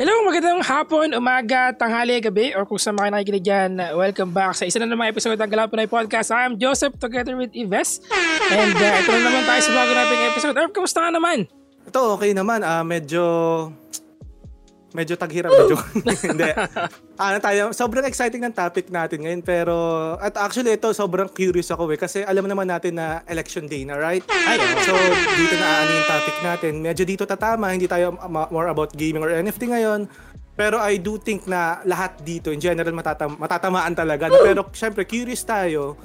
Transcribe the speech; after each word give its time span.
Hello, 0.00 0.24
magandang 0.24 0.64
hapon, 0.64 1.12
umaga, 1.12 1.76
tanghali, 1.76 2.24
gabi, 2.24 2.56
or 2.56 2.64
kung 2.64 2.80
sa 2.80 2.88
mga 2.88 3.12
nakikinig 3.12 3.44
dyan, 3.44 3.70
welcome 3.92 4.32
back 4.32 4.56
sa 4.56 4.64
isa 4.64 4.80
na 4.80 4.88
naman 4.88 5.12
episode 5.12 5.36
ng 5.36 5.44
Galaw 5.44 5.68
Pinoy 5.68 5.84
Podcast. 5.84 6.32
I'm 6.32 6.56
Joseph 6.56 6.96
together 6.96 7.36
with 7.36 7.52
Ives. 7.52 8.00
And 8.48 8.72
uh, 8.80 8.96
ito 8.96 9.12
na 9.12 9.20
naman 9.28 9.44
tayo 9.44 9.60
sa 9.60 9.72
bago 9.76 9.92
nating 9.92 10.22
episode. 10.32 10.56
Erp, 10.56 10.72
kamusta 10.72 11.04
ka 11.04 11.12
naman? 11.12 11.44
Ito, 11.84 12.16
okay 12.16 12.32
naman. 12.32 12.64
Uh, 12.64 12.80
medyo 12.80 13.24
medyo 14.90 15.14
taghirap 15.14 15.50
medyo. 15.54 15.76
Hindi. 16.30 16.50
Ano 17.14 17.38
tayo, 17.38 17.62
sobrang 17.70 18.06
exciting 18.06 18.42
ng 18.42 18.54
topic 18.54 18.90
natin 18.90 19.22
ngayon 19.22 19.42
pero 19.44 19.74
at 20.18 20.34
actually 20.38 20.74
ito 20.74 20.90
sobrang 20.90 21.30
curious 21.30 21.70
ako 21.70 21.90
eh 21.94 21.98
kasi 21.98 22.26
alam 22.26 22.46
naman 22.46 22.66
natin 22.66 22.98
na 22.98 23.22
election 23.30 23.70
day 23.70 23.86
na, 23.86 23.98
right? 23.98 24.24
Ay, 24.30 24.58
so 24.82 24.94
dito 25.38 25.54
na 25.58 25.68
ano 25.86 25.90
yung 25.94 26.08
topic 26.08 26.36
natin. 26.42 26.72
Medyo 26.82 27.04
dito 27.06 27.22
tatama, 27.26 27.70
hindi 27.70 27.86
tayo 27.86 28.18
more 28.30 28.68
about 28.70 28.90
gaming 28.94 29.22
or 29.22 29.30
NFT 29.30 29.70
ngayon. 29.70 30.10
Pero 30.58 30.76
I 30.76 31.00
do 31.00 31.16
think 31.16 31.48
na 31.48 31.80
lahat 31.88 32.20
dito 32.20 32.52
in 32.52 32.60
general 32.60 32.92
matatam- 32.92 33.38
matatamaan 33.40 33.96
talaga. 33.96 34.28
Pero 34.28 34.68
syempre 34.76 35.06
curious 35.08 35.40
tayo 35.46 35.96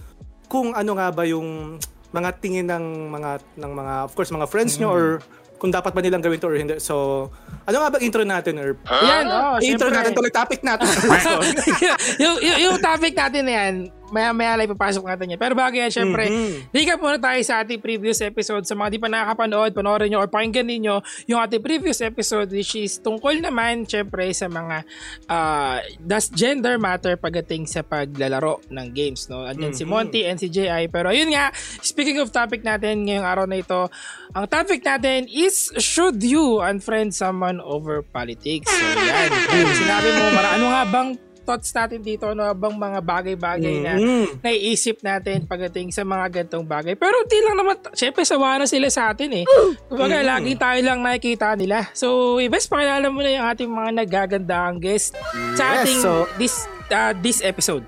kung 0.47 0.71
ano 0.71 0.95
nga 0.95 1.09
ba 1.11 1.25
yung 1.25 1.75
mga 2.15 2.29
tingin 2.39 2.67
ng 2.69 3.11
mga 3.11 3.31
ng 3.59 3.71
mga 3.75 3.93
of 4.07 4.13
course 4.15 4.31
mga 4.31 4.47
friends 4.47 4.79
nyo 4.79 4.87
mm. 4.87 4.95
or 4.95 5.05
kung 5.55 5.71
dapat 5.71 5.91
ba 5.95 6.01
nilang 6.03 6.23
gawin 6.23 6.39
to 6.39 6.47
or 6.51 6.57
hindi. 6.59 6.77
So, 6.83 7.27
ano 7.65 7.75
nga 7.81 7.89
ba 7.89 7.97
intro 8.03 8.21
natin, 8.21 8.59
Herb? 8.59 8.77
Huh? 8.85 9.01
Yan, 9.01 9.25
oh, 9.25 9.55
Intro 9.63 9.89
natin 9.89 10.11
tuloy 10.13 10.29
topic 10.29 10.61
natin. 10.61 10.85
yung, 12.23 12.35
yung, 12.43 12.57
yung 12.69 12.75
topic 12.77 13.15
natin 13.15 13.41
na 13.47 13.53
yan, 13.57 13.73
maya-maya 14.13 14.59
lang 14.59 14.65
ipapasok 14.69 15.03
natin 15.05 15.33
yan. 15.33 15.39
Pero 15.41 15.53
bago 15.57 15.73
yan, 15.73 15.89
syempre, 15.89 16.29
mm-hmm. 16.29 16.73
recap 16.73 16.99
muna 17.01 17.17
tayo 17.17 17.39
sa 17.41 17.63
ating 17.65 17.81
previous 17.81 18.19
episode. 18.21 18.65
Sa 18.65 18.77
mga 18.77 18.89
di 18.93 18.99
pa 19.01 19.09
nakakapanood, 19.09 19.71
panoorin 19.73 20.13
nyo 20.13 20.19
or 20.21 20.29
pakinggan 20.29 20.67
ninyo 20.67 20.95
yung 21.29 21.39
ating 21.41 21.61
previous 21.61 22.01
episode 22.05 22.51
which 22.53 22.77
is 22.77 23.01
tungkol 23.01 23.33
naman, 23.37 23.87
syempre, 23.87 24.29
sa 24.35 24.45
mga 24.45 24.85
uh, 25.29 25.77
does 25.97 26.29
gender 26.29 26.77
matter 26.77 27.17
pagdating 27.17 27.65
sa 27.65 27.81
paglalaro 27.81 28.61
ng 28.69 28.87
games. 28.93 29.25
No? 29.31 29.45
Andyan 29.45 29.73
mm-hmm. 29.73 29.79
si 29.79 29.83
Monty 29.85 30.21
and 30.27 30.37
si 30.37 30.47
JI. 30.51 30.89
Pero 30.91 31.09
ayun 31.09 31.33
nga, 31.33 31.49
speaking 31.81 32.21
of 32.21 32.29
topic 32.29 32.61
natin 32.61 33.05
ngayong 33.05 33.25
araw 33.25 33.45
na 33.49 33.61
ito, 33.61 33.89
ang 34.35 34.45
topic 34.51 34.83
natin 34.83 35.25
is 35.31 35.71
should 35.79 36.19
you 36.21 36.59
unfriend 36.59 37.15
someone 37.15 37.57
over 37.63 38.03
politics? 38.03 38.67
So 38.67 38.85
yan, 39.01 39.29
sinabi 39.73 40.09
mo, 40.15 40.25
ano 40.35 40.65
nga 40.71 40.83
bang 40.87 41.09
thoughts 41.45 41.69
natin 41.69 42.01
dito 42.01 42.25
ano 42.33 42.49
bang 42.57 42.73
mga 42.73 42.99
bagay-bagay 43.05 43.75
na 43.85 43.93
mm-hmm. 43.95 44.41
naiisip 44.41 45.05
natin 45.05 45.45
pagdating 45.45 45.93
sa 45.93 46.01
mga 46.01 46.41
gantong 46.41 46.65
bagay. 46.65 46.97
Pero 46.97 47.21
di 47.29 47.37
lang 47.45 47.61
naman, 47.61 47.77
syempre 47.93 48.25
sawa 48.25 48.57
na 48.57 48.65
sila 48.65 48.89
sa 48.89 49.13
atin 49.13 49.29
eh. 49.31 49.45
Kumbaga, 49.85 50.19
mm-hmm. 50.19 50.31
lagi 50.33 50.51
tayo 50.57 50.79
lang 50.81 50.99
nakikita 51.05 51.53
nila. 51.53 51.85
So, 51.93 52.41
best 52.49 52.67
pakilala 52.73 53.07
mo 53.13 53.21
na 53.21 53.31
yung 53.31 53.45
ating 53.45 53.69
mga 53.69 53.91
nagagandang 54.01 54.81
guest 54.81 55.13
sa 55.53 55.85
ating 55.85 56.01
so, 56.01 56.25
this, 56.41 56.65
uh, 56.89 57.13
this 57.21 57.45
episode. 57.45 57.85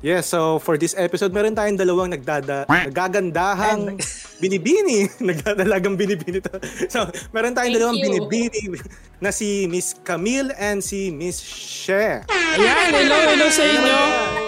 Yes, 0.00 0.32
so 0.32 0.56
for 0.56 0.80
this 0.80 0.96
episode, 0.96 1.28
meron 1.28 1.52
tayong 1.52 1.76
dalawang 1.76 2.08
nagdada, 2.08 2.64
nagagandahang 2.64 4.00
binibini. 4.40 5.04
Nagdadalagang 5.28 6.00
binibini 6.00 6.40
to. 6.40 6.56
So, 6.88 7.04
meron 7.36 7.52
tayong 7.52 7.76
Thank 7.76 7.76
dalawang 7.76 7.98
you. 8.00 8.04
binibini 8.08 8.80
na 9.20 9.28
si 9.28 9.68
Miss 9.68 9.92
Camille 10.00 10.56
and 10.56 10.80
si 10.80 11.12
Miss 11.12 11.36
She. 11.44 11.92
Ayan, 11.92 12.90
hello, 12.96 13.16
hello 13.28 13.46
sa 13.52 13.60
inyo. 13.60 13.98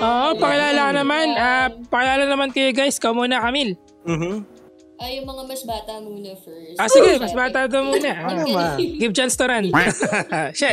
Oo, 0.00 0.28
pakilala 0.40 0.84
naman. 0.96 1.26
Uh, 1.36 1.68
pakilala 1.92 2.24
naman 2.24 2.48
kayo 2.48 2.72
guys. 2.72 2.96
Ikaw 2.96 3.12
muna, 3.12 3.44
Camille. 3.44 3.76
Mm-hmm. 4.08 4.36
Ay, 5.04 5.20
yung 5.20 5.28
mga 5.28 5.42
mas 5.52 5.62
bata 5.68 6.00
muna 6.00 6.32
first. 6.40 6.80
Ah, 6.80 6.88
sige, 6.88 7.20
mas 7.20 7.36
bata 7.36 7.68
daw 7.68 7.84
muna. 7.84 8.08
Okay. 8.72 8.96
Give 8.96 9.12
chance 9.12 9.36
to 9.36 9.44
run. 9.44 9.68
She. 10.56 10.72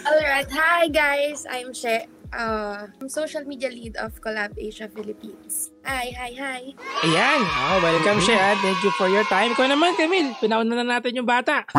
Alright, 0.00 0.48
hi 0.48 0.88
guys. 0.88 1.44
I'm 1.44 1.76
She 1.76 2.08
uh, 2.36 2.86
social 3.08 3.44
media 3.44 3.70
lead 3.70 3.96
of 3.96 4.20
Collab 4.20 4.54
Asia 4.58 4.88
Philippines. 4.88 5.73
Hi, 5.84 6.08
hi, 6.16 6.32
hi. 6.32 6.62
Ayan. 7.04 7.40
Oh, 7.44 7.76
welcome 7.84 8.16
siya. 8.24 8.56
Thank 8.64 8.80
you 8.80 8.88
for 8.96 9.04
your 9.12 9.24
time. 9.28 9.52
Ikaw 9.52 9.68
naman, 9.68 9.92
Camille. 10.00 10.32
Pinauna 10.40 10.80
na 10.80 10.96
natin 10.96 11.12
yung 11.12 11.28
bata. 11.28 11.68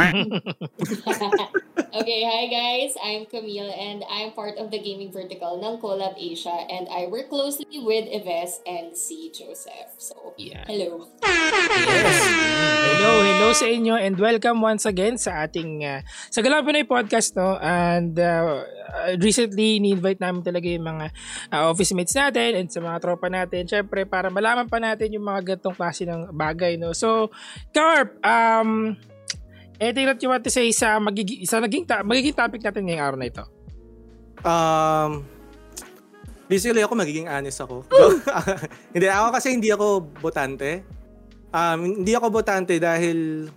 okay, 1.99 2.21
hi 2.21 2.43
guys. 2.45 2.93
I'm 3.01 3.25
Camille 3.25 3.71
and 3.73 4.05
I'm 4.05 4.37
part 4.37 4.61
of 4.61 4.69
the 4.69 4.77
gaming 4.77 5.09
vertical 5.09 5.57
ng 5.57 5.81
Collab 5.81 6.19
Asia 6.21 6.53
and 6.69 6.85
I 6.91 7.09
work 7.09 7.33
closely 7.33 7.81
with 7.81 8.05
Yves 8.11 8.61
and 8.69 8.93
si 8.93 9.33
Joseph. 9.33 9.97
So, 9.97 10.37
yeah. 10.37 10.69
hello. 10.69 11.09
Yes. 11.25 12.21
hello, 12.85 13.11
hello 13.23 13.47
sa 13.55 13.65
inyo 13.65 13.95
and 13.97 14.19
welcome 14.19 14.59
once 14.59 14.85
again 14.85 15.17
sa 15.17 15.47
ating 15.47 15.81
uh, 15.81 16.03
sa 16.29 16.43
Galaw 16.43 16.61
Pinoy 16.61 16.85
podcast 16.85 17.33
no. 17.39 17.55
And 17.57 18.13
uh, 18.19 18.67
recently 19.17 19.79
ni-invite 19.79 20.19
namin 20.19 20.43
talaga 20.43 20.67
yung 20.67 20.85
mga 20.85 21.05
uh, 21.55 21.71
office 21.71 21.95
mates 21.95 22.13
natin 22.13 22.59
and 22.59 22.67
sa 22.67 22.83
mga 22.83 22.97
tropa 22.99 23.31
natin. 23.31 23.65
Syempre 23.65 23.94
syempre 23.95 24.03
para 24.11 24.27
malaman 24.27 24.67
pa 24.67 24.75
natin 24.75 25.07
yung 25.15 25.23
mga 25.23 25.55
gantong 25.55 25.75
klase 25.79 26.03
ng 26.03 26.35
bagay 26.35 26.75
no. 26.75 26.91
So, 26.91 27.31
Carp, 27.71 28.19
um 28.19 28.99
anything 29.79 30.11
that 30.11 30.19
you 30.19 30.27
want 30.27 30.43
to 30.43 30.51
say 30.51 30.67
sa 30.75 30.99
magiging 30.99 31.47
sa 31.47 31.63
naging 31.63 31.87
ta- 31.87 32.03
magiging 32.03 32.35
topic 32.35 32.59
natin 32.59 32.83
ngayong 32.83 33.05
araw 33.07 33.17
na 33.17 33.27
ito? 33.31 33.43
Um 34.43 35.23
Basically 36.45 36.85
ako 36.85 36.93
magiging 36.93 37.25
honest 37.25 37.57
ako. 37.57 37.81
hindi 38.93 39.09
ako 39.09 39.27
kasi 39.33 39.47
hindi 39.49 39.73
ako 39.73 40.13
botante. 40.21 40.85
Um, 41.49 42.05
hindi 42.05 42.13
ako 42.13 42.29
botante 42.29 42.77
dahil 42.77 43.49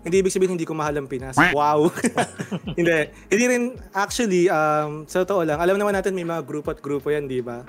hindi 0.00 0.16
ibig 0.24 0.32
sabihin 0.32 0.56
hindi 0.56 0.64
ko 0.64 0.72
mahal 0.72 0.96
ang 0.96 1.04
Pinas. 1.04 1.36
Wow. 1.36 1.92
hindi. 2.80 3.12
Hindi 3.28 3.44
rin 3.44 3.76
actually 3.92 4.48
um 4.48 5.04
sa 5.04 5.20
totoo 5.20 5.44
lang, 5.44 5.60
alam 5.60 5.76
naman 5.76 5.92
natin 5.92 6.16
may 6.16 6.24
mga 6.24 6.40
grupo 6.48 6.72
at 6.72 6.80
grupo 6.80 7.12
'yan, 7.12 7.28
di 7.28 7.44
ba? 7.44 7.60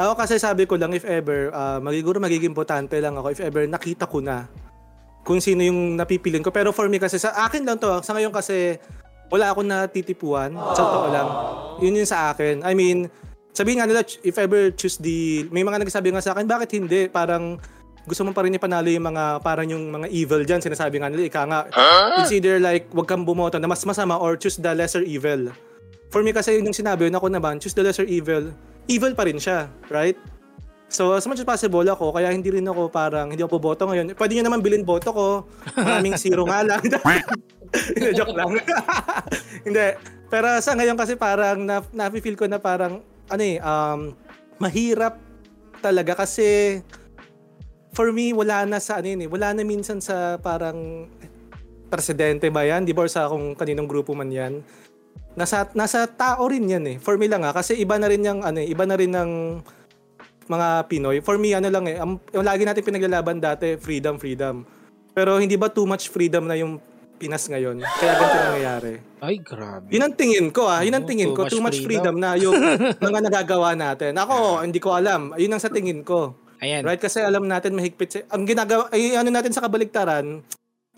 Ako 0.00 0.16
kasi 0.16 0.40
sabi 0.40 0.64
ko 0.64 0.80
lang 0.80 0.96
if 0.96 1.04
ever, 1.04 1.52
uh, 1.52 1.76
magiguro 1.76 2.16
magiging 2.16 2.56
importante 2.56 2.96
lang 2.96 3.20
ako 3.20 3.36
if 3.36 3.40
ever 3.44 3.68
nakita 3.68 4.08
ko 4.08 4.24
na 4.24 4.48
kung 5.20 5.44
sino 5.44 5.60
yung 5.60 6.00
napipiliin 6.00 6.40
ko. 6.40 6.48
Pero 6.48 6.72
for 6.72 6.88
me 6.88 6.96
kasi 6.96 7.20
sa 7.20 7.36
akin 7.44 7.68
lang 7.68 7.76
to, 7.76 7.92
ah. 7.92 8.00
sa 8.00 8.16
ngayon 8.16 8.32
kasi 8.32 8.80
wala 9.28 9.52
akong 9.52 9.68
natitipuan. 9.68 10.56
Sa 10.56 10.80
totoo 10.80 11.06
lang. 11.12 11.28
Yun 11.84 12.00
yung 12.00 12.08
sa 12.08 12.32
akin. 12.32 12.64
I 12.64 12.72
mean, 12.72 13.12
sabihin 13.52 13.84
nga 13.84 13.86
nila, 13.86 14.00
if 14.24 14.40
ever 14.40 14.72
choose 14.72 14.96
the... 14.96 15.44
May 15.52 15.62
mga 15.62 15.84
nagsabi 15.84 16.10
nga 16.10 16.24
sa 16.24 16.32
akin, 16.32 16.48
bakit 16.48 16.80
hindi? 16.80 17.06
Parang 17.06 17.60
gusto 18.08 18.24
mo 18.24 18.32
pa 18.32 18.42
rin 18.42 18.56
ipanalo 18.56 18.88
yung 18.88 19.06
mga 19.12 19.44
parang 19.44 19.68
yung 19.68 19.92
mga 19.92 20.08
evil 20.08 20.40
diyan 20.42 20.64
sinasabi 20.64 20.98
nga 20.98 21.12
nila 21.12 21.28
ika 21.28 21.42
nga 21.44 21.60
huh? 21.68 22.18
it's 22.24 22.32
either 22.32 22.56
like 22.56 22.88
wag 22.96 23.04
kang 23.04 23.28
bumoto 23.28 23.60
na 23.60 23.68
mas 23.68 23.84
masama 23.84 24.16
or 24.16 24.40
choose 24.40 24.56
the 24.56 24.72
lesser 24.72 25.04
evil 25.04 25.52
for 26.08 26.24
me 26.24 26.32
kasi 26.32 26.58
yung 26.58 26.72
sinabi 26.72 27.06
yun 27.06 27.14
ako 27.14 27.28
naman 27.28 27.60
choose 27.60 27.76
the 27.76 27.84
lesser 27.84 28.08
evil 28.08 28.50
evil 28.90 29.14
pa 29.14 29.22
rin 29.24 29.38
siya, 29.38 29.70
right? 29.86 30.18
So, 30.90 31.14
as 31.14 31.22
much 31.30 31.38
as 31.38 31.46
possible 31.46 31.86
ako, 31.86 32.10
kaya 32.10 32.34
hindi 32.34 32.50
rin 32.50 32.66
ako 32.66 32.90
parang, 32.90 33.30
hindi 33.30 33.46
ako 33.46 33.62
boto 33.62 33.86
ngayon. 33.86 34.18
Pwede 34.18 34.34
nyo 34.34 34.50
naman 34.50 34.58
bilhin 34.58 34.82
boto 34.82 35.14
ko. 35.14 35.46
Maraming 35.78 36.18
zero 36.18 36.42
nga 36.50 36.66
lang. 36.66 36.82
hindi, 37.94 38.10
joke 38.10 38.34
lang. 38.34 38.58
hindi. 39.66 39.86
Pero 40.26 40.46
sa 40.58 40.74
ngayon 40.74 40.98
kasi 40.98 41.14
parang, 41.14 41.62
na, 41.62 41.78
na-feel 41.94 42.34
ko 42.34 42.50
na 42.50 42.58
parang, 42.58 43.06
ano 43.30 43.42
eh, 43.46 43.62
um, 43.62 44.18
mahirap 44.58 45.14
talaga 45.78 46.26
kasi 46.26 46.82
for 47.94 48.10
me, 48.10 48.34
wala 48.34 48.66
na 48.66 48.82
sa 48.82 48.98
ano 48.98 49.14
eh, 49.14 49.30
wala 49.30 49.54
na 49.54 49.62
minsan 49.62 50.02
sa 50.02 50.42
parang 50.42 51.06
presidente 51.86 52.50
ba 52.50 52.66
yan? 52.66 52.82
Di 52.82 52.90
ba? 52.90 53.06
Or 53.06 53.10
sa 53.10 53.30
kung 53.30 53.54
kaninong 53.54 53.86
grupo 53.86 54.10
man 54.18 54.34
yan 54.34 54.66
nasa 55.38 55.70
nasa 55.78 56.04
tao 56.10 56.42
rin 56.50 56.66
'yan 56.66 56.84
eh. 56.86 56.96
For 56.98 57.14
me 57.16 57.30
lang 57.30 57.46
ah 57.46 57.54
kasi 57.54 57.78
iba 57.78 57.96
na 57.96 58.10
rin 58.10 58.26
yung 58.26 58.42
ano, 58.42 58.58
eh, 58.58 58.66
iba 58.66 58.84
na 58.84 58.96
rin 58.98 59.12
ng 59.14 59.30
mga 60.50 60.68
Pinoy. 60.90 61.22
For 61.22 61.38
me 61.38 61.54
ano 61.54 61.70
lang 61.70 61.86
eh, 61.86 61.96
ang, 61.96 62.18
yung 62.34 62.42
lagi 62.42 62.66
natin 62.66 62.82
pinaglalaban 62.82 63.38
dati, 63.38 63.78
freedom, 63.78 64.18
freedom. 64.18 64.66
Pero 65.14 65.38
hindi 65.38 65.54
ba 65.54 65.70
too 65.70 65.86
much 65.86 66.10
freedom 66.10 66.46
na 66.50 66.58
yung 66.58 66.82
Pinas 67.20 67.44
ngayon? 67.52 67.84
Kaya 67.84 68.12
ganito 68.16 68.36
nangyayari. 68.48 68.94
Ay, 69.20 69.36
grabe. 69.44 69.92
Yun 69.92 70.08
ang 70.08 70.14
tingin 70.16 70.48
ko 70.48 70.64
ah. 70.64 70.80
Yun 70.80 70.96
ang 70.96 71.04
tingin 71.04 71.36
ko. 71.36 71.44
Too 71.44 71.60
much 71.60 71.84
freedom, 71.84 72.16
freedom 72.16 72.16
na 72.16 72.32
yung 72.40 72.56
mga 73.12 73.20
nagagawa 73.28 73.76
natin. 73.76 74.16
Ako, 74.16 74.64
hindi 74.64 74.80
ko 74.80 74.96
alam. 74.96 75.36
Yun 75.36 75.52
ang 75.52 75.60
sa 75.60 75.68
tingin 75.68 76.00
ko. 76.00 76.32
Ayan. 76.64 76.80
Right? 76.80 76.96
Kasi 76.96 77.20
alam 77.20 77.44
natin 77.44 77.76
mahigpit. 77.76 78.08
Si, 78.08 78.18
ang 78.24 78.48
ginagawa, 78.48 78.88
ay 78.88 79.20
ano 79.20 79.28
natin 79.28 79.52
sa 79.52 79.60
kabaligtaran, 79.60 80.40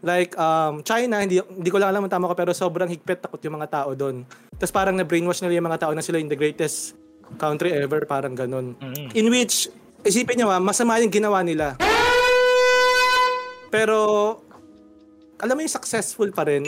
Like, 0.02 0.34
um, 0.34 0.82
China, 0.82 1.22
hindi, 1.22 1.38
hindi 1.38 1.70
ko 1.70 1.78
lang 1.78 1.94
alam 1.94 2.10
tama 2.10 2.26
ko, 2.26 2.34
pero 2.34 2.50
sobrang 2.50 2.90
higpit 2.90 3.22
takot 3.22 3.38
yung 3.46 3.54
mga 3.62 3.70
tao 3.70 3.94
doon. 3.94 4.26
Tapos 4.58 4.74
parang 4.74 4.98
na-brainwash 4.98 5.46
nila 5.46 5.62
yung 5.62 5.68
mga 5.70 5.86
tao 5.86 5.92
na 5.94 6.02
sila 6.02 6.18
yung 6.18 6.26
the 6.26 6.34
greatest 6.34 6.98
country 7.38 7.70
ever, 7.70 8.02
parang 8.02 8.34
ganun. 8.34 8.74
Mm-hmm. 8.82 9.14
In 9.14 9.30
which, 9.30 9.70
isipin 10.02 10.42
nyo 10.42 10.50
ha, 10.50 10.58
masama 10.58 10.98
yung 10.98 11.14
ginawa 11.14 11.46
nila. 11.46 11.78
Pero, 13.70 13.96
alam 15.38 15.54
mo 15.54 15.60
yung 15.62 15.70
successful 15.70 16.28
pa 16.34 16.50
rin. 16.50 16.66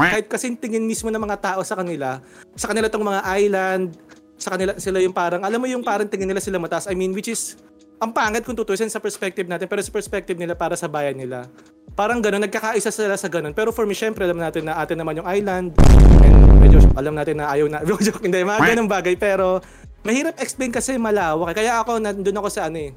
Kahit 0.00 0.26
kasi 0.32 0.52
tingin 0.56 0.88
mismo 0.88 1.12
ng 1.12 1.22
mga 1.22 1.38
tao 1.40 1.60
sa 1.60 1.76
kanila, 1.76 2.24
sa 2.56 2.72
kanila 2.72 2.88
tong 2.88 3.04
mga 3.04 3.20
island, 3.36 3.96
sa 4.40 4.52
kanila 4.56 4.74
sila 4.80 4.98
yung 5.00 5.14
parang, 5.14 5.44
alam 5.44 5.60
mo 5.60 5.68
yung 5.68 5.84
parang 5.84 6.08
tingin 6.08 6.26
nila 6.26 6.40
sila 6.40 6.56
mataas. 6.56 6.88
I 6.88 6.96
mean, 6.96 7.12
which 7.12 7.28
is, 7.28 7.60
ang 8.02 8.10
pangit 8.10 8.42
kung 8.42 8.58
tutusin 8.58 8.90
sa 8.90 8.98
perspective 8.98 9.46
natin, 9.46 9.70
pero 9.70 9.78
sa 9.78 9.94
perspective 9.94 10.34
nila 10.34 10.58
para 10.58 10.74
sa 10.74 10.90
bayan 10.90 11.14
nila. 11.14 11.46
Parang 11.92 12.18
ganun, 12.24 12.42
nagkakaisa 12.42 12.88
sila 12.88 13.16
sa 13.16 13.28
ganun. 13.28 13.52
Pero 13.52 13.70
for 13.70 13.84
me, 13.84 13.92
syempre, 13.92 14.24
alam 14.24 14.40
natin 14.40 14.68
na 14.68 14.80
atin 14.80 14.96
naman 14.96 15.20
yung 15.20 15.28
island. 15.28 15.76
And 16.24 16.60
medyo 16.60 16.78
alam 16.96 17.14
natin 17.16 17.40
na 17.40 17.52
ayaw 17.52 17.66
na, 17.68 17.84
joke, 17.86 18.24
hindi, 18.24 18.40
mga 18.42 18.60
ganun 18.72 18.88
bagay. 18.88 19.14
Pero 19.16 19.60
mahirap 20.02 20.40
explain 20.40 20.72
kasi 20.72 20.96
malawak. 20.96 21.56
Kaya 21.56 21.84
ako, 21.84 22.00
nandun 22.00 22.36
ako 22.38 22.48
sa 22.48 22.68
ano 22.68 22.78
eh, 22.80 22.90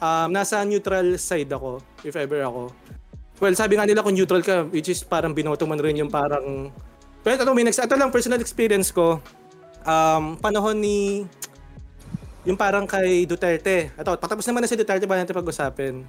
um, 0.00 0.28
nasa 0.32 0.64
neutral 0.64 1.20
side 1.20 1.50
ako, 1.52 1.80
if 2.02 2.16
ever 2.16 2.42
ako. 2.42 2.72
Well, 3.40 3.56
sabi 3.56 3.80
nga 3.80 3.88
nila 3.88 4.04
kung 4.04 4.16
neutral 4.16 4.44
ka, 4.44 4.68
which 4.68 4.92
is 4.92 5.00
parang 5.00 5.32
binoto 5.32 5.64
mo 5.64 5.72
rin 5.76 5.96
yung 5.96 6.12
parang... 6.12 6.68
Pero 7.24 7.36
ito, 7.36 7.52
may 7.56 7.64
ito 7.64 7.94
lang 7.96 8.12
personal 8.12 8.40
experience 8.40 8.92
ko. 8.92 9.20
Um, 9.84 10.36
panahon 10.36 10.76
ni 10.76 11.24
yung 12.44 12.56
parang 12.56 12.88
kay 12.88 13.24
Duterte. 13.24 13.92
Ito, 13.96 14.16
patapos 14.16 14.44
naman 14.48 14.64
na 14.64 14.68
si 14.68 14.76
Duterte 14.76 15.04
ba 15.04 15.16
natin 15.16 15.36
pag-usapin. 15.36 16.04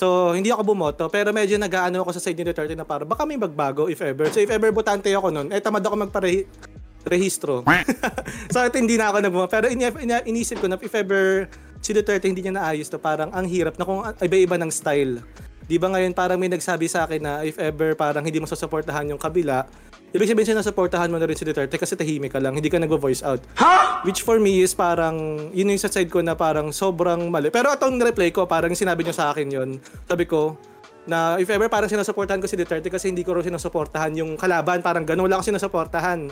So, 0.00 0.32
hindi 0.32 0.48
ako 0.48 0.72
bumoto, 0.72 1.12
pero 1.12 1.28
medyo 1.28 1.60
nag-aano 1.60 2.00
ako 2.00 2.16
sa 2.16 2.24
side 2.24 2.40
ni 2.40 2.48
Duterte 2.48 2.72
na 2.72 2.88
parang 2.88 3.04
baka 3.04 3.28
may 3.28 3.36
magbago 3.36 3.84
if 3.92 4.00
ever. 4.00 4.32
So, 4.32 4.40
if 4.40 4.48
ever 4.48 4.72
botante 4.72 5.12
ako 5.12 5.28
nun, 5.28 5.52
eh 5.52 5.60
tamad 5.60 5.84
ako 5.84 6.08
magparehistro. 6.08 7.60
so, 8.54 8.64
ito 8.64 8.80
hindi 8.80 8.96
na 8.96 9.12
ako 9.12 9.28
nagbumoto. 9.28 9.52
Pero 9.52 9.68
in, 9.68 9.84
in, 9.84 10.08
inisip 10.24 10.64
ko 10.64 10.72
na 10.72 10.80
if 10.80 10.96
ever 10.96 11.52
si 11.84 11.92
Duterte 11.92 12.32
hindi 12.32 12.40
niya 12.40 12.56
naayos 12.56 12.88
to, 12.88 12.96
parang 12.96 13.28
ang 13.36 13.44
hirap 13.44 13.76
na 13.76 13.84
kung 13.84 14.00
iba-iba 14.24 14.56
ng 14.56 14.72
style. 14.72 15.20
Di 15.68 15.76
ba 15.76 15.92
ngayon 15.92 16.16
parang 16.16 16.40
may 16.40 16.48
nagsabi 16.48 16.88
sa 16.88 17.04
akin 17.04 17.20
na 17.20 17.32
if 17.44 17.60
ever 17.60 17.92
parang 17.92 18.24
hindi 18.24 18.40
mo 18.40 18.48
susuportahan 18.48 19.04
yung 19.12 19.20
kabila, 19.20 19.68
Ibig 20.10 20.26
sabihin 20.26 20.58
sinusuportahan 20.58 21.06
mo 21.06 21.22
na 21.22 21.26
rin 21.26 21.38
si 21.38 21.46
Duterte 21.46 21.78
kasi 21.78 21.94
tahimik 21.94 22.34
ka 22.34 22.42
lang, 22.42 22.58
hindi 22.58 22.66
ka 22.66 22.82
nagvo-voice 22.82 23.22
out. 23.22 23.38
Ha? 23.62 24.02
Which 24.02 24.26
for 24.26 24.42
me 24.42 24.66
is 24.66 24.74
parang, 24.74 25.48
yun 25.54 25.70
yung 25.70 25.78
sa 25.78 25.86
side 25.86 26.10
ko 26.10 26.18
na 26.18 26.34
parang 26.34 26.74
sobrang 26.74 27.30
mali. 27.30 27.54
Pero 27.54 27.70
itong 27.70 28.02
reply 28.02 28.34
ko, 28.34 28.42
parang 28.50 28.74
sinabi 28.74 29.06
niyo 29.06 29.14
sa 29.14 29.30
akin 29.30 29.46
yun. 29.46 29.78
Sabi 30.10 30.26
ko, 30.26 30.58
na 31.06 31.38
if 31.38 31.46
ever 31.46 31.70
parang 31.70 31.86
sinusuportahan 31.86 32.42
ko 32.42 32.50
si 32.50 32.58
Duterte 32.58 32.90
kasi 32.90 33.06
hindi 33.06 33.22
ko 33.22 33.38
rin 33.38 33.54
sinusuportahan 33.54 34.10
yung 34.18 34.34
kalaban, 34.34 34.82
parang 34.82 35.06
gano'n 35.06 35.30
lang 35.30 35.38
ako 35.38 35.54
sinusuportahan. 35.54 36.26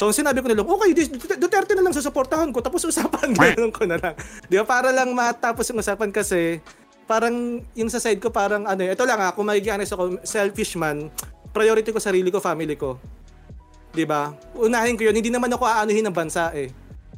So, 0.00 0.08
sinabi 0.16 0.40
ko 0.40 0.48
na 0.48 0.56
lang, 0.56 0.64
okay, 0.64 0.90
Duterte 1.36 1.76
na 1.76 1.84
lang 1.84 1.92
susuportahan 1.92 2.48
ko, 2.56 2.64
tapos 2.64 2.88
usapan, 2.88 3.36
gano'n 3.36 3.68
ko 3.68 3.84
na 3.84 4.00
lang. 4.00 4.14
Di 4.48 4.56
ba, 4.56 4.64
para 4.64 4.96
lang 4.96 5.12
matapos 5.12 5.68
yung 5.68 5.84
usapan 5.84 6.08
kasi, 6.08 6.56
parang 7.04 7.58
yung 7.74 7.90
sa 7.90 7.98
side 7.98 8.22
ko 8.22 8.30
parang 8.30 8.70
ano 8.70 8.86
ito 8.86 9.02
lang 9.02 9.18
ah, 9.18 9.34
kung 9.34 9.50
magiging 9.50 9.74
honest 9.74 9.98
ako, 9.98 10.22
selfish 10.22 10.78
man, 10.78 11.10
priority 11.50 11.90
ko 11.90 11.98
sarili 11.98 12.28
ko, 12.30 12.38
family 12.38 12.74
ko. 12.74 12.98
'Di 13.90 14.06
ba? 14.06 14.30
Unahin 14.54 14.94
ko 14.94 15.06
'yun. 15.06 15.16
Hindi 15.16 15.30
naman 15.34 15.50
ako 15.50 15.66
aanuhin 15.66 16.06
ng 16.06 16.14
bansa 16.14 16.54
eh. 16.54 16.70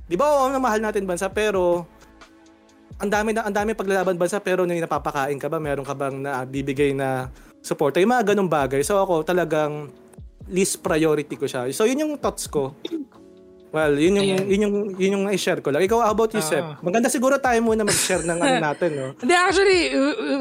'Di 0.09 0.17
ba? 0.17 0.29
Oo, 0.29 0.53
mahal 0.57 0.81
natin 0.81 1.05
bansa 1.05 1.29
pero 1.29 1.85
ang 3.03 3.11
dami 3.11 3.35
na 3.35 3.45
ang 3.45 3.55
dami 3.55 3.75
paglalaban 3.75 4.17
bansa 4.17 4.39
pero 4.39 4.65
nung 4.65 4.79
napapakain 4.79 5.37
ka 5.37 5.51
ba? 5.51 5.59
Meron 5.61 5.85
ka 5.85 5.93
bang 5.93 6.17
nabibigay 6.23 6.97
na 6.97 7.29
support? 7.61 7.97
Yung 7.99 8.13
mga 8.13 8.33
ganung 8.33 8.49
bagay. 8.49 8.81
So 8.81 9.01
ako 9.01 9.27
talagang 9.27 9.93
least 10.49 10.81
priority 10.83 11.39
ko 11.39 11.47
siya. 11.47 11.69
So 11.71 11.85
yun 11.85 12.03
yung 12.03 12.13
thoughts 12.19 12.49
ko. 12.49 12.75
Well, 13.73 13.97
yun 13.97 14.21
yung, 14.21 14.29
Ayan. 14.29 14.45
yun 14.53 14.61
yung, 14.69 14.77
yun 15.01 15.13
yung 15.17 15.27
i-share 15.33 15.65
ko 15.65 15.73
lang. 15.73 15.81
Ikaw, 15.81 16.05
how 16.05 16.13
about 16.13 16.29
you, 16.37 16.45
Sep? 16.45 16.61
Uh, 16.61 16.77
Maganda 16.85 17.09
siguro 17.09 17.41
tayo 17.41 17.57
muna 17.65 17.89
mag-share 17.89 18.21
ng 18.21 18.37
ano 18.37 18.57
natin, 18.69 18.91
no? 18.93 19.07
Hindi, 19.17 19.33
actually, 19.33 19.83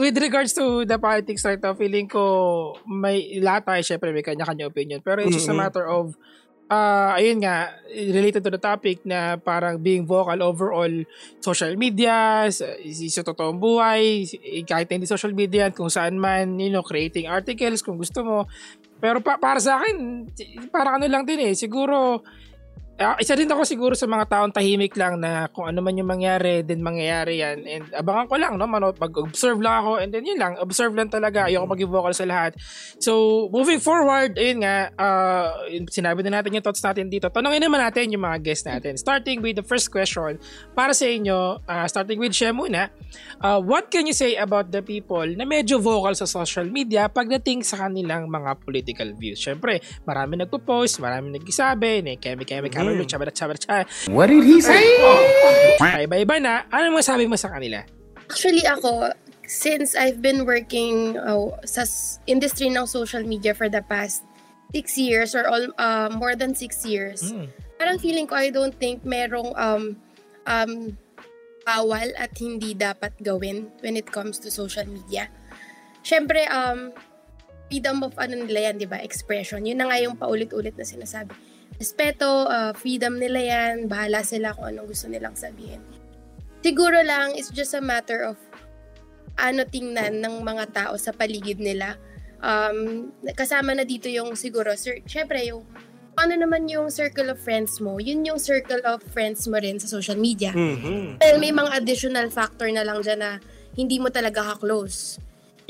with 0.04 0.19
regards 0.19 0.51
to 0.51 0.83
the 0.83 1.00
politics 1.00 1.48
right 1.48 1.63
now, 1.63 1.72
feeling 1.72 2.12
ko 2.12 2.75
may 2.83 3.39
lahat 3.39 3.72
tayo, 3.72 3.81
syempre, 3.88 4.12
may 4.12 4.19
kanya-kanya 4.19 4.68
opinion. 4.68 5.00
Pero 5.00 5.24
it's 5.24 5.31
mm-hmm. 5.31 5.48
just 5.48 5.48
a 5.48 5.56
matter 5.56 5.88
of 5.88 6.19
uh, 6.72 7.12
ayun 7.19 7.44
nga, 7.44 7.75
related 7.92 8.44
to 8.44 8.51
the 8.51 8.60
topic 8.60 9.04
na 9.04 9.36
parang 9.36 9.75
being 9.75 10.07
vocal 10.07 10.39
overall 10.39 10.92
social 11.44 11.75
media, 11.75 12.48
sa 12.51 13.24
totoong 13.28 13.60
buhay, 13.60 14.24
kahit 14.63 14.88
hindi 14.88 15.04
social 15.07 15.36
media, 15.36 15.68
kung 15.75 15.92
saan 15.92 16.16
man, 16.16 16.56
you 16.60 16.72
know, 16.72 16.83
creating 16.83 17.28
articles 17.28 17.83
kung 17.83 18.00
gusto 18.00 18.24
mo. 18.24 18.38
Pero 19.04 19.19
pa, 19.19 19.36
para 19.36 19.60
sa 19.60 19.83
akin, 19.83 20.28
parang 20.72 21.04
ano 21.04 21.12
lang 21.12 21.28
din 21.28 21.51
eh, 21.51 21.54
siguro, 21.56 22.24
Uh, 23.02 23.18
isa 23.18 23.34
din 23.34 23.50
ako 23.50 23.66
siguro 23.66 23.94
sa 23.98 24.06
mga 24.06 24.30
taong 24.30 24.54
tahimik 24.54 24.94
lang 24.94 25.18
na 25.18 25.50
kung 25.50 25.66
ano 25.66 25.82
man 25.82 25.98
yung 25.98 26.06
mangyari, 26.06 26.62
din 26.62 26.86
mangyayari 26.86 27.42
yan. 27.42 27.58
And 27.66 27.86
abangan 27.98 28.28
ko 28.30 28.36
lang, 28.38 28.54
no? 28.62 28.70
mag-observe 28.70 29.58
lang 29.58 29.82
ako 29.82 29.92
and 30.04 30.14
then 30.14 30.22
yun 30.22 30.38
lang, 30.38 30.54
observe 30.62 30.94
lang 30.94 31.10
talaga. 31.10 31.50
Ayoko 31.50 31.66
maging 31.66 31.90
vocal 31.90 32.14
sa 32.14 32.30
lahat. 32.30 32.54
So, 33.02 33.46
moving 33.50 33.82
forward, 33.82 34.38
ayun 34.38 34.62
nga, 34.62 34.94
uh, 35.02 35.66
sinabi 35.90 36.22
na 36.22 36.40
natin 36.42 36.54
yung 36.54 36.66
thoughts 36.66 36.84
natin 36.86 37.10
dito. 37.10 37.26
Tanongin 37.34 37.66
naman 37.66 37.82
natin 37.82 38.12
yung 38.14 38.22
mga 38.22 38.38
guests 38.44 38.70
natin. 38.70 38.94
Starting 39.02 39.42
with 39.42 39.58
the 39.58 39.66
first 39.66 39.90
question, 39.90 40.38
para 40.78 40.94
sa 40.94 41.10
inyo, 41.10 41.58
uh, 41.66 41.86
starting 41.90 42.22
with 42.22 42.38
Shea 42.38 42.54
muna, 42.54 42.94
uh, 43.42 43.58
what 43.58 43.90
can 43.90 44.06
you 44.06 44.14
say 44.14 44.38
about 44.38 44.70
the 44.70 44.86
people 44.86 45.26
na 45.26 45.44
medyo 45.48 45.82
vocal 45.82 46.14
sa 46.14 46.30
social 46.30 46.70
media 46.70 47.10
pagdating 47.10 47.66
sa 47.66 47.90
kanilang 47.90 48.30
mga 48.30 48.62
political 48.62 49.10
views? 49.18 49.42
Siyempre, 49.42 49.82
marami 50.06 50.38
nagpo-post, 50.38 51.02
marami 51.02 51.34
nagsasabi, 51.34 52.06
ni 52.06 52.14
kemi 52.22 52.46
kemi 52.46 52.70
kami 52.81 52.98
Mm. 52.98 53.10
Chabara, 53.10 53.31
chabara, 53.31 53.60
chabara. 53.62 53.86
What 54.10 54.28
did 54.28 54.44
he 54.44 54.57
say? 54.62 54.81
Ay, 55.81 56.10
iba-iba 56.10 56.42
na. 56.42 56.66
Ano 56.74 56.98
mo 56.98 57.00
sabi 57.06 57.30
mo 57.30 57.38
sa 57.38 57.54
kanila? 57.54 57.86
Actually, 58.25 58.66
ako, 58.66 59.13
since 59.45 59.94
I've 59.94 60.22
been 60.22 60.48
working 60.48 61.19
uh, 61.19 61.54
sa 61.68 61.86
industry 62.25 62.74
ng 62.74 62.86
social 62.89 63.22
media 63.22 63.54
for 63.54 63.69
the 63.69 63.83
past 63.86 64.25
six 64.74 64.98
years 64.98 65.36
or 65.36 65.45
all, 65.45 65.66
uh, 65.78 66.10
more 66.10 66.33
than 66.33 66.56
six 66.56 66.88
years, 66.88 67.30
mm. 67.30 67.51
parang 67.78 68.00
feeling 68.00 68.25
ko, 68.25 68.36
I 68.39 68.50
don't 68.50 68.74
think 68.74 69.04
merong 69.04 69.51
um, 69.60 70.00
um, 70.48 70.98
bawal 71.68 72.10
at 72.18 72.33
hindi 72.39 72.74
dapat 72.74 73.13
gawin 73.22 73.69
when 73.86 74.00
it 74.00 74.10
comes 74.10 74.39
to 74.42 74.50
social 74.50 74.88
media. 74.88 75.28
Siyempre, 76.01 76.48
um, 76.50 76.95
freedom 77.68 78.01
of 78.01 78.16
ano 78.18 78.42
nila 78.48 78.72
yan, 78.72 78.81
di 78.81 78.88
ba? 78.89 78.98
Expression. 79.04 79.62
Yun 79.68 79.78
na 79.78 79.92
nga 79.92 79.98
yung 80.01 80.16
paulit-ulit 80.18 80.74
na 80.74 80.88
sinasabi 80.88 81.50
respeto, 81.81 82.45
uh, 82.45 82.72
freedom 82.78 83.18
nila 83.18 83.42
yan, 83.42 83.89
bahala 83.89 84.22
sila 84.22 84.54
kung 84.54 84.69
anong 84.69 84.94
gusto 84.94 85.10
nilang 85.10 85.33
sabihin. 85.33 85.81
Siguro 86.62 87.01
lang, 87.01 87.33
it's 87.33 87.50
just 87.50 87.74
a 87.74 87.81
matter 87.81 88.22
of 88.22 88.38
ano 89.42 89.66
tingnan 89.66 90.22
ng 90.22 90.45
mga 90.45 90.66
tao 90.69 90.94
sa 91.01 91.10
paligid 91.10 91.57
nila. 91.57 91.98
Um, 92.38 93.10
kasama 93.33 93.74
na 93.74 93.81
dito 93.81 94.06
yung 94.06 94.38
siguro, 94.38 94.78
sir, 94.78 95.01
syempre 95.10 95.42
yung 95.50 95.66
ano 96.13 96.38
naman 96.38 96.69
yung 96.69 96.94
circle 96.94 97.33
of 97.33 97.42
friends 97.42 97.81
mo, 97.81 97.98
yun 97.98 98.22
yung 98.22 98.38
circle 98.38 98.83
of 98.86 99.01
friends 99.10 99.50
mo 99.50 99.57
rin 99.57 99.81
sa 99.81 99.89
social 99.89 100.19
media. 100.22 100.54
Mm-hmm. 100.54 101.18
may 101.42 101.50
mga 101.50 101.81
additional 101.81 102.30
factor 102.30 102.69
na 102.69 102.86
lang 102.86 103.01
dyan 103.01 103.25
na 103.25 103.31
hindi 103.74 103.98
mo 103.98 104.13
talaga 104.13 104.54
ka-close. 104.54 105.18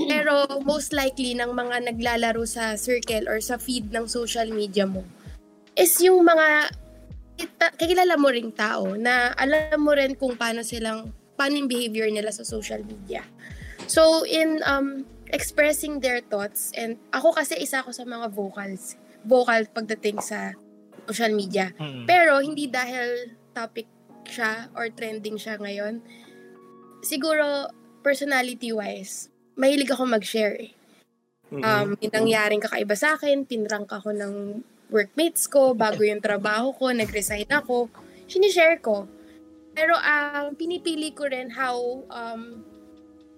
Pero 0.11 0.59
most 0.67 0.91
likely 0.91 1.37
ng 1.37 1.55
mga 1.55 1.93
naglalaro 1.93 2.43
sa 2.43 2.75
circle 2.75 3.31
or 3.31 3.39
sa 3.39 3.55
feed 3.55 3.93
ng 3.93 4.09
social 4.09 4.49
media 4.51 4.83
mo, 4.83 5.05
is 5.75 5.93
yung 6.03 6.27
mga 6.27 6.71
kakilala 7.57 8.15
mo 8.19 8.29
ring 8.29 8.53
tao 8.53 8.93
na 8.93 9.33
alam 9.33 9.79
mo 9.81 9.95
rin 9.95 10.13
kung 10.13 10.37
paano 10.37 10.61
silang 10.61 11.09
paano 11.39 11.57
yung 11.57 11.69
behavior 11.71 12.05
nila 12.11 12.29
sa 12.29 12.45
social 12.45 12.85
media. 12.85 13.25
So 13.89 14.27
in 14.27 14.61
um 14.67 15.09
expressing 15.31 16.03
their 16.03 16.21
thoughts 16.21 16.75
and 16.75 16.99
ako 17.15 17.33
kasi 17.33 17.57
isa 17.57 17.81
ako 17.81 17.95
sa 17.95 18.03
mga 18.03 18.29
vocals 18.35 18.99
vocal 19.25 19.65
pagdating 19.73 20.21
sa 20.21 20.53
social 21.09 21.33
media. 21.33 21.73
Mm-hmm. 21.77 22.05
Pero 22.05 22.41
hindi 22.41 22.69
dahil 22.69 23.37
topic 23.53 23.87
siya 24.27 24.69
or 24.77 24.89
trending 24.93 25.37
siya 25.37 25.57
ngayon. 25.57 26.01
Siguro 27.01 27.69
personality 28.05 28.69
wise, 28.73 29.29
mahilig 29.57 29.89
ako 29.89 30.09
mag-share 30.09 30.57
eh. 30.57 30.71
Mm-hmm. 31.51 31.63
Um, 31.65 31.87
may 31.99 32.07
nangyaring 32.07 32.63
kakaiba 32.63 32.95
sa 32.95 33.19
akin, 33.19 33.43
pinrank 33.43 33.91
ako 33.91 34.15
ng 34.15 34.63
workmates 34.91 35.47
ko, 35.47 35.71
bago 35.71 36.03
yung 36.03 36.19
trabaho 36.19 36.75
ko, 36.75 36.91
nag-resign 36.91 37.47
ako, 37.47 37.87
sinishare 38.27 38.77
ko. 38.83 39.07
Pero 39.71 39.95
ang 39.95 40.51
um, 40.51 40.57
pinipili 40.59 41.15
ko 41.15 41.31
rin 41.31 41.47
how 41.47 41.79
um, 42.11 42.59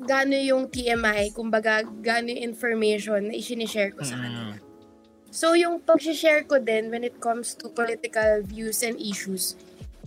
gano 0.02 0.34
yung 0.34 0.66
TMI, 0.68 1.30
kumbaga 1.32 1.86
gano 1.86 2.34
yung 2.34 2.42
information 2.54 3.30
na 3.30 3.38
isinishare 3.38 3.94
ko 3.94 4.02
sa 4.02 4.18
kanila. 4.18 4.58
Mm. 4.58 4.74
So 5.34 5.54
yung 5.54 5.82
pag-share 5.82 6.46
ko 6.46 6.58
din 6.58 6.90
when 6.90 7.06
it 7.06 7.18
comes 7.22 7.54
to 7.58 7.70
political 7.70 8.42
views 8.46 8.82
and 8.82 8.98
issues, 8.98 9.58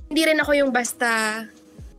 hindi 0.06 0.22
rin 0.22 0.38
ako 0.38 0.54
yung 0.54 0.70
basta 0.70 1.42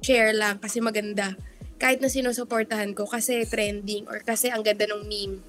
share 0.03 0.31
lang 0.35 0.59
kasi 0.59 0.79
maganda. 0.79 1.35
Kahit 1.75 1.99
na 1.99 2.07
sinusuportahan 2.07 2.95
ko 2.95 3.03
kasi 3.03 3.43
trending 3.43 4.07
or 4.07 4.23
kasi 4.23 4.47
ang 4.47 4.63
ganda 4.63 4.87
ng 4.87 5.03
meme 5.07 5.39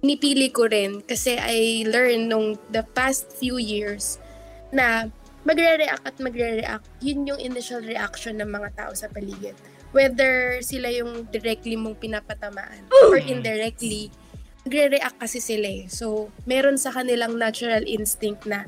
pinipili 0.00 0.52
ko 0.52 0.68
rin 0.68 1.00
kasi 1.02 1.36
I 1.40 1.88
learned 1.88 2.28
nung 2.28 2.60
the 2.70 2.84
past 2.94 3.32
few 3.36 3.56
years 3.56 4.20
na 4.70 5.08
magre-react 5.46 6.02
at 6.02 6.16
magre-react, 6.18 6.86
yun 6.98 7.26
yung 7.30 7.38
initial 7.38 7.78
reaction 7.80 8.42
ng 8.42 8.50
mga 8.50 8.68
tao 8.74 8.92
sa 8.92 9.06
paligid. 9.06 9.54
Whether 9.94 10.60
sila 10.60 10.90
yung 10.90 11.30
directly 11.30 11.78
mong 11.78 12.02
pinapatamaan 12.02 12.90
or 13.06 13.16
indirectly, 13.22 14.10
magre-react 14.66 15.22
kasi 15.22 15.38
sila 15.38 15.68
eh. 15.70 15.86
So, 15.86 16.34
meron 16.44 16.76
sa 16.76 16.90
kanilang 16.90 17.38
natural 17.38 17.86
instinct 17.86 18.44
na 18.44 18.66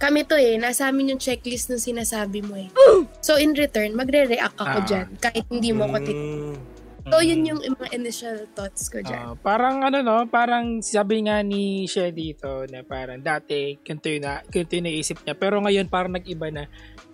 kami 0.00 0.26
to 0.26 0.34
eh, 0.34 0.58
nasa 0.58 0.90
amin 0.90 1.14
yung 1.14 1.22
checklist 1.22 1.70
ng 1.70 1.78
sinasabi 1.78 2.40
mo 2.42 2.56
eh. 2.58 2.72
So, 3.20 3.36
in 3.36 3.52
return, 3.52 3.92
magre-react 3.94 4.56
ako 4.58 4.78
ah. 4.80 4.86
dyan 4.88 5.08
kahit 5.20 5.44
hindi 5.52 5.70
mo 5.70 5.86
ko 5.86 5.96
tit- 6.00 6.73
So, 7.04 7.20
yun 7.20 7.44
yung 7.44 7.60
mga 7.60 7.92
initial 7.92 8.48
thoughts 8.56 8.88
ko 8.88 9.04
dyan. 9.04 9.32
Uh, 9.32 9.36
parang 9.36 9.84
ano 9.84 10.00
no, 10.00 10.24
parang 10.24 10.80
sabi 10.80 11.28
nga 11.28 11.44
ni 11.44 11.84
Shea 11.84 12.08
dito 12.08 12.64
na 12.72 12.80
parang 12.80 13.20
dati 13.20 13.76
ganito 13.84 14.08
yung, 14.08 14.24
na, 14.24 14.40
ganito 14.48 14.72
yung 14.72 14.86
naisip 14.88 15.20
niya. 15.20 15.36
Pero 15.36 15.60
ngayon 15.60 15.92
parang 15.92 16.16
nag-iba 16.16 16.48
na. 16.48 16.64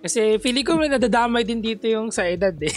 Kasi 0.00 0.40
feeling 0.40 0.64
ko 0.64 0.78
may 0.78 0.88
nadadamay 0.88 1.44
din 1.44 1.60
dito 1.60 1.90
yung 1.90 2.14
sa 2.14 2.24
edad 2.24 2.54
eh. 2.54 2.72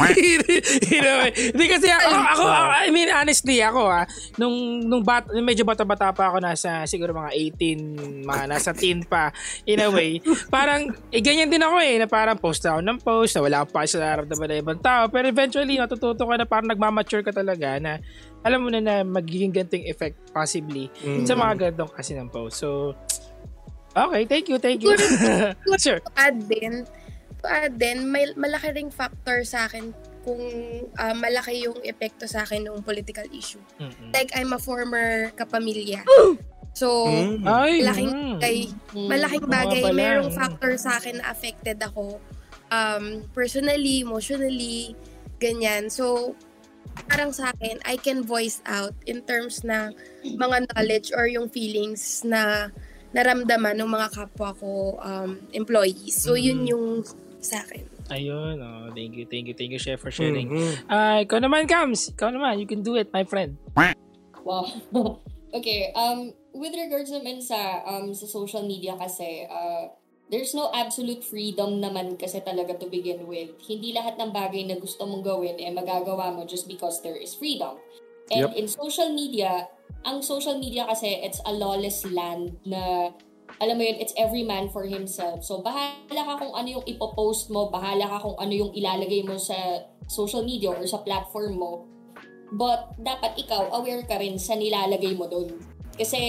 you 0.91 1.01
know, 1.05 1.23
hindi 1.29 1.65
kasi 1.69 1.87
ako, 1.87 2.09
ako, 2.35 2.43
I 2.81 2.89
mean 2.89 3.07
honestly 3.13 3.61
ako 3.61 3.87
ah, 3.87 4.05
nung, 4.41 4.83
nung 4.83 5.05
bat, 5.05 5.29
medyo 5.31 5.63
bata-bata 5.63 6.11
pa 6.11 6.33
ako 6.33 6.41
nasa 6.43 6.83
siguro 6.89 7.13
mga 7.13 7.31
18, 7.55 8.25
mga 8.25 8.43
nasa 8.49 8.73
teen 8.73 9.05
pa 9.05 9.29
in 9.69 9.79
a 9.79 9.87
way. 9.87 10.17
Parang, 10.49 10.89
eh 11.13 11.21
ganyan 11.21 11.47
din 11.47 11.61
ako 11.61 11.77
eh, 11.79 11.95
na 12.01 12.09
parang 12.09 12.35
post 12.41 12.65
ako 12.65 12.81
ng 12.81 12.99
post, 12.99 13.37
na 13.37 13.41
wala 13.45 13.59
pa 13.63 13.85
sa 13.85 14.01
nararamdaman 14.01 14.49
ng 14.49 14.61
ibang 14.65 14.81
tao. 14.83 15.07
Pero 15.07 15.25
eventually, 15.29 15.79
natututo 15.79 16.27
ka 16.27 16.35
na 16.35 16.43
parang 16.49 16.73
nagmamature 17.03 17.23
ka 17.23 17.31
talaga 17.35 17.75
na 17.83 17.99
alam 18.43 18.63
mo 18.63 18.69
na 18.71 18.79
na 18.79 19.03
magiging 19.03 19.51
ganting 19.51 19.83
effect 19.87 20.15
possibly 20.31 20.87
mm-hmm. 21.03 21.27
sa 21.27 21.35
mga 21.35 21.53
gandong 21.69 21.91
kasi 21.91 22.15
ng 22.15 22.31
post. 22.31 22.63
So, 22.63 22.95
okay, 23.95 24.23
thank 24.25 24.47
you, 24.47 24.57
thank 24.59 24.83
you. 24.83 24.95
sure. 25.83 25.99
Add 26.15 26.47
din, 26.47 26.87
uh, 27.43 27.69
din, 27.71 28.07
may 28.07 28.31
malaki 28.35 28.75
ring 28.75 28.91
factor 28.91 29.43
sa 29.43 29.67
akin 29.67 29.91
kung 30.23 30.43
uh, 30.87 31.15
malaki 31.19 31.67
yung 31.67 31.75
epekto 31.83 32.27
sa 32.27 32.47
akin 32.47 32.67
ng 32.67 32.83
political 32.83 33.27
issue. 33.31 33.63
Mm-hmm. 33.79 34.11
Like, 34.15 34.31
I'm 34.35 34.55
a 34.55 34.59
former 34.59 35.31
kapamilya. 35.35 36.03
So, 36.73 37.05
mm. 37.05 37.45
malaking 37.45 38.41
bagay, 38.41 38.57
mm. 38.97 39.07
malaking 39.07 39.45
bagay, 39.45 39.83
merong 39.93 40.33
factor 40.33 40.73
sa 40.81 40.97
akin 40.97 41.21
na 41.21 41.29
affected 41.29 41.77
ako 41.77 42.17
um, 42.73 43.29
personally, 43.29 44.01
emotionally, 44.01 44.97
ganyan. 45.37 45.93
So, 45.93 46.33
parang 47.07 47.31
sa 47.33 47.53
akin, 47.53 47.79
I 47.85 47.97
can 47.97 48.25
voice 48.25 48.61
out 48.65 48.95
in 49.05 49.21
terms 49.25 49.61
na 49.61 49.93
mga 50.23 50.71
knowledge 50.71 51.11
or 51.13 51.29
yung 51.29 51.49
feelings 51.49 52.25
na 52.25 52.71
naramdaman 53.13 53.77
ng 53.77 53.89
mga 53.89 54.07
kapwa 54.09 54.57
ko 54.57 54.97
um, 54.97 55.37
employees. 55.53 56.17
So, 56.17 56.33
yun 56.33 56.65
mm. 56.65 56.71
yung 56.73 56.85
sa 57.43 57.61
akin. 57.61 57.85
Ayun, 58.11 58.59
oh, 58.59 58.91
thank 58.91 59.15
you, 59.15 59.25
thank 59.29 59.47
you, 59.47 59.55
thank 59.55 59.71
you, 59.71 59.79
Chef, 59.79 60.01
for 60.01 60.11
sharing. 60.11 60.49
Mm-hmm. 60.49 60.91
Uh, 60.91 61.23
ikaw 61.23 61.39
naman, 61.39 61.69
Kams. 61.69 62.11
Ikaw 62.11 62.35
naman, 62.35 62.59
you 62.59 62.67
can 62.67 62.83
do 62.83 62.99
it, 62.99 63.07
my 63.13 63.23
friend. 63.23 63.55
Wow. 64.43 64.67
okay, 65.57 65.93
um, 65.95 66.35
with 66.51 66.75
regards 66.75 67.13
naman 67.13 67.39
sa, 67.39 67.85
um, 67.87 68.11
sa 68.11 68.27
social 68.27 68.67
media 68.67 68.99
kasi, 68.99 69.47
uh, 69.47 69.87
there's 70.33 70.57
no 70.57 70.73
absolute 70.73 71.21
freedom 71.21 71.77
naman 71.77 72.17
kasi 72.17 72.41
talaga 72.41 72.73
to 72.81 72.89
begin 72.89 73.29
with. 73.29 73.53
Hindi 73.61 73.93
lahat 73.93 74.17
ng 74.17 74.33
bagay 74.33 74.65
na 74.65 74.81
gusto 74.81 75.05
mong 75.05 75.21
gawin 75.21 75.61
eh 75.61 75.69
magagawa 75.69 76.33
mo 76.33 76.41
just 76.49 76.65
because 76.65 77.05
there 77.05 77.13
is 77.13 77.37
freedom. 77.37 77.77
And 78.33 78.49
yep. 78.49 78.57
in 78.57 78.65
social 78.65 79.13
media, 79.13 79.69
ang 80.01 80.25
social 80.25 80.57
media 80.57 80.89
kasi 80.89 81.21
it's 81.21 81.37
a 81.45 81.53
lawless 81.53 82.01
land 82.09 82.57
na 82.65 83.13
alam 83.61 83.77
mo 83.77 83.85
yun, 83.85 84.01
it's 84.01 84.17
every 84.17 84.41
man 84.41 84.73
for 84.73 84.89
himself. 84.89 85.45
So, 85.45 85.61
bahala 85.61 86.09
ka 86.09 86.41
kung 86.41 86.57
ano 86.57 86.81
yung 86.81 86.85
ipopost 86.89 87.53
mo, 87.53 87.69
bahala 87.69 88.09
ka 88.09 88.25
kung 88.25 88.33
ano 88.41 88.49
yung 88.49 88.71
ilalagay 88.73 89.21
mo 89.21 89.37
sa 89.37 89.85
social 90.09 90.41
media 90.41 90.73
or 90.73 90.81
sa 90.89 91.05
platform 91.05 91.61
mo. 91.61 91.85
But, 92.49 92.97
dapat 92.97 93.37
ikaw, 93.37 93.69
aware 93.77 94.01
ka 94.09 94.17
rin 94.17 94.41
sa 94.41 94.57
nilalagay 94.57 95.13
mo 95.13 95.29
doon. 95.29 95.61
Kasi, 95.93 96.19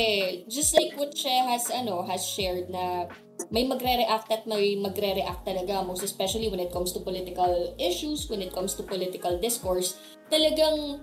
just 0.53 0.77
like 0.77 0.93
what 1.01 1.17
she 1.17 1.33
has, 1.33 1.73
ano, 1.73 2.05
has 2.05 2.21
shared 2.29 2.69
na 2.69 3.09
may 3.51 3.67
magre-react 3.67 4.31
at 4.31 4.43
may 4.47 4.79
magre-react 4.79 5.43
talaga, 5.43 5.83
most 5.83 6.03
especially 6.03 6.47
when 6.49 6.63
it 6.63 6.71
comes 6.71 6.95
to 6.95 7.01
political 7.03 7.75
issues, 7.79 8.31
when 8.31 8.43
it 8.43 8.55
comes 8.55 8.75
to 8.75 8.83
political 8.83 9.39
discourse, 9.39 9.99
talagang, 10.31 11.03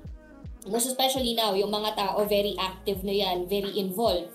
most 0.68 0.88
especially 0.88 1.36
now, 1.36 1.54
yung 1.54 1.72
mga 1.72 1.96
tao 1.96 2.24
very 2.26 2.56
active 2.60 3.04
na 3.04 3.12
yan, 3.12 3.48
very 3.48 3.72
involved. 3.76 4.32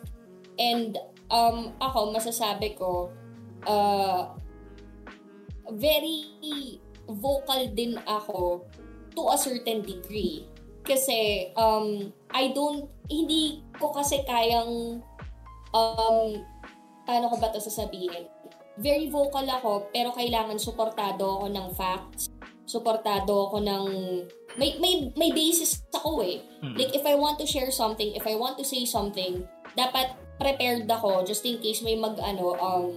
And 0.60 0.96
um, 1.30 1.76
ako, 1.80 2.12
masasabi 2.12 2.76
ko, 2.76 3.12
uh, 3.64 4.32
very 5.72 6.80
vocal 7.08 7.68
din 7.74 7.98
ako 8.06 8.64
to 9.16 9.22
a 9.32 9.38
certain 9.38 9.82
degree. 9.82 10.44
Kasi, 10.86 11.50
um, 11.58 12.14
I 12.30 12.54
don't, 12.54 12.86
hindi 13.10 13.64
ko 13.74 13.90
kasi 13.90 14.22
kayang, 14.22 15.02
um, 15.74 16.26
paano 17.06 17.30
ko 17.30 17.38
ba 17.38 17.54
ito 17.54 17.62
sasabihin? 17.62 18.26
Very 18.76 19.08
vocal 19.08 19.46
ako, 19.48 19.88
pero 19.94 20.12
kailangan 20.12 20.60
suportado 20.60 21.40
ako 21.40 21.46
ng 21.48 21.66
facts. 21.72 22.28
Suportado 22.66 23.48
ako 23.48 23.62
ng, 23.62 23.84
may, 24.58 24.76
may, 24.82 25.14
may 25.16 25.30
basis 25.32 25.86
ako 25.94 26.20
eh. 26.26 26.42
Hmm. 26.60 26.76
Like, 26.76 26.92
if 26.92 27.06
I 27.06 27.16
want 27.16 27.40
to 27.40 27.46
share 27.48 27.72
something, 27.72 28.12
if 28.12 28.26
I 28.26 28.36
want 28.36 28.60
to 28.60 28.66
say 28.66 28.84
something, 28.84 29.46
dapat 29.78 30.12
prepared 30.36 30.84
ako 30.88 31.24
just 31.24 31.44
in 31.44 31.60
case 31.60 31.80
may 31.80 31.96
mag 31.96 32.16
ano 32.20 32.56
um 32.56 32.92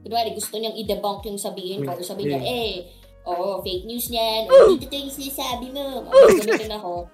kunwari 0.00 0.32
gusto 0.32 0.56
niyang 0.56 0.76
i-debunk 0.76 1.24
yung 1.28 1.40
sabihin 1.40 1.84
ko. 1.84 1.92
Sabihin 2.00 2.40
niya 2.40 2.42
eh 2.44 2.72
oh 3.28 3.60
fake 3.60 3.84
news 3.84 4.08
niyan. 4.08 4.48
O 4.48 4.76
dito 4.76 4.96
yung 4.96 5.12
sinasabi 5.12 5.68
mo? 5.72 6.08
Gamitin 6.08 6.72
ako. 6.72 7.04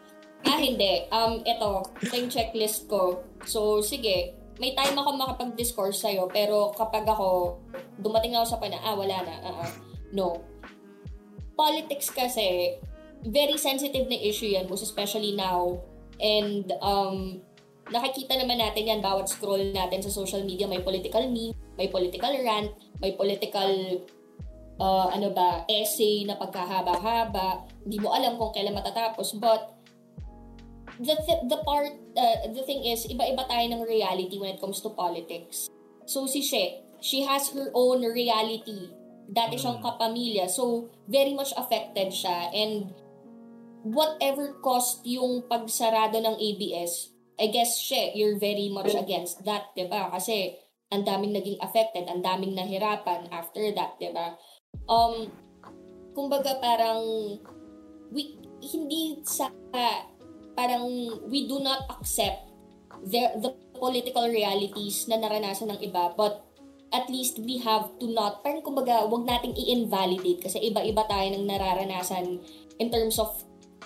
Ah 0.47 0.59
hindi. 0.63 1.11
Um 1.11 1.43
ito 1.43 1.83
ito 1.99 2.15
yung 2.15 2.31
checklist 2.31 2.87
ko. 2.87 3.27
So 3.43 3.83
sige 3.83 4.39
may 4.57 4.73
time 4.73 4.97
ako 4.97 5.11
makapag-discourse 5.17 6.01
sa'yo 6.01 6.29
pero 6.33 6.73
kapag 6.73 7.05
ako 7.05 7.61
dumating 8.01 8.37
ako 8.37 8.57
sa 8.57 8.61
pana 8.61 8.81
ah 8.81 8.97
wala 8.97 9.17
na 9.25 9.35
uh, 9.45 9.65
uh, 9.65 9.71
no 10.17 10.41
politics 11.57 12.13
kasi 12.13 12.77
very 13.27 13.57
sensitive 13.57 14.09
na 14.09 14.17
issue 14.17 14.49
yan 14.49 14.69
most 14.69 14.85
especially 14.85 15.37
now 15.37 15.77
and 16.21 16.73
um 16.81 17.41
nakikita 17.91 18.35
naman 18.35 18.59
natin 18.59 18.89
yan 18.89 19.01
bawat 19.03 19.31
scroll 19.31 19.63
natin 19.71 20.03
sa 20.03 20.11
social 20.11 20.43
media 20.43 20.67
may 20.67 20.83
political 20.83 21.23
meme, 21.31 21.55
may 21.79 21.87
political 21.87 22.33
rant, 22.43 22.75
may 22.99 23.15
political 23.15 24.03
uh, 24.81 25.07
ano 25.13 25.31
ba, 25.31 25.63
essay 25.71 26.27
na 26.27 26.35
pagkahaba-haba. 26.35 27.67
Hindi 27.87 27.99
mo 28.03 28.11
alam 28.11 28.35
kung 28.41 28.51
kailan 28.51 28.75
matatapos 28.75 29.39
but 29.39 29.76
the 31.01 31.17
th- 31.17 31.45
the 31.49 31.59
part 31.65 31.93
uh, 32.17 32.37
the 32.53 32.65
thing 32.65 32.85
is 32.85 33.05
iba-iba 33.09 33.45
tayo 33.49 33.65
ng 33.69 33.83
reality 33.85 34.37
when 34.41 34.57
it 34.57 34.61
comes 34.61 34.81
to 34.81 34.91
politics. 34.93 35.69
So 36.07 36.25
si 36.31 36.41
She, 36.41 36.81
she 37.03 37.19
has 37.27 37.51
her 37.53 37.75
own 37.75 38.07
reality. 38.07 38.95
Dati 39.27 39.59
siyang 39.59 39.83
mm. 39.83 39.85
kapamilya. 39.85 40.47
So 40.47 40.89
very 41.11 41.35
much 41.35 41.51
affected 41.59 42.15
siya 42.15 42.55
and 42.55 42.95
whatever 43.87 44.59
cost 44.63 45.03
yung 45.07 45.47
pagsarado 45.47 46.19
ng 46.19 46.37
ABS, 46.39 47.15
I 47.39 47.47
guess, 47.55 47.79
she, 47.79 48.17
you're 48.19 48.39
very 48.41 48.67
much 48.73 48.91
against 48.97 49.45
that, 49.47 49.71
di 49.79 49.87
ba? 49.87 50.11
Kasi, 50.11 50.59
ang 50.91 51.07
daming 51.07 51.37
naging 51.37 51.61
affected, 51.63 52.11
ang 52.11 52.25
daming 52.25 52.59
nahirapan 52.59 53.31
after 53.31 53.63
that, 53.79 53.95
di 54.03 54.11
ba? 54.11 54.35
Um, 54.91 55.31
kumbaga 56.17 56.59
parang, 56.59 57.05
we, 58.11 58.41
hindi 58.59 59.23
sa, 59.23 59.53
parang, 60.57 60.89
we 61.29 61.47
do 61.47 61.61
not 61.61 61.85
accept 61.93 62.49
the, 63.05 63.29
the 63.39 63.53
political 63.77 64.25
realities 64.27 65.05
na 65.07 65.21
naranasan 65.21 65.71
ng 65.77 65.81
iba, 65.85 66.17
but 66.17 66.43
at 66.95 67.07
least 67.13 67.39
we 67.43 67.61
have 67.61 67.93
to 68.01 68.09
not, 68.09 68.41
parang 68.41 68.65
kumbaga, 68.65 69.05
wag 69.07 69.29
nating 69.29 69.55
i-invalidate 69.55 70.41
kasi 70.41 70.59
iba-iba 70.73 71.05
tayo 71.07 71.29
ng 71.35 71.45
nararanasan 71.45 72.41
in 72.81 72.89
terms 72.89 73.21
of 73.21 73.31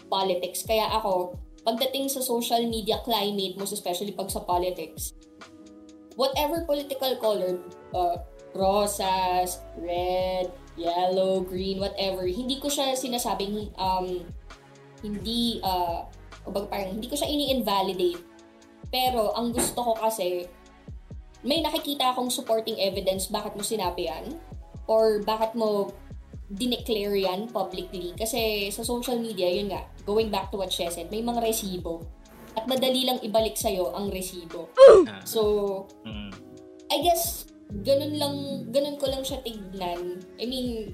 politics. 0.07 0.63
Kaya 0.63 0.87
ako, 0.95 1.35
pagdating 1.67 2.09
sa 2.09 2.23
social 2.23 2.63
media 2.69 3.01
climate, 3.03 3.57
most 3.59 3.75
especially 3.75 4.13
pag 4.13 4.31
sa 4.31 4.45
politics, 4.45 5.17
whatever 6.15 6.63
political 6.69 7.17
color, 7.19 7.59
uh, 7.97 8.17
rosas, 8.53 9.63
red, 9.79 10.51
yellow, 10.77 11.41
green, 11.41 11.81
whatever, 11.81 12.27
hindi 12.27 12.61
ko 12.61 12.69
siya 12.69 12.93
sinasabing, 12.95 13.73
um, 13.81 14.27
hindi, 15.01 15.61
uh, 15.65 16.05
o 16.51 16.67
parang, 16.67 16.99
hindi 16.99 17.07
ko 17.07 17.15
siya 17.15 17.31
ini-invalidate. 17.31 18.23
Pero, 18.91 19.31
ang 19.39 19.55
gusto 19.55 19.81
ko 19.81 19.93
kasi, 19.95 20.47
may 21.47 21.65
nakikita 21.65 22.13
akong 22.13 22.29
supporting 22.29 22.77
evidence 22.77 23.31
bakit 23.31 23.57
mo 23.57 23.63
sinabi 23.65 24.11
yan, 24.11 24.37
or 24.91 25.23
bakit 25.23 25.55
mo 25.57 25.95
dineclare 26.51 27.15
yan 27.15 27.47
publicly. 27.49 28.11
Kasi 28.19 28.69
sa 28.75 28.83
social 28.83 29.17
media, 29.23 29.47
yun 29.47 29.71
nga, 29.71 29.87
going 30.03 30.29
back 30.29 30.51
to 30.51 30.59
what 30.59 30.75
she 30.75 30.83
said, 30.91 31.07
may 31.09 31.23
mga 31.23 31.39
resibo. 31.41 32.03
At 32.59 32.67
madali 32.67 33.07
lang 33.07 33.23
ibalik 33.23 33.55
sa'yo 33.55 33.95
ang 33.95 34.11
resibo. 34.11 34.75
Ah. 35.07 35.23
So, 35.23 35.87
mm. 36.03 36.35
I 36.91 36.99
guess, 37.07 37.47
ganun 37.87 38.19
lang, 38.19 38.37
ganun 38.75 38.99
ko 38.99 39.07
lang 39.07 39.23
siya 39.23 39.39
tignan. 39.47 40.19
I 40.43 40.45
mean, 40.51 40.91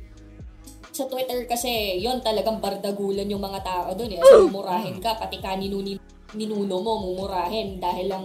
sa 0.96 1.04
Twitter 1.04 1.44
kasi, 1.44 2.00
yon 2.00 2.24
talagang 2.24 2.56
bardagulan 2.56 3.28
yung 3.28 3.44
mga 3.44 3.60
tao 3.60 3.92
doon 3.92 4.16
eh. 4.16 4.20
So, 4.24 4.48
mumurahin 4.48 4.96
ka, 5.04 5.20
pati 5.20 5.36
ka 5.44 5.52
ninuni, 5.52 6.00
ninuno 6.32 6.80
mo, 6.80 6.92
mumurahin 7.04 7.76
dahil 7.76 8.08
lang 8.08 8.24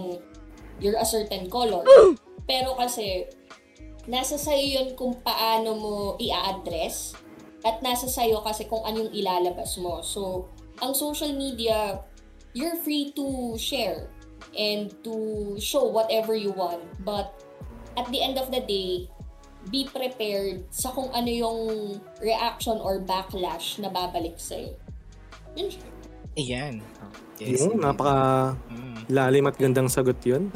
you're 0.80 0.96
a 0.96 1.04
certain 1.04 1.52
color. 1.52 1.84
Pero 2.48 2.72
kasi, 2.74 3.28
nasa 4.08 4.40
sa'yo 4.40 4.80
yun 4.80 4.88
kung 4.96 5.20
paano 5.20 5.76
mo 5.76 5.94
i-address 6.18 7.14
at 7.62 7.78
nasa 7.84 8.10
sa'yo 8.10 8.42
kasi 8.42 8.66
kung 8.66 8.82
anong 8.82 9.14
ilalabas 9.14 9.78
mo. 9.78 10.02
So, 10.02 10.50
ang 10.82 10.96
social 10.96 11.30
media, 11.36 12.02
you're 12.56 12.80
free 12.82 13.14
to 13.14 13.54
share 13.54 14.10
and 14.58 14.90
to 15.06 15.14
show 15.62 15.86
whatever 15.86 16.34
you 16.34 16.50
want. 16.50 16.82
But 17.06 17.30
at 17.94 18.10
the 18.10 18.18
end 18.18 18.42
of 18.42 18.50
the 18.50 18.58
day, 18.66 19.06
be 19.70 19.86
prepared 19.86 20.66
sa 20.74 20.90
kung 20.90 21.12
ano 21.14 21.30
yung 21.30 21.60
reaction 22.18 22.80
or 22.82 22.98
backlash 22.98 23.78
na 23.78 23.92
babalik 23.92 24.34
sa'yo. 24.40 24.74
Yun 25.54 25.68
siya. 25.70 25.86
Ayan. 26.32 26.74
Yes, 27.42 27.66
yun, 27.66 27.82
napaka 27.82 28.54
mm. 28.70 29.10
lalim 29.10 29.50
at 29.50 29.58
gandang 29.58 29.90
sagot 29.90 30.16
yun. 30.22 30.48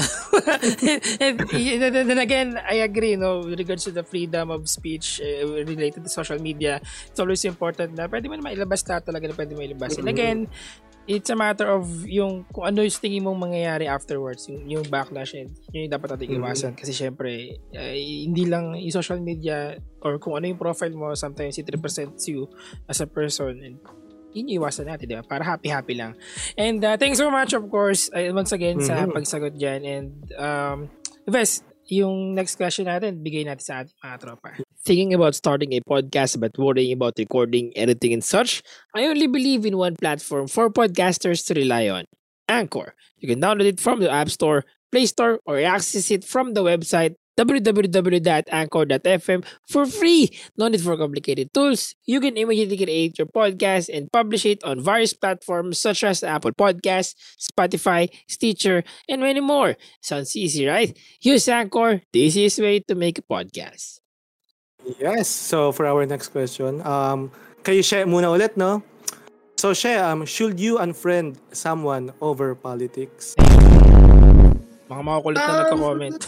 and, 1.24 1.42
and, 1.42 2.06
then 2.06 2.20
again, 2.22 2.54
I 2.62 2.86
agree, 2.86 3.18
no, 3.18 3.42
with 3.42 3.58
regards 3.58 3.84
to 3.84 3.92
the 3.92 4.06
freedom 4.06 4.54
of 4.54 4.70
speech 4.70 5.18
uh, 5.18 5.66
related 5.66 6.06
to 6.06 6.10
social 6.10 6.38
media, 6.38 6.78
it's 7.10 7.18
always 7.18 7.42
important 7.44 7.98
na 7.98 8.06
pwede 8.06 8.30
mo 8.30 8.38
na 8.38 8.46
mailabas 8.46 8.86
na 8.86 9.02
talaga 9.02 9.26
na 9.26 9.34
pwede 9.34 9.52
mo 9.58 9.62
ilabas. 9.66 9.98
And 9.98 10.06
again, 10.06 10.46
it's 11.06 11.30
a 11.30 11.38
matter 11.38 11.70
of 11.70 11.86
yung 12.04 12.44
kung 12.50 12.66
ano 12.66 12.82
yung 12.82 12.98
tingin 12.98 13.22
mong 13.22 13.38
mangyayari 13.38 13.86
afterwards, 13.86 14.50
yung, 14.50 14.66
yung 14.66 14.84
backlash, 14.90 15.38
and 15.38 15.54
yun 15.70 15.86
yung 15.86 15.94
dapat 15.94 16.14
natin 16.14 16.36
iwasan. 16.36 16.74
Mm-hmm. 16.74 16.80
Kasi 16.82 16.92
syempre, 16.92 17.30
uh, 17.74 17.94
hindi 17.96 18.44
lang 18.46 18.74
yung 18.74 18.94
social 18.94 19.22
media 19.22 19.78
or 20.02 20.18
kung 20.18 20.34
ano 20.34 20.50
yung 20.50 20.58
profile 20.58 20.92
mo, 20.92 21.14
sometimes 21.14 21.56
it 21.58 21.70
represents 21.70 22.26
you 22.26 22.50
as 22.90 22.98
a 23.00 23.08
person. 23.08 23.62
And 23.62 23.78
yun 24.36 24.60
iwasan 24.60 24.90
natin, 24.90 25.08
di 25.08 25.16
ba? 25.16 25.24
Para 25.24 25.46
happy-happy 25.46 25.94
lang. 25.96 26.12
And 26.58 26.82
uh, 26.84 26.98
thanks 27.00 27.16
so 27.16 27.30
much, 27.32 27.56
of 27.56 27.64
course, 27.72 28.10
uh, 28.12 28.28
once 28.34 28.52
again, 28.52 28.82
mm-hmm. 28.82 28.90
sa 28.90 29.08
pagsagot 29.08 29.56
dyan. 29.56 29.80
And, 29.86 30.10
um, 30.36 30.78
Ves, 31.26 31.64
yung 31.88 32.34
next 32.34 32.56
question 32.56 32.86
natin, 32.86 33.22
bigay 33.22 33.46
natin 33.46 33.64
sa 33.64 33.74
ating 33.82 33.96
mga 34.02 34.16
tropa. 34.22 34.50
Thinking 34.86 35.14
about 35.14 35.34
starting 35.34 35.74
a 35.74 35.80
podcast 35.82 36.38
but 36.38 36.54
worrying 36.58 36.94
about 36.94 37.18
recording, 37.18 37.72
editing, 37.74 38.12
and 38.12 38.24
such, 38.24 38.62
I 38.94 39.06
only 39.06 39.26
believe 39.26 39.66
in 39.66 39.76
one 39.76 39.96
platform 39.96 40.46
for 40.46 40.70
podcasters 40.70 41.44
to 41.46 41.54
rely 41.54 41.88
on. 41.88 42.04
Anchor. 42.48 42.94
You 43.18 43.28
can 43.28 43.40
download 43.40 43.66
it 43.66 43.80
from 43.80 43.98
the 43.98 44.10
App 44.10 44.30
Store, 44.30 44.64
Play 44.92 45.06
Store, 45.06 45.40
or 45.46 45.58
access 45.58 46.10
it 46.10 46.22
from 46.22 46.54
the 46.54 46.62
website 46.62 47.18
www.anchor.fm 47.38 49.44
for 49.68 49.86
free. 49.86 50.30
No 50.56 50.68
need 50.68 50.80
for 50.80 50.96
complicated 50.96 51.52
tools. 51.52 51.94
You 52.04 52.20
can 52.20 52.36
immediately 52.36 52.76
create 52.76 53.18
your 53.18 53.28
podcast 53.28 53.88
and 53.92 54.10
publish 54.10 54.46
it 54.46 54.62
on 54.64 54.80
various 54.80 55.12
platforms 55.12 55.78
such 55.78 56.04
as 56.04 56.22
Apple 56.22 56.52
Podcasts, 56.52 57.14
Spotify, 57.38 58.08
Stitcher, 58.28 58.82
and 59.08 59.20
many 59.20 59.40
more. 59.40 59.76
Sounds 60.00 60.34
easy, 60.36 60.66
right? 60.66 60.96
Use 61.20 61.48
Anchor, 61.48 62.02
the 62.12 62.20
easiest 62.20 62.58
way 62.58 62.80
to 62.80 62.94
make 62.94 63.18
a 63.18 63.22
podcast. 63.22 64.00
Yes. 64.98 65.28
So 65.28 65.72
for 65.72 65.86
our 65.86 66.06
next 66.06 66.28
question, 66.28 66.80
um, 66.86 67.30
kayo 67.62 67.84
share 67.84 68.06
muna 68.06 68.30
ulit, 68.30 68.56
no? 68.56 68.82
So, 69.56 69.72
She, 69.72 69.88
um, 69.88 70.26
should 70.26 70.60
you 70.60 70.76
unfriend 70.76 71.38
someone 71.50 72.12
over 72.20 72.54
politics? 72.54 73.34
Mga 74.86 75.02
makukulit 75.02 75.38
na 75.42 75.50
um, 75.50 75.58
nagka-comment. 75.58 76.20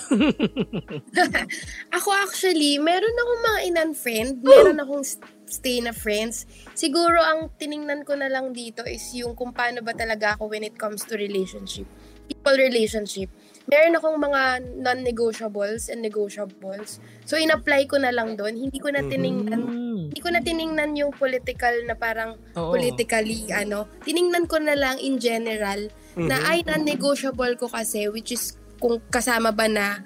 ako 1.97 2.09
actually, 2.11 2.83
meron 2.83 3.15
akong 3.15 3.43
mga 3.47 3.61
in-unfriend. 3.71 4.33
Meron 4.43 4.79
akong 4.83 5.05
stay 5.47 5.79
na 5.79 5.95
friends. 5.95 6.43
Siguro 6.75 7.23
ang 7.23 7.55
tiningnan 7.55 8.03
ko 8.03 8.19
na 8.19 8.27
lang 8.27 8.51
dito 8.51 8.83
is 8.83 9.15
yung 9.15 9.39
kung 9.39 9.55
paano 9.55 9.79
ba 9.87 9.95
talaga 9.95 10.35
ako 10.35 10.51
when 10.51 10.67
it 10.67 10.75
comes 10.75 11.07
to 11.07 11.15
relationship. 11.15 11.87
People 12.27 12.59
relationship. 12.59 13.31
Meron 13.69 13.95
akong 14.01 14.19
mga 14.19 14.43
non-negotiables 14.81 15.93
and 15.93 16.01
negotiables. 16.01 16.99
So, 17.29 17.37
in-apply 17.37 17.85
ko 17.85 18.01
na 18.01 18.09
lang 18.09 18.35
doon. 18.35 18.57
Hindi 18.57 18.81
ko 18.81 18.89
na 18.89 19.05
tiningnan, 19.05 19.61
mm-hmm. 19.61 19.97
hindi 20.09 20.21
ko 20.25 20.29
na 20.33 20.41
tiningnan 20.41 20.97
yung 20.97 21.13
political 21.13 21.73
na 21.85 21.93
parang 21.93 22.41
Oo. 22.57 22.73
politically, 22.73 23.49
ano. 23.53 23.85
Tiningnan 24.03 24.49
ko 24.49 24.57
na 24.61 24.73
lang 24.73 24.97
in 25.01 25.21
general 25.21 25.93
mm-hmm. 26.19 26.29
na 26.29 26.39
ay 26.51 26.67
non-negotiable 26.67 27.55
ko 27.55 27.71
kasi 27.71 28.11
which 28.11 28.35
is 28.35 28.59
kung 28.83 28.99
kasama 29.11 29.55
ba 29.55 29.71
na 29.71 30.03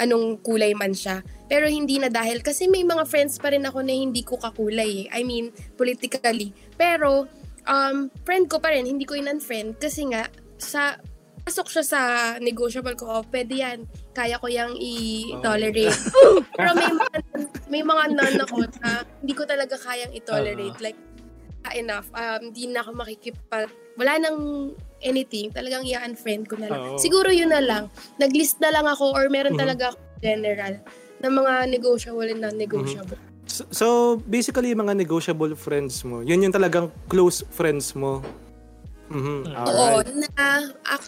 anong 0.00 0.40
kulay 0.42 0.74
man 0.74 0.96
siya. 0.96 1.22
Pero 1.46 1.68
hindi 1.68 2.00
na 2.00 2.08
dahil 2.08 2.40
kasi 2.40 2.66
may 2.66 2.82
mga 2.82 3.04
friends 3.06 3.38
pa 3.38 3.52
rin 3.52 3.62
ako 3.62 3.84
na 3.84 3.94
hindi 3.94 4.24
ko 4.24 4.40
kakulay 4.40 5.06
eh. 5.06 5.12
I 5.12 5.22
mean, 5.22 5.54
politically. 5.78 6.50
Pero 6.74 7.30
um, 7.68 8.10
friend 8.24 8.50
ko 8.50 8.58
pa 8.58 8.74
rin, 8.74 8.88
hindi 8.88 9.04
ko 9.06 9.14
in-unfriend 9.14 9.78
kasi 9.78 10.08
nga 10.10 10.26
sa 10.58 10.98
pasok 11.44 11.68
siya 11.68 11.84
sa 11.84 12.00
negotiable 12.40 12.96
ko, 12.96 13.20
oh, 13.20 13.24
pwede 13.28 13.60
yan. 13.60 13.78
Kaya 14.16 14.40
ko 14.40 14.48
yang 14.48 14.72
i-tolerate. 14.80 15.92
Oh. 16.24 16.40
Pero 16.56 16.72
may 16.72 16.88
mga, 16.88 17.16
may 17.68 17.82
mga 17.84 18.04
non 18.16 18.36
ako 18.48 18.64
na 18.80 19.04
hindi 19.20 19.34
ko 19.36 19.44
talaga 19.44 19.76
kayang 19.76 20.16
i-tolerate. 20.16 20.72
Uh-huh. 20.72 20.84
Like, 20.88 20.98
enough. 21.72 22.12
Um, 22.12 22.52
hindi 22.52 22.68
na 22.68 22.84
ako 22.84 22.90
makikipat. 23.00 23.72
Wala 23.96 24.12
nang 24.20 24.38
anything. 25.00 25.48
Talagang 25.48 25.88
i-unfriend 25.88 26.44
ko 26.50 26.60
na 26.60 26.68
lang. 26.68 26.80
Oh. 26.94 27.00
Siguro 27.00 27.32
yun 27.32 27.48
na 27.48 27.64
lang. 27.64 27.88
Nag-list 28.20 28.60
na 28.60 28.68
lang 28.68 28.84
ako 28.84 29.16
or 29.16 29.32
meron 29.32 29.56
mm-hmm. 29.56 29.64
talaga 29.64 29.96
ako 29.96 29.98
general 30.20 30.74
na 31.24 31.28
mga 31.32 31.52
negotiable 31.72 32.28
and 32.28 32.40
non-negotiable. 32.44 33.16
Mm-hmm. 33.16 33.48
So, 33.48 33.62
so, 33.70 33.86
basically, 34.24 34.72
mga 34.72 34.96
negotiable 34.96 35.52
friends 35.52 36.00
mo, 36.00 36.24
yun 36.24 36.40
yung 36.40 36.52
talagang 36.52 36.88
close 37.12 37.44
friends 37.52 37.92
mo. 37.92 38.24
Mm-hmm. 39.12 39.40
Oo, 39.52 40.00
na, 40.16 40.48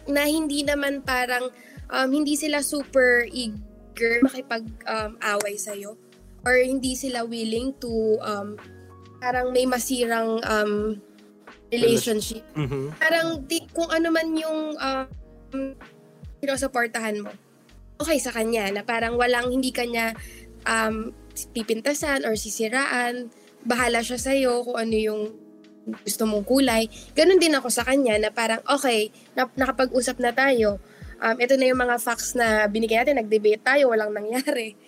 na 0.05 0.23
hindi 0.29 0.61
naman 0.63 1.01
parang, 1.01 1.49
um, 1.89 2.09
hindi 2.13 2.37
sila 2.37 2.61
super 2.61 3.25
eager 3.33 4.21
makipag-away 4.21 5.57
um, 5.57 5.65
sa'yo 5.65 5.97
or 6.47 6.63
hindi 6.63 6.95
sila 6.95 7.27
willing 7.27 7.75
to 7.83 8.21
um, 8.23 8.55
parang 9.27 9.51
may 9.51 9.67
masirang 9.67 10.39
um, 10.47 11.03
relationship. 11.75 12.47
Mm-hmm. 12.55 12.95
Parang 13.03 13.43
di, 13.43 13.59
kung 13.75 13.91
ano 13.91 14.15
man 14.15 14.31
yung 14.39 14.79
um, 14.79 15.75
sinusuportahan 16.39 17.27
mo, 17.27 17.35
okay 17.99 18.23
sa 18.23 18.31
kanya 18.31 18.71
na 18.71 18.87
parang 18.87 19.19
walang 19.19 19.51
hindi 19.51 19.75
kanya 19.75 20.15
um, 20.63 21.11
pipintasan 21.51 22.23
or 22.23 22.39
sisiraan, 22.39 23.35
bahala 23.67 23.99
siya 23.99 24.15
sa'yo 24.23 24.63
kung 24.63 24.79
ano 24.79 24.95
yung 24.95 25.23
gusto 26.07 26.23
mong 26.23 26.47
kulay. 26.47 26.87
Ganon 27.19 27.43
din 27.43 27.59
ako 27.59 27.67
sa 27.67 27.83
kanya 27.83 28.15
na 28.23 28.31
parang, 28.31 28.63
okay, 28.63 29.11
na, 29.35 29.51
nakapag-usap 29.59 30.23
na 30.23 30.31
tayo. 30.31 30.79
Um, 31.19 31.35
ito 31.43 31.59
na 31.59 31.67
yung 31.67 31.83
mga 31.83 31.99
facts 31.99 32.39
na 32.39 32.71
binigay 32.71 33.03
natin, 33.03 33.19
nag-debate 33.19 33.63
tayo, 33.67 33.91
walang 33.91 34.15
nangyari 34.15 34.79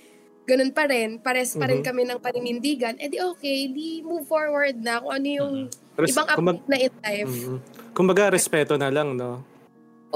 ganun 0.49 0.73
pa 0.73 0.89
rin, 0.89 1.21
pares 1.21 1.53
pa 1.53 1.69
rin 1.69 1.85
mm-hmm. 1.85 1.89
kami 1.93 2.03
ng 2.09 2.21
paninindigan, 2.25 2.97
eh 2.97 3.13
di 3.13 3.21
okay, 3.21 3.69
di 3.69 4.01
move 4.01 4.25
forward 4.25 4.81
na 4.81 5.05
kung 5.05 5.13
ano 5.13 5.29
yung 5.29 5.55
mm-hmm. 5.69 6.01
Res- 6.01 6.17
ibang 6.17 6.29
update 6.33 6.65
na 6.65 6.79
in 6.81 6.93
life. 7.05 7.29
Mm-hmm. 7.29 7.59
Kumbaga, 7.93 8.33
respeto 8.33 8.81
na 8.81 8.89
lang, 8.89 9.13
no? 9.13 9.45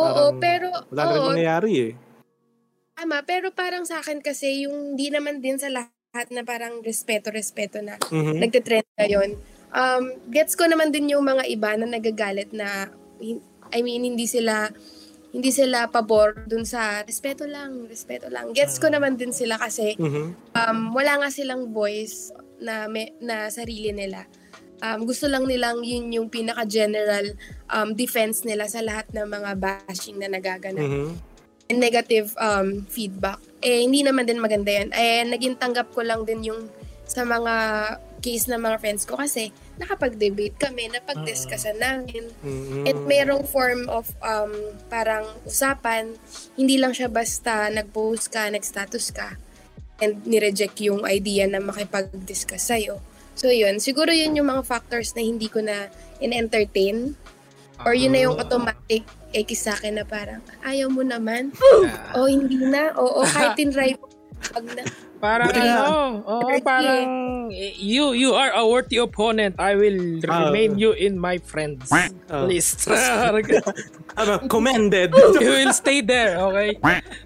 Oo, 0.01 0.33
parang, 0.33 0.41
pero... 0.41 0.69
Wala 0.89 1.03
na 1.05 1.13
rin 1.13 1.29
mangyayari 1.37 1.73
eh. 1.77 1.93
Tama, 2.97 3.21
pero 3.29 3.53
parang 3.53 3.85
sa 3.85 4.01
akin 4.01 4.25
kasi, 4.25 4.65
yung 4.65 4.97
di 4.97 5.13
naman 5.13 5.45
din 5.45 5.61
sa 5.61 5.69
lahat 5.69 6.27
na 6.33 6.41
parang 6.49 6.81
respeto-respeto 6.81 7.85
na 7.85 8.01
mm-hmm. 8.01 8.41
nagtitrend 8.41 8.89
ngayon. 8.97 9.37
Um, 9.73 10.17
gets 10.33 10.57
ko 10.57 10.65
naman 10.65 10.97
din 10.97 11.13
yung 11.13 11.29
mga 11.29 11.45
iba 11.49 11.77
na 11.77 11.85
nagagalit 11.85 12.57
na, 12.57 12.89
I 13.73 13.81
mean, 13.85 14.05
hindi 14.05 14.25
sila 14.25 14.73
hindi 15.33 15.49
sila 15.49 15.89
pabor 15.89 16.45
dun 16.45 16.69
sa 16.69 17.01
respeto 17.09 17.49
lang, 17.49 17.89
respeto 17.89 18.29
lang. 18.29 18.53
Gets 18.53 18.77
ko 18.77 18.93
mm. 18.93 18.95
naman 19.01 19.13
din 19.17 19.33
sila 19.33 19.57
kasi 19.57 19.97
mm-hmm. 19.97 20.27
um, 20.53 20.79
wala 20.93 21.25
nga 21.25 21.29
silang 21.33 21.73
voice 21.73 22.37
na, 22.61 22.85
may, 22.85 23.17
na 23.17 23.49
sarili 23.49 23.97
nila. 23.97 24.29
Um, 24.85 25.09
gusto 25.09 25.31
lang 25.33 25.49
nilang 25.49 25.81
yun 25.81 26.13
yung 26.13 26.29
pinaka-general 26.29 27.33
um, 27.73 27.97
defense 27.97 28.45
nila 28.45 28.69
sa 28.69 28.85
lahat 28.85 29.09
ng 29.17 29.25
mga 29.25 29.51
bashing 29.57 30.21
na 30.21 30.29
nagaganap. 30.29 30.85
Mm-hmm. 30.85 31.11
And 31.73 31.81
negative 31.81 32.37
um, 32.37 32.85
feedback. 32.93 33.41
Eh, 33.65 33.81
hindi 33.89 34.05
naman 34.05 34.29
din 34.29 34.37
maganda 34.37 34.69
yan. 34.69 34.93
Eh, 34.93 35.25
naging 35.25 35.57
tanggap 35.57 35.89
ko 35.97 36.05
lang 36.05 36.29
din 36.29 36.45
yung 36.45 36.69
sa 37.09 37.25
mga 37.25 37.55
case 38.21 38.53
ng 38.53 38.61
mga 38.61 38.77
friends 38.85 39.09
ko 39.09 39.17
kasi 39.17 39.49
nakapag-debate 39.81 40.57
kami, 40.61 40.93
napag-discussan 40.93 41.81
namin. 41.81 42.29
Mm-hmm. 42.45 42.85
At 42.89 42.99
mayroong 43.09 43.47
form 43.49 43.89
of 43.89 44.13
um, 44.21 44.53
parang 44.93 45.25
usapan, 45.49 46.13
hindi 46.59 46.77
lang 46.77 46.93
siya 46.93 47.09
basta 47.09 47.73
nag-post 47.73 48.29
ka, 48.29 48.53
nag-status 48.53 49.07
ka, 49.17 49.41
and 50.03 50.21
nireject 50.29 50.77
yung 50.85 51.07
idea 51.09 51.49
na 51.49 51.63
makipag-discuss 51.63 52.69
sa'yo. 52.69 53.01
So 53.33 53.49
yun, 53.49 53.81
siguro 53.81 54.13
yun 54.13 54.37
yung 54.37 54.53
mga 54.53 54.63
factors 54.69 55.17
na 55.17 55.25
hindi 55.25 55.49
ko 55.49 55.65
na 55.65 55.89
in-entertain. 56.21 57.17
Or 57.83 57.97
yun 57.97 58.15
na 58.15 58.29
yung 58.29 58.37
ah. 58.39 58.45
automatic 58.47 59.03
X 59.33 59.67
sa 59.67 59.75
akin 59.75 59.99
na 59.99 60.05
parang, 60.05 60.45
ayaw 60.63 60.93
mo 60.93 61.01
naman. 61.01 61.51
o 62.17 62.29
hindi 62.29 62.61
na. 62.61 62.93
Oo, 62.95 63.25
kahit 63.25 63.57
tinry 63.57 63.97
mo. 63.97 64.07
Pag 64.53 64.65
na, 64.73 64.83
Parang 65.23 65.55
ano, 65.55 66.19
oh, 66.27 66.51
parang 66.67 67.07
you 67.55 68.11
you 68.11 68.35
are 68.35 68.51
a 68.59 68.67
worthy 68.67 68.99
opponent. 68.99 69.55
I 69.55 69.79
will 69.79 70.19
uh, 70.19 70.51
remain 70.51 70.75
you 70.83 70.99
in 70.99 71.15
my 71.15 71.39
friends 71.39 71.87
uh, 71.95 72.43
list. 72.43 72.91
ano, 74.19 74.43
commended. 74.51 75.15
you 75.39 75.63
will 75.63 75.71
stay 75.71 76.03
there, 76.03 76.43
okay? 76.51 76.75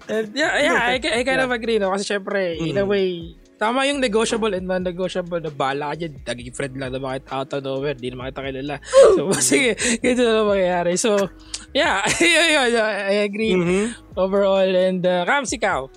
And 0.05 0.29
yeah, 0.37 0.53
yeah, 0.61 0.77
I, 0.77 1.01
I 1.01 1.25
kind 1.25 1.41
of 1.41 1.49
agree 1.49 1.81
no 1.81 1.89
kasi 1.89 2.05
syempre, 2.05 2.61
mm. 2.61 2.69
in 2.69 2.77
a 2.77 2.85
way 2.85 3.33
Tama 3.57 3.89
yung 3.89 3.97
negotiable 3.97 4.53
and 4.53 4.69
non-negotiable 4.69 5.41
na 5.41 5.49
bala 5.49 5.89
ka 5.89 6.05
dyan. 6.05 6.13
Naging 6.21 6.53
friend 6.53 6.77
lang 6.77 6.93
na 6.93 7.01
bakit 7.01 7.25
out 7.33 7.49
of 7.57 7.65
nowhere. 7.65 7.97
Di 7.97 8.13
naman 8.13 8.29
kita 8.29 8.45
kilala. 8.45 8.77
So, 9.17 9.33
sige, 9.49 9.73
ganito 9.97 10.21
na 10.21 10.45
mangyayari. 10.45 10.93
So, 10.93 11.25
yeah, 11.73 12.05
I 12.05 13.25
agree 13.25 13.57
Mhm. 13.57 13.97
overall. 14.13 14.69
And, 14.69 15.01
uh, 15.01 15.25
Rams, 15.25 15.49
ikaw? 15.49 15.89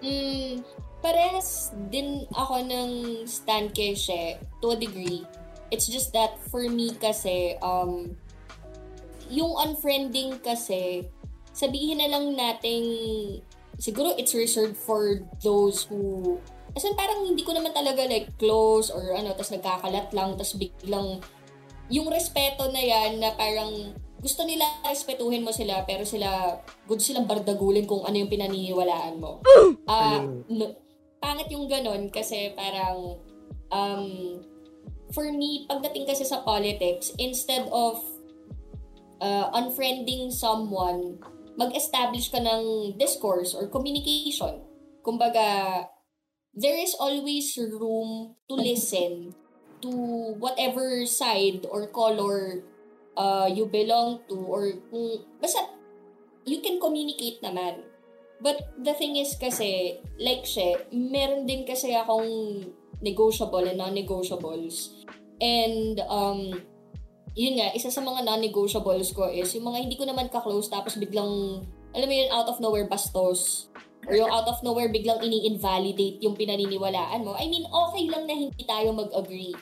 Mm, 0.00 0.64
parehas 1.04 1.72
din 1.92 2.24
ako 2.32 2.64
ng 2.64 2.90
stand 3.28 3.72
kay 3.76 3.92
She 3.92 4.36
to 4.60 4.72
a 4.72 4.76
degree. 4.76 5.24
It's 5.70 5.86
just 5.86 6.12
that 6.16 6.40
for 6.50 6.66
me 6.66 6.96
kasi, 6.98 7.56
um, 7.62 8.16
yung 9.30 9.54
unfriending 9.54 10.42
kasi, 10.42 11.06
sabihin 11.54 12.02
na 12.02 12.10
lang 12.10 12.34
nating, 12.34 12.86
siguro 13.78 14.16
it's 14.18 14.34
reserved 14.34 14.74
for 14.74 15.22
those 15.44 15.86
who, 15.86 16.36
kasi 16.74 16.90
parang 16.98 17.22
hindi 17.22 17.46
ko 17.46 17.54
naman 17.54 17.70
talaga 17.70 18.02
like 18.08 18.34
close 18.40 18.90
or 18.90 19.14
ano, 19.14 19.30
tas 19.38 19.54
nagkakalat 19.54 20.10
lang, 20.10 20.34
tas 20.34 20.58
biglang, 20.58 21.22
yung 21.90 22.10
respeto 22.10 22.70
na 22.70 22.82
yan 22.82 23.22
na 23.22 23.30
parang 23.34 23.94
gusto 24.20 24.44
nila 24.44 24.68
respetuhin 24.84 25.42
mo 25.42 25.50
sila 25.50 25.82
pero 25.88 26.04
sila 26.04 26.60
good 26.84 27.00
silang 27.00 27.24
bardagulin 27.24 27.88
kung 27.88 28.04
ano 28.04 28.16
yung 28.20 28.30
pinaniniwalaan 28.30 29.16
mo. 29.18 29.40
Ah, 29.90 30.22
Ayun. 30.22 30.46
no- 30.54 30.76
pangit 31.18 31.50
yung 31.50 31.66
ganon 31.66 32.06
kasi 32.14 32.54
parang 32.54 33.18
um, 33.74 34.38
for 35.10 35.26
me, 35.30 35.66
pagdating 35.66 36.06
kasi 36.06 36.22
sa 36.22 36.42
politics, 36.42 37.10
instead 37.18 37.66
of 37.70 38.02
uh, 39.18 39.50
unfriending 39.54 40.30
someone, 40.30 41.18
mag-establish 41.58 42.30
ka 42.30 42.38
ng 42.38 42.94
discourse 42.96 43.54
or 43.54 43.66
communication. 43.66 44.62
Kumbaga, 45.02 45.86
there 46.54 46.78
is 46.78 46.94
always 46.98 47.54
room 47.58 48.34
to 48.48 48.54
listen 48.54 49.34
to 49.80 49.90
whatever 50.38 51.04
side 51.06 51.66
or 51.68 51.88
color 51.88 52.62
uh, 53.20 53.46
you 53.52 53.68
belong 53.68 54.24
to 54.24 54.40
or 54.40 54.72
kung 54.88 55.20
basta 55.36 55.60
you 56.48 56.64
can 56.64 56.80
communicate 56.80 57.44
naman. 57.44 57.84
But 58.40 58.72
the 58.80 58.96
thing 58.96 59.20
is 59.20 59.36
kasi, 59.36 60.00
like 60.16 60.48
siya, 60.48 60.80
meron 60.88 61.44
din 61.44 61.68
kasi 61.68 61.92
akong 61.92 62.64
negotiable 63.04 63.68
and 63.68 63.76
non-negotiables. 63.76 65.04
And, 65.36 66.00
um, 66.08 66.56
yun 67.36 67.60
nga, 67.60 67.76
isa 67.76 67.92
sa 67.92 68.00
mga 68.00 68.24
non-negotiables 68.24 69.12
ko 69.12 69.28
is 69.28 69.52
yung 69.52 69.68
mga 69.68 69.84
hindi 69.84 69.96
ko 70.00 70.08
naman 70.08 70.32
ka-close 70.32 70.72
tapos 70.72 70.96
biglang, 70.96 71.60
alam 71.92 72.08
mo 72.08 72.14
yun, 72.16 72.32
out 72.32 72.48
of 72.48 72.64
nowhere 72.64 72.88
bastos. 72.88 73.68
Or 74.08 74.16
yung 74.16 74.32
out 74.32 74.48
of 74.48 74.64
nowhere 74.64 74.88
biglang 74.88 75.20
ini-invalidate 75.20 76.24
yung 76.24 76.32
pinaniniwalaan 76.32 77.20
mo. 77.20 77.36
I 77.36 77.44
mean, 77.44 77.68
okay 77.68 78.08
lang 78.08 78.24
na 78.24 78.34
hindi 78.40 78.64
tayo 78.64 78.96
mag-agree. 78.96 79.52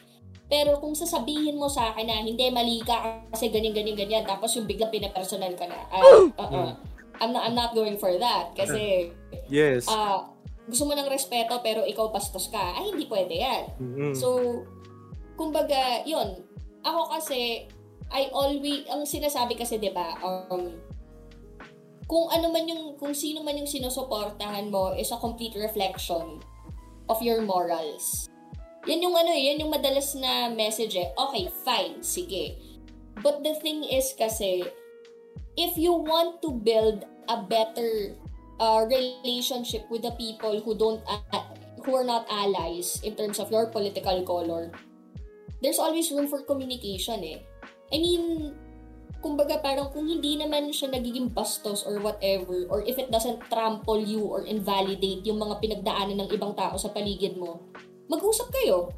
Pero 0.49 0.81
kung 0.81 0.97
sasabihin 0.97 1.61
mo 1.61 1.69
sa 1.69 1.93
akin 1.93 2.09
na 2.09 2.25
hindi 2.25 2.49
mali 2.49 2.81
ka 2.81 3.21
kasi 3.29 3.53
ganyan 3.53 3.77
ganyan 3.77 3.97
ganyan 3.97 4.25
tapos 4.25 4.57
yung 4.57 4.65
biglang 4.65 4.89
pinapersonal 4.89 5.53
ka 5.53 5.69
na. 5.69 5.79
ah, 5.93 6.03
uh-uh. 6.41 6.73
I'm 7.21 7.35
not 7.35 7.43
I'm 7.45 7.57
not 7.59 7.75
going 7.75 7.99
for 8.01 8.15
that 8.17 8.55
kasi 8.57 9.13
Yes. 9.53 9.91
ah 9.91 10.25
gusto 10.69 10.85
mo 10.87 10.93
ng 10.95 11.09
respeto 11.11 11.59
pero 11.61 11.85
ikaw 11.85 12.09
bastos 12.09 12.49
ka. 12.49 12.77
Ay 12.77 12.93
hindi 12.93 13.05
pwede 13.09 13.35
'yan. 13.37 13.63
Mhm. 13.77 14.13
So 14.17 14.29
kumbaga, 15.35 16.05
'yun. 16.05 16.45
Ako 16.81 17.13
kasi 17.13 17.69
I 18.09 18.33
always 18.33 18.89
ang 18.89 19.05
sinasabi 19.05 19.53
kasi 19.53 19.77
'di 19.77 19.93
ba 19.93 20.17
um 20.25 20.79
kung 22.09 22.25
ano 22.33 22.49
man 22.49 22.65
yung 22.65 22.97
kung 22.97 23.13
sino 23.13 23.45
man 23.45 23.61
yung 23.61 23.69
sinusuportahan 23.69 24.73
mo 24.73 24.97
is 24.97 25.13
a 25.13 25.19
complete 25.21 25.53
reflection 25.59 26.41
of 27.09 27.21
your 27.21 27.45
morals. 27.45 28.31
Yan 28.89 29.05
yung 29.05 29.13
ano 29.13 29.29
eh, 29.29 29.53
yan 29.53 29.61
yung 29.61 29.69
madalas 29.69 30.17
na 30.17 30.49
message 30.49 30.97
eh. 30.97 31.13
Okay, 31.13 31.53
fine, 31.61 32.01
sige. 32.01 32.57
But 33.21 33.45
the 33.45 33.53
thing 33.61 33.85
is 33.85 34.17
kasi, 34.17 34.65
if 35.61 35.77
you 35.77 35.93
want 35.93 36.41
to 36.41 36.57
build 36.57 37.05
a 37.29 37.45
better 37.45 38.17
uh, 38.57 38.89
relationship 38.89 39.85
with 39.93 40.09
the 40.09 40.17
people 40.17 40.57
who 40.65 40.73
don't 40.73 41.05
uh, 41.05 41.21
who 41.85 41.93
are 41.93 42.07
not 42.07 42.25
allies 42.33 43.05
in 43.05 43.13
terms 43.13 43.37
of 43.37 43.53
your 43.53 43.69
political 43.69 44.25
color, 44.25 44.73
there's 45.61 45.77
always 45.77 46.09
room 46.09 46.25
for 46.25 46.41
communication 46.49 47.21
eh. 47.21 47.45
I 47.93 48.01
mean, 48.01 48.57
kumbaga 49.21 49.61
parang 49.61 49.91
kung 49.91 50.07
hindi 50.07 50.39
naman 50.39 50.71
siya 50.71 50.95
nagiging 50.95 51.35
bastos 51.35 51.83
or 51.85 51.99
whatever, 52.01 52.65
or 52.71 52.87
if 52.87 52.97
it 52.97 53.11
doesn't 53.13 53.43
trample 53.53 54.01
you 54.01 54.25
or 54.25 54.47
invalidate 54.49 55.27
yung 55.29 55.43
mga 55.43 55.61
pinagdaanan 55.61 56.25
ng 56.25 56.31
ibang 56.33 56.55
tao 56.55 56.79
sa 56.79 56.89
paligid 56.95 57.37
mo, 57.37 57.69
mag-usap 58.09 58.49
kayo. 58.51 58.93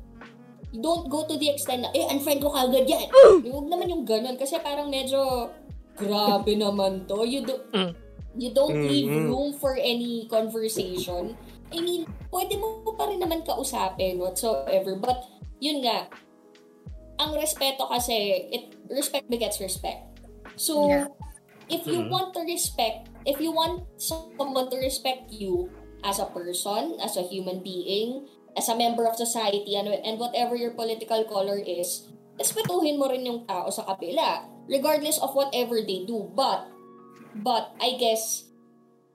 Don't 0.70 1.10
go 1.10 1.26
to 1.26 1.34
the 1.34 1.50
extent 1.50 1.82
na, 1.82 1.90
eh, 1.90 2.06
unfriend 2.06 2.38
ko 2.40 2.54
kagad 2.54 2.86
yan. 2.86 3.10
Huwag 3.50 3.66
naman 3.66 3.90
yung 3.90 4.06
ganun. 4.06 4.38
Kasi 4.38 4.56
parang 4.62 4.86
medyo, 4.86 5.50
grabe 5.98 6.54
naman 6.54 7.04
to. 7.10 7.26
You, 7.26 7.42
do, 7.42 7.58
Mm. 7.74 7.92
you 8.38 8.50
don't 8.54 8.78
leave 8.78 9.10
Mhm. 9.10 9.26
room 9.26 9.50
for 9.58 9.74
any 9.74 10.30
conversation. 10.30 11.34
I 11.74 11.78
mean, 11.82 12.06
pwede 12.30 12.54
mo 12.58 12.86
pa 12.94 13.10
rin 13.10 13.18
naman 13.18 13.42
kausapin 13.42 14.22
whatsoever. 14.22 14.94
But, 14.94 15.26
yun 15.58 15.82
nga, 15.82 16.06
ang 17.18 17.34
respeto 17.34 17.90
kasi, 17.90 18.46
it, 18.48 18.78
respect 18.86 19.26
begets 19.26 19.58
respect. 19.58 20.06
So, 20.54 20.86
Yeah. 20.86 21.06
if 21.66 21.82
you 21.86 22.06
Mhm. 22.06 22.10
want 22.10 22.28
to 22.38 22.42
respect, 22.46 23.10
if 23.26 23.42
you 23.42 23.50
want 23.50 23.86
someone 23.98 24.70
to 24.70 24.78
respect 24.78 25.34
you 25.34 25.68
as 26.00 26.22
a 26.22 26.30
person, 26.30 26.96
as 27.02 27.18
a 27.18 27.26
human 27.26 27.60
being, 27.60 28.24
as 28.56 28.68
a 28.68 28.76
member 28.78 29.06
of 29.06 29.16
society, 29.16 29.76
and, 29.76 29.88
and 29.88 30.18
whatever 30.18 30.56
your 30.56 30.72
political 30.72 31.24
color 31.24 31.58
is, 31.58 32.08
respetuhin 32.38 32.98
mo 32.98 33.06
rin 33.10 33.26
yung 33.26 33.46
tao 33.46 33.70
sa 33.70 33.84
kapila, 33.86 34.46
regardless 34.66 35.18
of 35.18 35.34
whatever 35.34 35.82
they 35.82 36.02
do. 36.06 36.30
But, 36.34 36.66
but, 37.42 37.74
I 37.78 37.98
guess, 38.00 38.48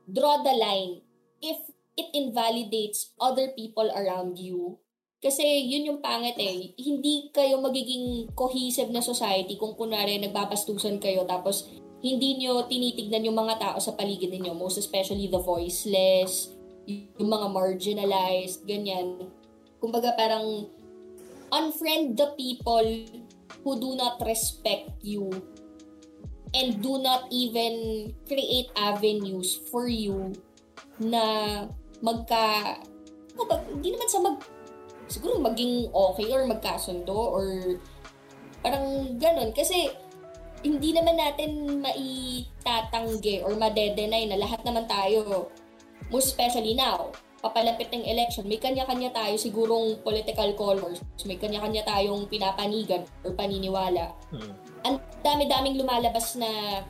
draw 0.07 0.43
the 0.43 0.55
line. 0.55 1.01
If 1.41 1.57
it 1.95 2.11
invalidates 2.13 3.11
other 3.19 3.51
people 3.55 3.91
around 3.91 4.39
you, 4.39 4.79
kasi 5.25 5.41
yun 5.65 5.89
yung 5.89 5.99
pangit 6.05 6.37
eh. 6.37 6.77
Hindi 6.77 7.33
kayo 7.33 7.57
magiging 7.57 8.29
cohesive 8.37 8.93
na 8.93 9.01
society 9.01 9.57
kung 9.57 9.73
kunwari 9.73 10.21
nagbabastusan 10.21 11.01
kayo 11.01 11.25
tapos 11.25 11.65
hindi 12.05 12.37
nyo 12.37 12.69
tinitignan 12.69 13.25
yung 13.25 13.33
mga 13.33 13.57
tao 13.57 13.77
sa 13.81 13.97
paligid 13.97 14.29
ninyo, 14.29 14.53
most 14.53 14.77
especially 14.77 15.25
the 15.25 15.41
voiceless, 15.41 16.53
yung 16.87 17.29
mga 17.29 17.47
marginalized, 17.49 18.65
ganyan. 18.65 19.29
Kumbaga 19.81 20.13
parang 20.17 20.69
unfriend 21.53 22.17
the 22.17 22.33
people 22.37 22.87
who 23.61 23.71
do 23.77 23.93
not 23.97 24.17
respect 24.25 24.89
you 25.01 25.29
and 26.55 26.79
do 26.81 26.97
not 27.01 27.27
even 27.29 28.09
create 28.25 28.71
avenues 28.79 29.59
for 29.69 29.85
you 29.89 30.33
na 30.97 31.23
magka 31.99 32.79
kumbaga, 33.35 33.67
hindi 33.67 33.91
naman 33.93 34.09
sa 34.09 34.19
mag 34.23 34.37
siguro 35.05 35.37
maging 35.37 35.91
okay 35.91 36.31
or 36.33 36.47
magkasundo 36.49 37.13
or 37.13 37.77
parang 38.63 39.19
ganun 39.21 39.53
kasi 39.53 39.91
hindi 40.65 40.97
naman 40.97 41.13
natin 41.13 41.77
maitatanggi 41.77 43.45
or 43.45 43.53
madedenay 43.53 44.25
na 44.25 44.39
lahat 44.41 44.65
naman 44.65 44.89
tayo 44.89 45.51
most 46.09 46.33
especially 46.33 46.73
now 46.77 47.11
papalapit 47.41 47.93
ng 47.93 48.05
election 48.05 48.45
may 48.49 48.57
kanya-kanya 48.57 49.13
tayo 49.13 49.37
sigurong 49.37 50.01
political 50.01 50.49
colors 50.57 51.01
may 51.29 51.37
kanya-kanya 51.37 51.85
tayong 51.85 52.25
pinapanigan 52.25 53.05
or 53.21 53.33
paniniwala 53.37 54.13
Hmm. 54.33 54.51
ang 54.85 54.95
dami-daming 55.21 55.77
lumalabas 55.77 56.37
na 56.37 56.81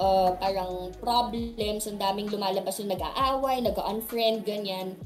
uh, 0.00 0.30
parang 0.38 0.92
problems, 1.00 1.88
ang 1.88 1.98
daming 2.00 2.28
lumalabas 2.28 2.80
na 2.80 2.96
nag-aaway, 2.96 3.64
nag-unfriend, 3.64 4.44
ganyan. 4.44 4.96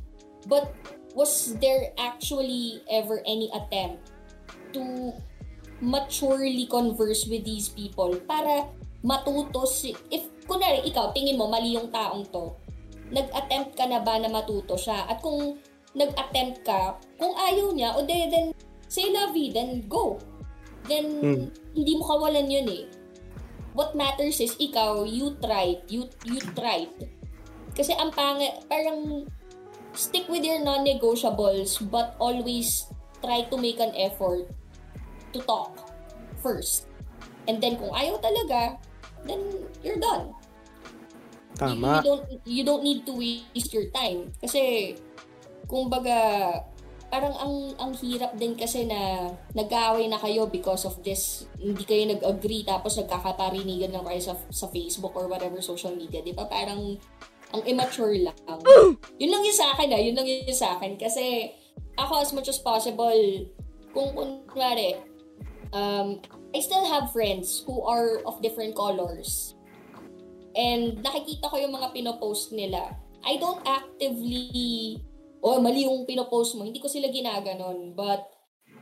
But 0.46 0.72
was 1.14 1.56
there 1.58 1.92
actually 1.98 2.82
ever 2.90 3.22
any 3.26 3.50
attempt 3.54 4.10
to 4.74 5.14
maturely 5.80 6.68
converse 6.68 7.24
with 7.26 7.44
these 7.44 7.68
people 7.72 8.14
para 8.28 8.68
matuto 9.00 9.64
si... 9.64 9.96
If, 10.12 10.28
kunwari, 10.44 10.84
ikaw, 10.84 11.16
tingin 11.16 11.40
mo, 11.40 11.48
mali 11.48 11.72
yung 11.74 11.88
taong 11.88 12.28
to, 12.28 12.52
nag-attempt 13.10 13.74
ka 13.74 13.84
na 13.86 14.00
ba 14.00 14.16
na 14.18 14.30
matuto 14.30 14.78
siya? 14.78 15.06
At 15.10 15.20
kung 15.20 15.58
nag-attempt 15.94 16.62
ka, 16.62 16.98
kung 17.18 17.34
ayaw 17.34 17.74
niya, 17.74 17.98
o 17.98 18.06
de, 18.06 18.30
then, 18.30 18.54
say 18.86 19.10
la 19.10 19.30
vie, 19.34 19.50
then 19.50 19.86
go. 19.90 20.18
Then, 20.86 21.06
Hmm. 21.20 21.44
hindi 21.74 21.92
mo 21.98 22.06
kawalan 22.06 22.50
yun 22.50 22.66
eh. 22.70 22.86
What 23.74 23.94
matters 23.94 24.42
is, 24.42 24.54
ikaw, 24.58 25.06
you 25.06 25.38
tried. 25.38 25.86
You, 25.90 26.10
you 26.26 26.38
tried. 26.54 26.90
Kasi 27.74 27.94
ang 27.94 28.10
pangit, 28.14 28.66
parang, 28.66 29.26
stick 29.94 30.30
with 30.30 30.46
your 30.46 30.62
non-negotiables, 30.62 31.78
but 31.90 32.14
always 32.22 32.86
try 33.22 33.46
to 33.46 33.56
make 33.58 33.82
an 33.82 33.94
effort 33.98 34.46
to 35.34 35.38
talk 35.46 35.90
first. 36.42 36.86
And 37.46 37.58
then, 37.58 37.78
kung 37.78 37.90
ayaw 37.90 38.22
talaga, 38.22 38.78
then 39.26 39.42
you're 39.82 40.00
done. 40.00 40.34
You, 41.58 41.74
you 41.74 41.82
Tama. 41.82 41.92
don't 42.04 42.24
you 42.46 42.62
don't 42.62 42.84
need 42.84 43.02
to 43.06 43.14
waste 43.16 43.72
your 43.74 43.90
time. 43.90 44.30
Kasi 44.38 44.94
kumbaga, 45.66 46.18
parang 47.10 47.34
ang 47.36 47.54
ang 47.78 47.92
hirap 47.98 48.38
din 48.38 48.54
kasi 48.54 48.86
na 48.86 49.30
nag-aaway 49.54 50.06
na 50.06 50.18
kayo 50.18 50.46
because 50.46 50.86
of 50.86 50.98
this. 51.02 51.46
Hindi 51.58 51.82
kayo 51.82 52.06
nag-agree 52.06 52.62
tapos 52.62 52.96
nagkakaparinigan 52.98 53.90
lang 53.90 54.06
kayo 54.06 54.20
sa, 54.22 54.34
sa 54.50 54.66
Facebook 54.70 55.14
or 55.18 55.26
whatever 55.26 55.58
social 55.58 55.94
media 55.94 56.22
di 56.22 56.32
ba? 56.32 56.46
Parang 56.46 56.96
ang 57.50 57.62
immature 57.66 58.14
lang. 58.14 58.38
Yun 59.20 59.30
lang 59.30 59.42
yun 59.42 59.56
sa 59.56 59.74
akin 59.74 59.90
ah. 59.90 59.98
Yun 59.98 60.14
lang 60.14 60.22
yun 60.22 60.54
sa 60.54 60.78
akin. 60.78 60.94
Kasi 60.94 61.50
ako 61.98 62.22
as 62.22 62.30
much 62.30 62.46
as 62.46 62.62
possible 62.62 63.18
kung 63.90 64.14
kunwari 64.14 64.96
um, 65.74 66.22
I 66.54 66.60
still 66.62 66.86
have 66.86 67.12
friends 67.12 67.62
who 67.66 67.82
are 67.82 68.22
of 68.26 68.42
different 68.42 68.74
colors 68.74 69.54
and 70.54 70.98
nakikita 71.04 71.46
ko 71.46 71.56
yung 71.58 71.74
mga 71.74 71.94
pinopost 71.94 72.50
nila 72.50 72.96
I 73.20 73.36
don't 73.36 73.60
actively 73.68 74.96
oh, 75.40 75.60
mali 75.60 75.88
yung 75.88 76.04
pinopost 76.04 76.56
mo. 76.56 76.64
Hindi 76.64 76.80
ko 76.80 76.88
sila 76.88 77.08
ginaganon. 77.08 77.96
But, 77.96 78.28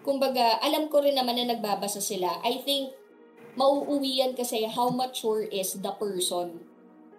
kumbaga, 0.02 0.58
alam 0.62 0.90
ko 0.90 1.02
rin 1.02 1.14
naman 1.14 1.38
na 1.38 1.54
nagbabasa 1.54 2.02
sila. 2.02 2.42
I 2.42 2.62
think, 2.62 2.94
mauuwi 3.58 4.22
yan 4.22 4.34
kasi 4.38 4.66
how 4.66 4.90
mature 4.90 5.46
is 5.50 5.78
the 5.78 5.92
person. 5.98 6.62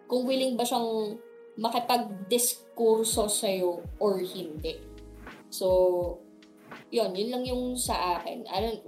Kung 0.07 0.23
willing 0.27 0.55
ba 0.55 0.63
siyang 0.63 1.19
makipag-diskurso 1.59 3.27
sa'yo 3.27 3.83
or 3.99 4.23
hindi. 4.23 4.79
So, 5.51 5.67
yun, 6.87 7.11
yun 7.15 7.29
lang 7.31 7.43
yung 7.43 7.75
sa 7.75 8.19
akin. 8.19 8.47
I 8.47 8.57
don't, 8.63 8.79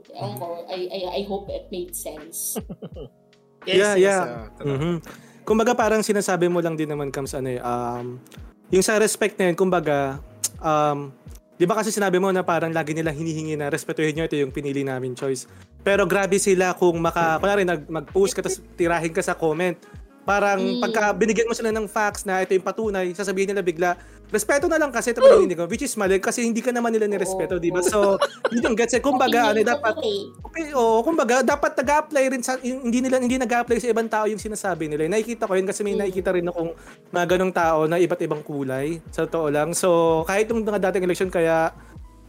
I, 0.72 0.80
I, 0.88 1.00
I 1.20 1.22
hope 1.28 1.52
it 1.52 1.68
made 1.68 1.92
sense. 1.92 2.56
yes, 3.68 3.76
yeah, 3.76 3.96
yes, 3.96 4.00
yeah. 4.00 4.24
Uh, 4.24 4.64
mm-hmm. 4.64 4.96
Kumbaga 5.42 5.74
parang 5.74 6.06
sinasabi 6.06 6.48
mo 6.48 6.62
lang 6.62 6.78
din 6.78 6.90
naman, 6.90 7.10
Kams, 7.10 7.34
ano 7.34 7.50
eh, 7.50 7.60
um, 7.62 8.22
yung 8.70 8.86
sa 8.86 8.96
respect 9.02 9.36
na 9.42 9.50
yun, 9.50 9.58
kumbaga, 9.58 10.22
um, 10.62 11.12
di 11.58 11.66
ba 11.66 11.78
kasi 11.78 11.90
sinabi 11.90 12.22
mo 12.22 12.30
na 12.30 12.46
parang 12.46 12.72
lagi 12.72 12.94
nila 12.94 13.12
hinihingi 13.12 13.58
na 13.58 13.68
respetuhin 13.68 14.16
nyo, 14.16 14.26
ito 14.30 14.38
yung 14.38 14.54
pinili 14.54 14.86
namin 14.86 15.18
choice. 15.18 15.50
Pero 15.82 16.06
grabe 16.06 16.38
sila 16.38 16.78
kung 16.78 17.02
maka, 17.02 17.42
kunwari 17.42 17.66
nag, 17.66 17.90
mag-post 17.90 18.38
ka 18.38 18.46
tapos 18.46 18.62
tirahin 18.78 19.14
ka 19.14 19.22
sa 19.26 19.34
comment. 19.34 19.78
Parang 20.22 20.62
mm. 20.62 20.82
pagka 20.86 21.04
binigyan 21.18 21.50
mo 21.50 21.58
sila 21.58 21.74
ng 21.74 21.90
facts 21.90 22.30
na 22.30 22.46
ito 22.46 22.54
yung 22.54 22.66
patunay, 22.66 23.10
sasabihin 23.18 23.54
nila 23.54 23.66
bigla, 23.66 23.98
respeto 24.30 24.70
na 24.70 24.78
lang 24.78 24.94
kasi 24.94 25.12
ito 25.12 25.20
oh. 25.20 25.42
hindi 25.42 25.58
ko, 25.58 25.66
which 25.66 25.82
is 25.82 25.98
mali 25.98 26.22
kasi 26.22 26.46
hindi 26.46 26.62
ka 26.62 26.70
naman 26.70 26.94
nila 26.94 27.10
nirespeto, 27.10 27.58
oh. 27.58 27.62
di 27.62 27.74
ba? 27.74 27.82
So, 27.82 28.22
yun 28.54 28.72
yung 28.72 28.78
gets 28.78 28.94
eh. 28.96 29.02
Kumbaga, 29.02 29.52
ano, 29.52 29.66
dapat, 29.66 29.98
okay, 30.46 30.72
oh, 30.78 31.02
kumbaga, 31.02 31.42
dapat 31.42 31.74
nag-apply 31.74 32.24
rin 32.32 32.42
sa, 32.46 32.56
hindi 32.62 33.02
nila, 33.02 33.18
hindi 33.18 33.42
nag-apply 33.42 33.78
sa 33.82 33.90
ibang 33.90 34.08
tao 34.08 34.30
yung 34.30 34.40
sinasabi 34.40 34.88
nila. 34.88 35.10
Nakikita 35.10 35.50
ko 35.50 35.58
yun 35.58 35.66
kasi 35.66 35.82
may 35.82 35.98
mm. 35.98 36.02
nakikita 36.06 36.30
rin 36.38 36.46
akong 36.48 36.72
mga 37.10 37.26
ganong 37.36 37.54
tao 37.54 37.80
na 37.90 37.98
iba't 37.98 38.22
ibang 38.22 38.42
kulay, 38.46 39.02
sa 39.10 39.26
totoo 39.26 39.50
lang. 39.50 39.74
So, 39.74 40.22
kahit 40.30 40.48
yung 40.54 40.62
mga 40.62 40.80
dating 40.90 41.04
election, 41.10 41.30
kaya, 41.34 41.74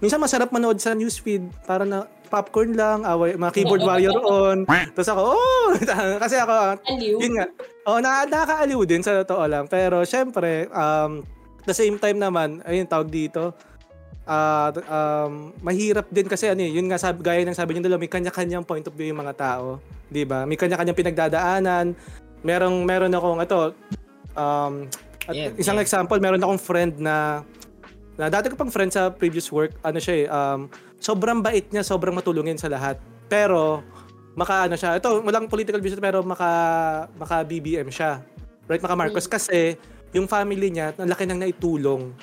minsan 0.01 0.19
masarap 0.19 0.49
manood 0.49 0.81
sa 0.81 0.97
newsfeed 0.97 1.45
para 1.69 1.85
na 1.85 2.09
popcorn 2.33 2.73
lang, 2.73 3.05
away, 3.05 3.37
mga 3.37 3.53
keyboard 3.53 3.85
warrior 3.85 4.17
on. 4.25 4.65
Tapos 4.97 5.11
ako, 5.13 5.21
oh! 5.37 5.69
kasi 6.25 6.41
ako, 6.41 6.81
Aliw. 6.89 7.17
yun 7.21 7.33
nga. 7.37 7.47
Oh, 7.85 8.01
na, 8.01 8.25
nakakaaliw 8.25 8.81
din 8.89 9.05
sa 9.05 9.21
totoo 9.21 9.45
lang. 9.45 9.69
Pero 9.69 10.01
syempre, 10.09 10.73
um, 10.73 11.21
the 11.69 11.77
same 11.77 12.01
time 12.01 12.17
naman, 12.17 12.65
ayun, 12.65 12.89
tawag 12.89 13.13
dito, 13.13 13.53
uh, 14.27 14.71
um, 14.89 15.53
mahirap 15.63 16.07
din 16.11 16.27
kasi 16.27 16.51
ano 16.51 16.63
yun 16.63 16.87
nga 16.91 16.99
sabi, 16.99 17.23
gaya 17.23 17.43
ng 17.43 17.57
sabi 17.57 17.75
niyo 17.75 17.87
dalawa, 17.87 18.01
may 18.03 18.13
kanya-kanyang 18.13 18.65
point 18.65 18.87
of 18.87 18.95
view 18.95 19.11
yung 19.11 19.21
mga 19.23 19.35
tao, 19.35 19.83
'di 20.11 20.23
ba? 20.27 20.47
May 20.47 20.59
kanya-kanyang 20.59 20.99
pinagdadaanan. 20.99 21.87
Merong 22.43 22.77
meron 22.83 23.15
akong 23.15 23.41
ito 23.43 23.61
um 24.35 24.87
at 25.23 25.35
yeah, 25.39 25.55
isang 25.55 25.79
yeah. 25.79 25.85
example, 25.87 26.19
meron 26.19 26.43
akong 26.43 26.59
friend 26.59 26.99
na 26.99 27.47
na 28.19 28.29
dati 28.29 28.53
ko 28.53 28.59
pang 28.59 28.71
friend 28.71 28.93
sa 28.93 29.09
previous 29.09 29.49
work, 29.49 29.73
ano 29.81 29.97
siya 29.97 30.15
eh, 30.15 30.27
um, 30.29 30.69
sobrang 31.03 31.43
bait 31.43 31.67
niya, 31.75 31.83
sobrang 31.83 32.15
matulungin 32.15 32.55
sa 32.55 32.71
lahat. 32.71 33.03
Pero 33.27 33.83
maka 34.39 34.71
ano 34.71 34.79
siya, 34.79 35.03
ito 35.03 35.11
walang 35.21 35.51
political 35.51 35.83
business 35.83 36.01
pero 36.01 36.23
maka 36.23 36.51
maka 37.19 37.43
BBM 37.43 37.91
siya. 37.91 38.23
Right, 38.71 38.79
maka 38.79 38.95
Marcos 38.95 39.27
mm. 39.27 39.33
kasi 39.35 39.75
yung 40.15 40.31
family 40.31 40.71
niya, 40.71 40.95
ang 40.95 41.11
laki 41.11 41.27
nang 41.27 41.43
naitulong 41.43 42.15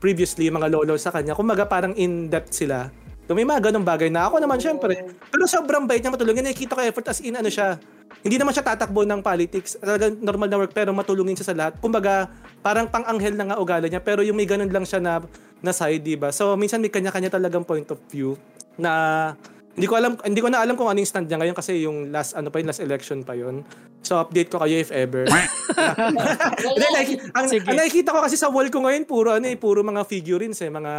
previously 0.00 0.48
mga 0.48 0.72
lolo 0.72 0.96
sa 0.96 1.12
kanya. 1.12 1.36
Kumaga 1.36 1.68
parang 1.68 1.92
in-depth 1.92 2.56
sila. 2.56 2.88
So, 3.26 3.34
may 3.34 3.42
mga 3.42 3.70
ganong 3.70 3.82
bagay 3.82 4.06
na 4.06 4.30
ako 4.30 4.38
naman 4.38 4.62
syempre. 4.62 5.02
Pero 5.34 5.50
sobrang 5.50 5.82
bait 5.82 5.98
niya 5.98 6.14
matulungin. 6.14 6.46
Nakikita 6.46 6.78
ko 6.78 6.80
effort 6.86 7.10
as 7.10 7.18
in 7.18 7.34
ano 7.34 7.50
siya. 7.50 7.74
Hindi 8.22 8.38
naman 8.38 8.54
siya 8.54 8.62
tatakbo 8.62 9.02
ng 9.02 9.18
politics. 9.18 9.74
Talagang 9.82 10.22
normal 10.22 10.46
na 10.46 10.56
work 10.62 10.70
pero 10.70 10.94
matulungin 10.94 11.34
siya 11.34 11.50
sa 11.50 11.54
lahat. 11.58 11.74
Kumbaga 11.82 12.30
parang 12.62 12.86
pang-anghel 12.86 13.34
na 13.34 13.50
nga 13.50 13.56
ugali 13.58 13.90
niya 13.90 13.98
pero 13.98 14.22
yung 14.22 14.38
may 14.38 14.46
ganun 14.46 14.70
lang 14.70 14.86
siya 14.86 15.02
na 15.02 15.18
na 15.64 15.72
side, 15.72 16.04
'di 16.04 16.16
ba? 16.20 16.32
So 16.32 16.56
minsan 16.58 16.82
may 16.82 16.92
kanya-kanya 16.92 17.32
talagang 17.32 17.64
point 17.64 17.88
of 17.88 18.00
view 18.12 18.36
na 18.76 19.32
hindi 19.76 19.86
ko 19.88 19.94
alam 20.00 20.16
hindi 20.24 20.40
ko 20.40 20.48
na 20.48 20.64
alam 20.64 20.72
kung 20.72 20.88
ano 20.88 20.96
yung 21.04 21.08
stand 21.08 21.28
niya 21.28 21.36
ngayon 21.36 21.56
kasi 21.56 21.84
yung 21.84 22.08
last 22.08 22.32
ano 22.32 22.48
pa 22.48 22.60
yung 22.60 22.68
last 22.72 22.80
election 22.80 23.20
pa 23.20 23.36
yon. 23.36 23.60
So 24.00 24.16
update 24.16 24.48
ko 24.48 24.56
kayo 24.64 24.80
if 24.80 24.88
ever. 24.88 25.28
Then, 26.80 26.90
like, 26.96 27.12
ang, 27.36 27.46
ang 27.52 27.76
nakikita 27.76 28.14
ko 28.14 28.24
kasi 28.24 28.40
sa 28.40 28.48
wall 28.48 28.72
ko 28.72 28.80
ngayon 28.80 29.04
puro 29.04 29.36
ano 29.36 29.44
eh 29.44 29.58
puro 29.60 29.84
mga 29.84 30.08
figurines 30.08 30.56
eh, 30.64 30.72
mga 30.72 30.92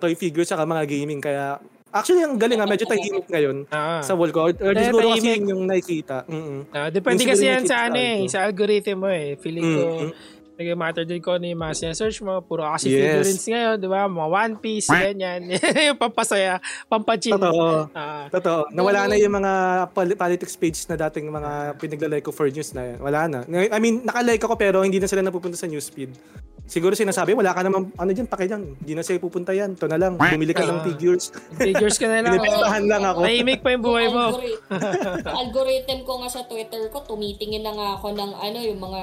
toy 0.00 0.16
figures 0.16 0.48
saka 0.48 0.64
mga 0.64 0.88
gaming 0.88 1.20
kaya 1.20 1.60
Actually, 1.94 2.26
ang 2.26 2.34
galing 2.34 2.58
nga, 2.58 2.66
medyo 2.66 2.90
tahimik 2.90 3.30
ngayon 3.30 3.70
ah. 3.70 4.02
sa 4.02 4.18
wall 4.18 4.34
ko. 4.34 4.50
Or, 4.50 4.52
or 4.58 4.74
siguro 4.74 5.14
kasi 5.14 5.38
yung 5.46 5.62
nakikita. 5.62 6.26
Mm-mm. 6.26 6.66
Ah, 6.74 6.90
depende 6.90 7.22
kasi 7.22 7.46
yan 7.46 7.62
sa 7.70 7.86
ano 7.86 8.02
eh, 8.02 8.26
sa 8.26 8.50
algorithm 8.50 9.06
mo 9.06 9.14
eh. 9.14 9.38
Feeling 9.38 9.62
ko, 9.62 9.84
mm-hmm 10.02 10.42
Nag-matter 10.54 11.02
din 11.02 11.18
ko 11.18 11.34
ano 11.34 11.50
yung 11.50 11.58
mga 11.58 11.94
search 11.98 12.22
mo. 12.22 12.38
Puro 12.38 12.62
kasi 12.70 12.94
yes. 12.94 13.26
figurines 13.26 13.44
ngayon, 13.50 13.74
di 13.82 13.88
ba? 13.90 14.06
Mga 14.06 14.28
One 14.30 14.54
Piece, 14.62 14.86
ganyan. 14.86 15.40
yung 15.90 15.98
pampasaya, 16.06 16.62
pampachin. 16.86 17.34
Totoo. 17.34 17.90
Uh, 17.90 18.26
Totoo. 18.30 18.60
Nawala 18.70 19.10
na 19.10 19.18
yung 19.18 19.34
mga 19.34 19.52
politics 20.14 20.54
page 20.54 20.78
na 20.86 20.94
dating 20.94 21.26
mga 21.26 21.74
pinaglalike 21.82 22.22
ko 22.22 22.30
for 22.30 22.46
news 22.46 22.70
na 22.70 22.94
yan. 22.94 22.98
Wala 23.02 23.20
na. 23.26 23.38
I 23.50 23.78
mean, 23.82 24.06
nakalike 24.06 24.46
ako 24.46 24.54
pero 24.54 24.86
hindi 24.86 25.02
na 25.02 25.10
sila 25.10 25.26
napupunta 25.26 25.58
sa 25.58 25.66
newsfeed. 25.66 26.14
Siguro 26.64 26.96
sinasabi, 26.96 27.36
wala 27.36 27.52
ka 27.52 27.60
naman, 27.60 27.92
ano 27.92 28.10
dyan, 28.14 28.24
pake 28.24 28.48
dyan. 28.48 28.62
Hindi 28.80 28.92
na 28.96 29.04
sa'yo 29.04 29.20
pupunta 29.20 29.52
yan. 29.52 29.76
Ito 29.76 29.84
na 29.84 30.00
lang. 30.00 30.16
Bumili 30.16 30.56
ka 30.56 30.64
uh, 30.64 30.72
ng 30.72 30.80
figures. 30.80 31.28
figures 31.60 32.00
ka 32.00 32.08
na 32.08 32.24
lang. 32.24 32.40
Pinipestahan 32.40 32.84
lang 32.88 33.04
ako. 33.04 33.20
Tahimik 33.28 33.60
pa 33.60 33.68
yung 33.76 33.84
buhay 33.84 34.08
mo. 34.08 34.40
algorithm 35.44 36.08
ko 36.08 36.24
nga 36.24 36.30
sa 36.32 36.48
Twitter 36.48 36.88
ko, 36.88 37.04
tumitingin 37.04 37.60
na 37.60 37.72
nga 37.76 37.88
ako 38.00 38.16
ng 38.16 38.32
ano, 38.32 38.58
yung 38.64 38.80
mga 38.80 39.02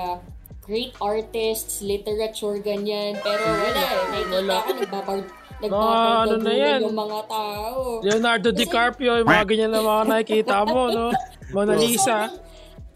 great 0.71 0.95
artists, 1.03 1.83
literature, 1.83 2.55
ganyan. 2.63 3.19
Pero 3.19 3.43
wala 3.43 3.83
eh. 3.83 4.23
Nakikita 4.31 4.97
ko, 5.03 5.11
nagbabard, 5.59 6.27
ano 6.31 6.35
na 6.39 6.53
yan? 6.55 6.79
yung 6.87 6.95
mga 6.95 7.19
tao. 7.27 7.99
Leonardo 7.99 8.49
Kasi, 8.55 8.59
DiCaprio, 8.63 9.11
yung 9.19 9.27
mga 9.27 9.45
ganyan 9.51 9.71
na 9.75 9.83
mga 9.83 10.03
nakikita 10.07 10.63
mo, 10.63 10.87
no? 10.87 11.11
Mona 11.51 11.75
Lisa. 11.75 12.31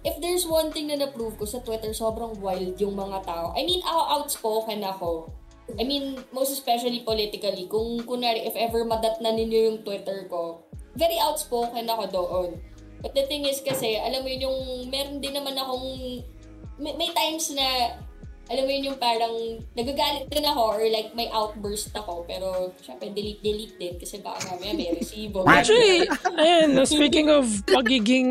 if 0.06 0.16
there's 0.22 0.48
one 0.48 0.70
thing 0.72 0.88
na 0.88 1.02
na-prove 1.02 1.36
ko 1.36 1.44
sa 1.44 1.60
Twitter, 1.60 1.92
sobrang 1.92 2.38
wild 2.40 2.80
yung 2.80 2.96
mga 2.96 3.28
tao. 3.28 3.52
I 3.58 3.68
mean, 3.68 3.84
outspoken 3.84 4.80
ako. 4.86 5.28
I 5.76 5.84
mean, 5.84 6.22
most 6.30 6.54
especially 6.56 7.02
politically. 7.02 7.68
Kung, 7.68 8.06
kunwari, 8.08 8.46
if 8.48 8.56
ever 8.56 8.86
madat 8.88 9.20
na 9.20 9.34
ninyo 9.34 9.60
yung 9.74 9.80
Twitter 9.84 10.30
ko, 10.32 10.64
very 10.96 11.20
outspoken 11.20 11.90
ako 11.90 12.04
doon. 12.08 12.50
But 13.02 13.18
the 13.18 13.26
thing 13.28 13.50
is 13.50 13.60
kasi, 13.66 13.98
alam 13.98 14.24
mo 14.24 14.30
yun, 14.30 14.46
yung 14.46 14.60
meron 14.94 15.18
din 15.20 15.34
naman 15.34 15.58
akong 15.58 16.22
may, 16.80 16.94
may 16.98 17.10
times 17.14 17.52
na 17.56 17.98
alam 18.46 18.62
mo 18.62 18.72
yun 18.78 18.94
yung 18.94 19.00
parang 19.02 19.34
nagagalit 19.74 20.30
din 20.30 20.46
ako 20.46 20.78
or 20.78 20.86
like 20.94 21.10
may 21.18 21.26
outburst 21.34 21.90
ako 21.98 22.22
pero 22.30 22.70
syempre 22.78 23.10
delete 23.10 23.42
delete 23.42 23.74
din 23.82 23.94
kasi 23.98 24.22
baka 24.22 24.54
mamaya 24.54 24.78
may 24.78 24.94
resibo. 24.94 25.42
Actually, 25.50 26.06
ayun, 26.38 26.78
speaking 26.86 27.34
of 27.34 27.50
pagiging 27.66 28.30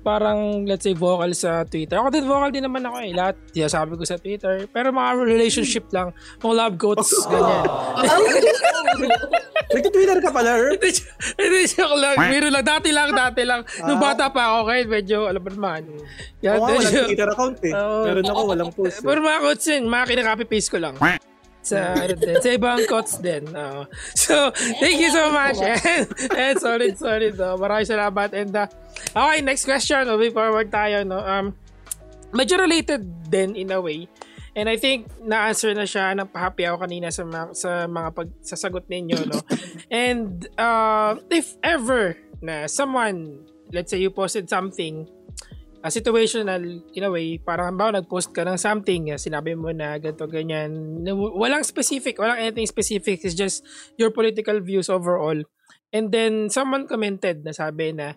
parang 0.00 0.64
let's 0.64 0.88
say 0.88 0.96
vocal 0.96 1.28
sa 1.36 1.68
Twitter. 1.68 2.00
Ako 2.00 2.08
din 2.08 2.24
vocal 2.24 2.48
din 2.48 2.64
naman 2.64 2.88
ako 2.88 2.96
eh. 3.04 3.12
Lahat 3.12 3.36
yeah, 3.52 3.68
sabi 3.68 4.00
ko 4.00 4.04
sa 4.08 4.16
Twitter. 4.16 4.64
Pero 4.72 4.96
mga 4.96 5.28
relationship 5.28 5.92
lang, 5.92 6.16
mga 6.40 6.54
love 6.56 6.76
quotes, 6.80 7.12
ganyan. 7.32 7.64
Nag-Twitter 9.70 10.18
ka 10.18 10.30
pala, 10.34 10.58
er? 10.58 10.74
Hindi, 10.74 11.60
joke 11.70 11.94
lang. 11.94 12.18
Biro 12.18 12.50
lang. 12.50 12.64
Dati 12.66 12.90
lang, 12.90 13.14
dati 13.14 13.42
lang. 13.46 13.62
Nung 13.86 14.02
ah. 14.02 14.04
bata 14.10 14.26
pa 14.34 14.58
ako, 14.58 14.66
kahit 14.66 14.86
medyo, 14.90 15.30
alam 15.30 15.38
mo 15.38 15.50
naman. 15.54 15.82
Yan, 16.40 16.56
Oo, 16.56 16.72
walang 16.72 16.94
Twitter 17.04 17.28
account 17.28 17.58
eh. 17.68 17.74
Oh. 17.76 18.04
Meron 18.08 18.24
ako, 18.24 18.40
walang 18.48 18.72
post. 18.72 18.96
Eh. 19.00 19.04
Pero 19.04 19.18
mga 19.20 19.38
quotes 19.44 19.66
yun, 19.68 19.82
mga 19.92 20.04
kinaka-copy 20.08 20.46
paste 20.48 20.70
ko 20.72 20.78
lang. 20.80 20.96
sa 21.60 21.92
ano 22.02 22.14
din, 22.16 22.36
sa 22.40 22.50
ibang 22.56 22.80
quotes 22.88 23.20
din. 23.20 23.44
Uh, 23.52 23.84
so, 24.16 24.48
thank 24.80 24.96
you 24.96 25.12
so 25.12 25.28
much. 25.28 25.60
And, 25.68 26.08
and 26.32 26.56
solid, 26.56 26.96
solid. 26.96 27.36
Uh, 27.36 27.60
maraming 27.60 27.88
salamat. 27.92 28.32
And, 28.32 28.52
uh, 28.56 28.68
okay, 29.12 29.44
next 29.44 29.68
question. 29.68 30.08
Moving 30.08 30.32
forward 30.32 30.72
tayo. 30.72 31.04
No? 31.04 31.20
Um, 31.20 31.52
medyo 32.32 32.56
related 32.56 33.04
din 33.28 33.52
in 33.52 33.68
a 33.68 33.80
way. 33.80 34.08
And 34.56 34.66
I 34.66 34.80
think 34.80 35.06
na-answer 35.22 35.76
na 35.76 35.86
siya 35.86 36.16
ng 36.18 36.32
happy 36.34 36.66
ako 36.66 36.88
kanina 36.88 37.12
sa 37.14 37.22
mga, 37.22 37.54
sa 37.54 37.70
mga 37.86 38.08
pagsasagot 38.16 38.84
ninyo, 38.90 39.18
no? 39.30 39.38
And 39.92 40.42
uh, 40.58 41.22
if 41.30 41.54
ever 41.62 42.18
na 42.42 42.66
someone, 42.66 43.46
let's 43.70 43.94
say 43.94 44.02
you 44.02 44.10
posted 44.10 44.50
something 44.50 45.06
uh, 45.80 45.90
situational 45.90 46.84
in 46.92 47.04
a 47.04 47.10
way, 47.10 47.40
parang 47.40 47.76
ba 47.76 47.92
nag-post 47.92 48.32
ka 48.32 48.44
ng 48.44 48.60
something, 48.60 49.16
sinabi 49.16 49.56
mo 49.56 49.72
na 49.72 49.96
ganito, 49.96 50.28
ganyan. 50.28 51.02
Walang 51.12 51.64
specific, 51.64 52.20
walang 52.20 52.40
anything 52.40 52.68
specific. 52.68 53.24
It's 53.24 53.36
just 53.36 53.64
your 53.96 54.12
political 54.12 54.60
views 54.60 54.92
overall. 54.92 55.40
And 55.90 56.12
then, 56.14 56.52
someone 56.52 56.86
commented 56.86 57.42
na 57.42 57.50
sabi 57.50 57.90
na, 57.90 58.14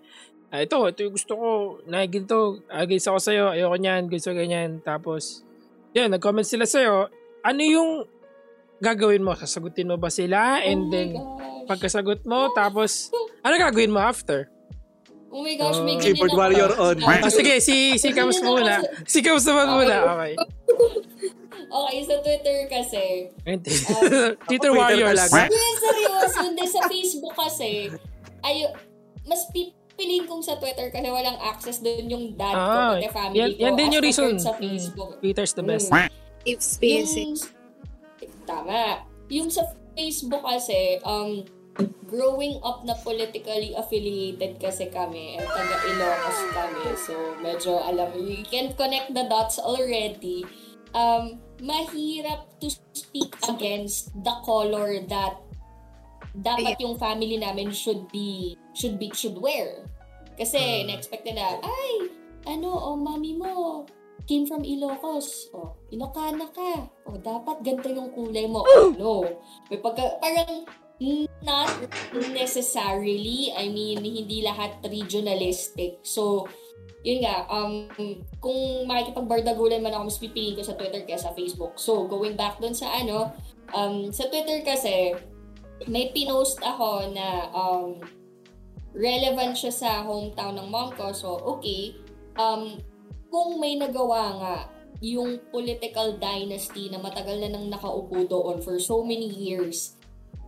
ah, 0.54 0.62
ito, 0.62 0.78
ito 0.86 1.00
yung 1.02 1.16
gusto 1.18 1.34
ko, 1.34 1.50
na 1.90 2.06
ganito, 2.06 2.62
against 2.70 3.10
ako 3.10 3.20
sa'yo, 3.20 3.46
ayoko 3.58 3.78
niyan, 3.82 4.02
gusto 4.12 4.30
ganyan. 4.36 4.78
Tapos, 4.86 5.42
yan, 5.98 6.14
nag-comment 6.14 6.46
sila 6.46 6.70
sa'yo. 6.70 7.10
Ano 7.42 7.62
yung 7.66 8.06
gagawin 8.78 9.26
mo? 9.26 9.34
Sasagutin 9.34 9.90
mo 9.90 9.98
ba 9.98 10.14
sila? 10.14 10.62
And 10.62 10.86
oh 10.86 10.92
then, 10.94 11.10
gosh. 11.18 11.66
pagkasagot 11.66 12.22
mo, 12.30 12.54
tapos, 12.54 13.10
ano 13.42 13.58
gagawin 13.58 13.90
mo 13.90 14.04
after? 14.04 14.53
Oh 15.34 15.42
my 15.42 15.56
gosh, 15.56 15.82
may 15.82 15.98
Oh. 15.98 15.98
ganyan 15.98 16.04
Keyboard 16.06 16.34
warrior 16.34 16.70
on. 16.78 16.96
Ah, 17.02 17.26
sige, 17.28 17.58
si, 17.58 17.98
si 17.98 18.14
Kams 18.14 18.38
muna. 18.40 18.86
Si 19.04 19.20
Kams 19.20 19.42
naman 19.44 19.68
muna. 19.68 19.96
Okay. 20.14 20.34
Okay, 21.74 22.06
sa 22.06 22.22
Twitter 22.22 22.58
kasi, 22.70 23.34
Twitter 23.66 24.38
Twitter 24.46 24.72
Warriors. 24.72 25.18
talaga. 25.26 25.50
Yes, 25.50 25.78
seryoso. 25.82 26.40
Hindi, 26.46 26.66
sa 26.70 26.82
Facebook 26.86 27.34
kasi, 27.34 27.90
ay, 28.46 28.70
mas 29.26 29.50
pipiliin 29.50 30.30
kong 30.30 30.46
sa 30.46 30.62
Twitter 30.62 30.94
kasi 30.94 31.10
walang 31.10 31.34
access 31.42 31.82
doon 31.82 32.06
yung 32.06 32.26
dad 32.38 32.54
ko, 32.54 32.62
Ah, 32.78 32.94
pati 32.94 33.10
family 33.10 33.38
yan, 33.40 33.50
ko. 33.50 33.58
yan 33.58 33.74
din 33.74 33.90
yung 33.90 34.06
reason. 34.06 34.38
Sa 34.38 34.54
Mm, 34.54 34.62
Facebook. 34.62 35.18
Twitter's 35.18 35.58
the 35.58 35.66
best. 35.66 35.90
Mm. 35.90 36.14
If 36.46 36.62
space. 36.62 37.18
Yung, 37.18 37.34
tama. 38.46 39.02
Yung 39.34 39.50
sa 39.50 39.66
Facebook 39.98 40.46
kasi, 40.46 41.02
um, 41.02 41.42
growing 42.06 42.62
up 42.62 42.86
na 42.86 42.94
politically 43.02 43.74
affiliated 43.74 44.62
kasi 44.62 44.86
kami 44.94 45.42
and 45.42 45.48
taga 45.50 45.78
Ilocos 45.90 46.40
kami. 46.54 46.84
So, 46.94 47.14
medyo 47.42 47.82
alam 47.82 48.14
mo, 48.14 48.18
you 48.22 48.46
can 48.46 48.78
connect 48.78 49.18
the 49.18 49.26
dots 49.26 49.58
already. 49.58 50.46
Um, 50.94 51.42
mahirap 51.58 52.46
to 52.62 52.70
speak 52.94 53.34
against 53.50 54.14
the 54.14 54.36
color 54.46 55.02
that 55.10 55.42
dapat 56.38 56.78
yung 56.78 57.02
family 57.02 57.42
namin 57.42 57.74
should 57.74 58.06
be 58.14 58.54
should 58.78 59.02
be 59.02 59.10
should 59.18 59.38
wear. 59.42 59.90
Kasi 60.34 60.86
na-expect 60.86 61.26
nila, 61.30 61.62
ay, 61.62 62.10
ano, 62.50 62.74
oh, 62.74 62.98
mami 62.98 63.38
mo, 63.38 63.86
came 64.26 64.50
from 64.50 64.66
Ilocos. 64.66 65.54
Oh, 65.54 65.78
Ilocana 65.94 66.50
ka. 66.50 66.90
Oh, 67.06 67.18
dapat 67.22 67.62
ganito 67.62 67.90
yung 67.94 68.10
kulay 68.14 68.50
mo. 68.50 68.66
Oh, 68.66 68.90
no. 69.02 69.22
May 69.70 69.78
pagka, 69.78 70.18
parang 70.18 70.66
not 71.44 71.70
necessarily. 72.32 73.52
I 73.52 73.68
mean, 73.68 74.00
hindi 74.04 74.44
lahat 74.44 74.80
regionalistic. 74.88 76.00
So, 76.08 76.48
yun 77.04 77.28
nga, 77.28 77.44
um, 77.52 77.92
kung 78.40 78.88
makikipagbardagulan 78.88 79.84
man 79.84 79.92
ako, 79.92 80.04
mas 80.08 80.22
pipiliin 80.24 80.56
ko 80.56 80.64
sa 80.64 80.80
Twitter 80.80 81.04
kaya 81.04 81.20
sa 81.20 81.36
Facebook. 81.36 81.76
So, 81.76 82.08
going 82.08 82.40
back 82.40 82.64
dun 82.64 82.72
sa 82.72 82.96
ano, 82.96 83.36
um, 83.76 84.10
sa 84.16 84.32
Twitter 84.32 84.64
kasi, 84.64 85.12
may 85.92 86.16
pinost 86.16 86.64
ako 86.64 87.12
na 87.12 87.52
um, 87.52 88.00
relevant 88.96 89.60
siya 89.60 89.74
sa 89.74 89.90
hometown 90.08 90.56
ng 90.56 90.72
mom 90.72 90.96
ko. 90.96 91.12
So, 91.12 91.36
okay. 91.60 92.00
Um, 92.40 92.80
kung 93.28 93.60
may 93.60 93.76
nagawa 93.76 94.22
nga 94.40 94.56
yung 95.04 95.44
political 95.52 96.16
dynasty 96.16 96.88
na 96.88 97.02
matagal 97.04 97.36
na 97.44 97.52
nang 97.52 97.68
nakaupo 97.68 98.24
doon 98.24 98.64
for 98.64 98.80
so 98.80 99.04
many 99.04 99.28
years, 99.28 100.00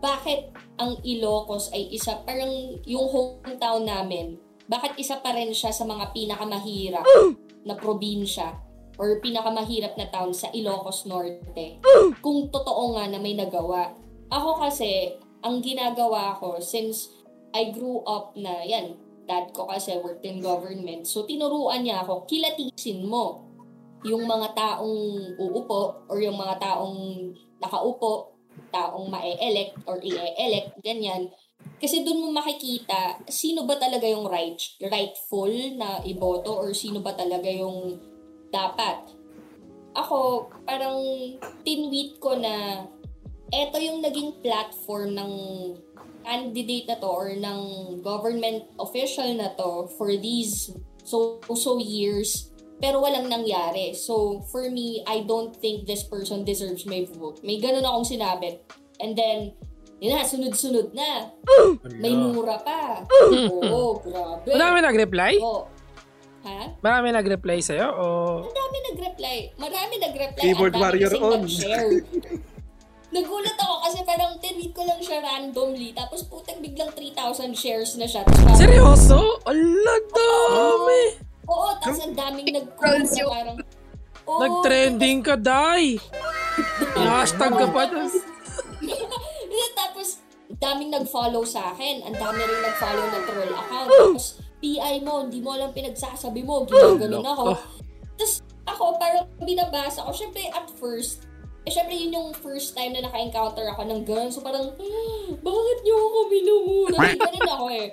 bakit 0.06 0.54
ang 0.78 1.02
Ilocos 1.02 1.74
ay 1.74 1.90
isa, 1.90 2.22
parang 2.22 2.78
yung 2.86 3.10
hometown 3.10 3.90
namin, 3.90 4.38
bakit 4.70 4.94
isa 5.02 5.18
pa 5.18 5.34
rin 5.34 5.50
siya 5.50 5.74
sa 5.74 5.82
mga 5.82 6.14
pinakamahirap 6.14 7.06
na 7.66 7.74
probinsya 7.74 8.54
or 9.02 9.18
pinakamahirap 9.18 9.98
na 9.98 10.06
town 10.14 10.30
sa 10.30 10.54
Ilocos 10.54 11.10
Norte 11.10 11.82
kung 12.22 12.54
totoo 12.54 12.94
nga 12.94 13.10
na 13.10 13.18
may 13.18 13.34
nagawa. 13.34 13.98
Ako 14.30 14.62
kasi, 14.62 15.18
ang 15.42 15.66
ginagawa 15.66 16.38
ko 16.38 16.62
since 16.62 17.10
I 17.54 17.74
grew 17.74 18.06
up 18.06 18.38
na, 18.38 18.62
yan, 18.62 18.98
dad 19.26 19.50
ko 19.58 19.66
kasi 19.66 19.98
worked 19.98 20.26
in 20.26 20.38
government. 20.38 21.10
So, 21.10 21.26
tinuruan 21.26 21.82
niya 21.82 22.06
ako, 22.06 22.30
kilatisin 22.30 23.10
mo 23.10 23.42
yung 24.06 24.30
mga 24.30 24.54
taong 24.54 25.34
uupo 25.42 26.06
or 26.06 26.18
yung 26.22 26.38
mga 26.38 26.62
taong 26.62 27.34
nakaupo, 27.58 28.35
taong 28.72 29.08
mae-elect 29.08 29.80
or 29.88 30.00
i-elect, 30.04 30.80
ganyan. 30.84 31.32
Kasi 31.80 32.06
doon 32.06 32.28
mo 32.28 32.30
makikita 32.36 33.20
sino 33.28 33.68
ba 33.68 33.76
talaga 33.76 34.06
yung 34.08 34.28
right, 34.28 34.60
rightful 34.80 35.52
na 35.76 36.00
iboto 36.04 36.56
or 36.56 36.72
sino 36.72 37.02
ba 37.02 37.16
talaga 37.16 37.48
yung 37.52 38.00
dapat. 38.52 39.12
Ako, 39.96 40.52
parang 40.68 41.00
tinweet 41.64 42.20
ko 42.20 42.36
na 42.36 42.86
eto 43.52 43.78
yung 43.80 44.04
naging 44.04 44.36
platform 44.44 45.16
ng 45.16 45.34
candidate 46.26 46.90
na 46.90 46.98
to 46.98 47.08
or 47.08 47.30
ng 47.32 47.62
government 48.02 48.66
official 48.82 49.30
na 49.38 49.54
to 49.54 49.86
for 49.96 50.10
these 50.18 50.74
so 51.06 51.38
so 51.54 51.78
years 51.78 52.50
pero 52.80 53.00
walang 53.00 53.32
nangyari. 53.32 53.96
So, 53.96 54.44
for 54.52 54.68
me, 54.68 55.04
I 55.08 55.24
don't 55.24 55.56
think 55.56 55.88
this 55.88 56.04
person 56.04 56.44
deserves 56.44 56.84
my 56.84 57.08
vote. 57.16 57.40
May 57.42 57.60
ganun 57.60 57.88
akong 57.88 58.08
sinabi. 58.08 58.60
And 59.00 59.16
then, 59.16 59.56
yun 60.04 60.16
na, 60.16 60.28
sunod-sunod 60.28 60.92
na. 60.92 61.32
May 62.04 62.16
mura 62.16 62.60
pa. 62.60 63.04
Oo, 63.64 64.00
grabe. 64.04 64.52
Marami 64.52 64.80
nag-reply? 64.84 65.34
Oo. 65.40 65.72
Ha? 66.46 66.78
Marami 66.78 67.10
nag-reply 67.10 67.58
sa'yo? 67.58 67.90
O... 67.98 68.06
Marami 68.46 68.78
nag-reply. 68.94 69.38
Marami 69.58 69.94
nag-reply. 69.98 70.44
Keyboard 70.46 70.76
warrior 70.78 71.14
on. 71.18 71.48
Nagulat 73.16 73.56
ako 73.56 73.76
kasi 73.88 74.00
parang 74.04 74.36
tinweet 74.44 74.76
ko 74.76 74.84
lang 74.84 75.00
siya 75.00 75.24
randomly. 75.24 75.96
Tapos 75.96 76.28
putang 76.28 76.60
biglang 76.60 76.92
3,000 76.92 77.56
shares 77.56 77.96
na 77.96 78.06
siya. 78.06 78.28
Tapos 78.28 78.60
Seryoso? 78.60 79.40
Ala, 79.48 79.96
dami! 80.12 81.02
Oo, 81.46 81.70
tapos 81.78 82.00
ang 82.02 82.16
daming 82.16 82.50
nag-comment 82.52 83.06
na 83.06 83.24
parang... 83.26 83.58
Oo, 84.26 84.42
Nag-trending 84.42 85.20
ka, 85.22 85.36
Day! 85.38 86.02
Hashtag 86.98 87.52
ka 87.54 87.68
pa. 87.70 87.82
Yeah, 89.56 89.72
tapos, 89.72 90.20
daming 90.60 90.92
nag-follow 90.92 91.48
sa 91.48 91.72
akin. 91.72 92.04
Ang 92.04 92.16
dami 92.20 92.44
rin 92.44 92.60
nag-follow 92.60 93.06
ng 93.08 93.24
troll 93.24 93.54
account. 93.56 93.88
Tapos, 93.88 94.26
PI 94.60 95.00
mo, 95.00 95.24
hindi 95.24 95.40
mo 95.40 95.56
alam 95.56 95.72
pinagsasabi 95.72 96.44
mo. 96.44 96.68
Ginaganon 96.68 97.24
ako. 97.24 97.56
Tapos, 98.20 98.34
ako, 98.68 98.84
parang 99.00 99.26
binabasa 99.40 100.04
ko. 100.04 100.12
Siyempre, 100.12 100.52
at 100.52 100.68
first, 100.76 101.24
eh, 101.64 101.72
syempre, 101.72 101.96
yun 101.96 102.14
yung 102.14 102.30
first 102.36 102.76
time 102.76 102.92
na 102.92 103.08
naka-encounter 103.08 103.64
ako 103.72 103.82
ng 103.86 104.02
ganun. 104.04 104.30
So, 104.30 104.44
parang, 104.44 104.70
"Ah, 104.70 105.26
bakit 105.48 105.78
niyo 105.82 105.96
ako 105.96 106.18
minumura? 106.28 106.98
Ganun 107.16 107.48
ako 107.48 107.66
eh. 107.72 107.88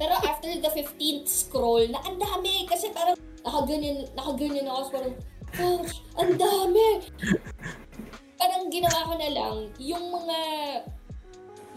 Pero 0.00 0.16
after 0.24 0.48
the 0.48 0.70
15th 0.72 1.28
scroll, 1.28 1.84
na 1.92 2.00
ang 2.00 2.16
dami. 2.16 2.64
Kasi 2.64 2.88
parang, 2.88 3.20
nakaganyan, 3.44 4.08
nakaganyan 4.16 4.64
ako. 4.72 4.80
So, 4.80 4.92
parang, 4.96 5.14
gosh, 5.52 5.96
ang 6.16 6.32
dami. 6.40 6.86
parang 8.40 8.72
ginawa 8.72 8.98
ko 9.04 9.14
na 9.20 9.28
lang, 9.28 9.56
yung 9.76 10.08
mga 10.08 10.38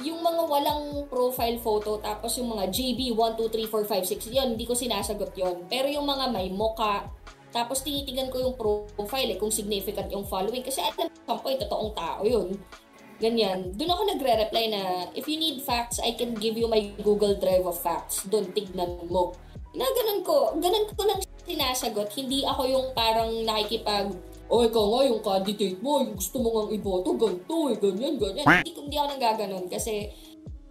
yung 0.01 0.25
mga 0.25 0.41
walang 0.49 1.05
profile 1.05 1.61
photo 1.61 2.01
tapos 2.01 2.33
yung 2.41 2.49
mga 2.49 2.65
JB 2.73 3.13
1, 3.13 3.37
2, 3.37 3.45
3, 3.45 3.69
4, 3.69 3.85
5, 3.85 4.25
6 4.25 4.33
yun, 4.33 4.47
hindi 4.57 4.65
ko 4.65 4.73
sinasagot 4.73 5.37
yon 5.37 5.69
pero 5.69 5.85
yung 5.85 6.09
mga 6.09 6.33
may 6.33 6.49
moka 6.49 7.05
tapos 7.53 7.85
tinitingnan 7.85 8.33
ko 8.33 8.41
yung 8.41 8.55
profile 8.57 9.29
eh, 9.29 9.37
kung 9.37 9.53
significant 9.53 10.09
yung 10.09 10.25
following 10.25 10.65
kasi 10.65 10.81
at 10.81 10.97
some 10.97 11.37
point 11.45 11.61
totoong 11.61 11.93
tao 11.93 12.25
yun 12.25 12.57
ganyan, 13.23 13.71
doon 13.79 13.95
ako 13.95 14.01
nagre-reply 14.11 14.65
na 14.67 14.81
if 15.15 15.23
you 15.31 15.39
need 15.39 15.63
facts, 15.63 16.03
I 16.03 16.19
can 16.19 16.35
give 16.35 16.59
you 16.59 16.67
my 16.67 16.91
Google 16.99 17.39
Drive 17.39 17.63
of 17.63 17.79
facts 17.79 18.27
doon 18.27 18.51
tignan 18.51 19.07
mo 19.07 19.31
na 19.73 19.87
ganun 19.87 20.21
ko, 20.21 20.53
ganun 20.59 20.85
ko 20.91 21.01
lang 21.07 21.23
sinasagot 21.47 22.11
hindi 22.13 22.45
ako 22.45 22.61
yung 22.67 22.87
parang 22.93 23.31
nakikipag 23.41 24.13
o 24.51 24.61
ikaw 24.61 24.85
nga 24.85 25.01
yung 25.09 25.21
candidate 25.23 25.79
mo, 25.81 26.03
yung 26.03 26.13
gusto 26.13 26.37
mo 26.37 26.49
nga 26.53 26.63
iboto, 26.75 27.09
ganito 27.17 27.55
eh, 27.73 27.77
ganyan, 27.81 28.13
ganyan. 28.21 28.45
Hindi, 28.45 28.71
hindi 28.75 28.95
ako 28.99 29.07
nanggaganon 29.17 29.65
kasi 29.71 30.13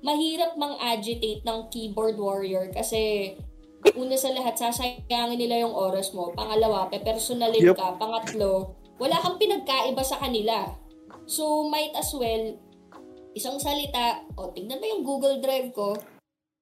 mahirap 0.06 0.54
mang-agitate 0.54 1.42
ng 1.42 1.58
keyboard 1.66 2.14
warrior 2.14 2.70
kasi 2.70 3.34
una 3.98 4.14
sa 4.14 4.30
lahat, 4.30 4.54
sasayangin 4.54 5.38
nila 5.42 5.66
yung 5.66 5.74
oras 5.74 6.14
mo. 6.14 6.31
Pangalawa, 6.31 6.87
pepersonalin 6.87 7.74
Yup. 7.74 7.74
ka. 7.74 7.98
Pangatlo, 7.98 8.79
wala 9.02 9.18
kang 9.18 9.42
pinagkaiba 9.42 10.02
sa 10.06 10.22
kanila. 10.22 10.70
So, 11.33 11.64
might 11.64 11.96
as 11.96 12.12
well, 12.12 12.60
isang 13.33 13.56
salita, 13.56 14.20
o 14.37 14.52
tignan 14.52 14.76
mo 14.76 14.85
yung 14.85 15.00
Google 15.00 15.40
Drive 15.40 15.72
ko, 15.72 15.96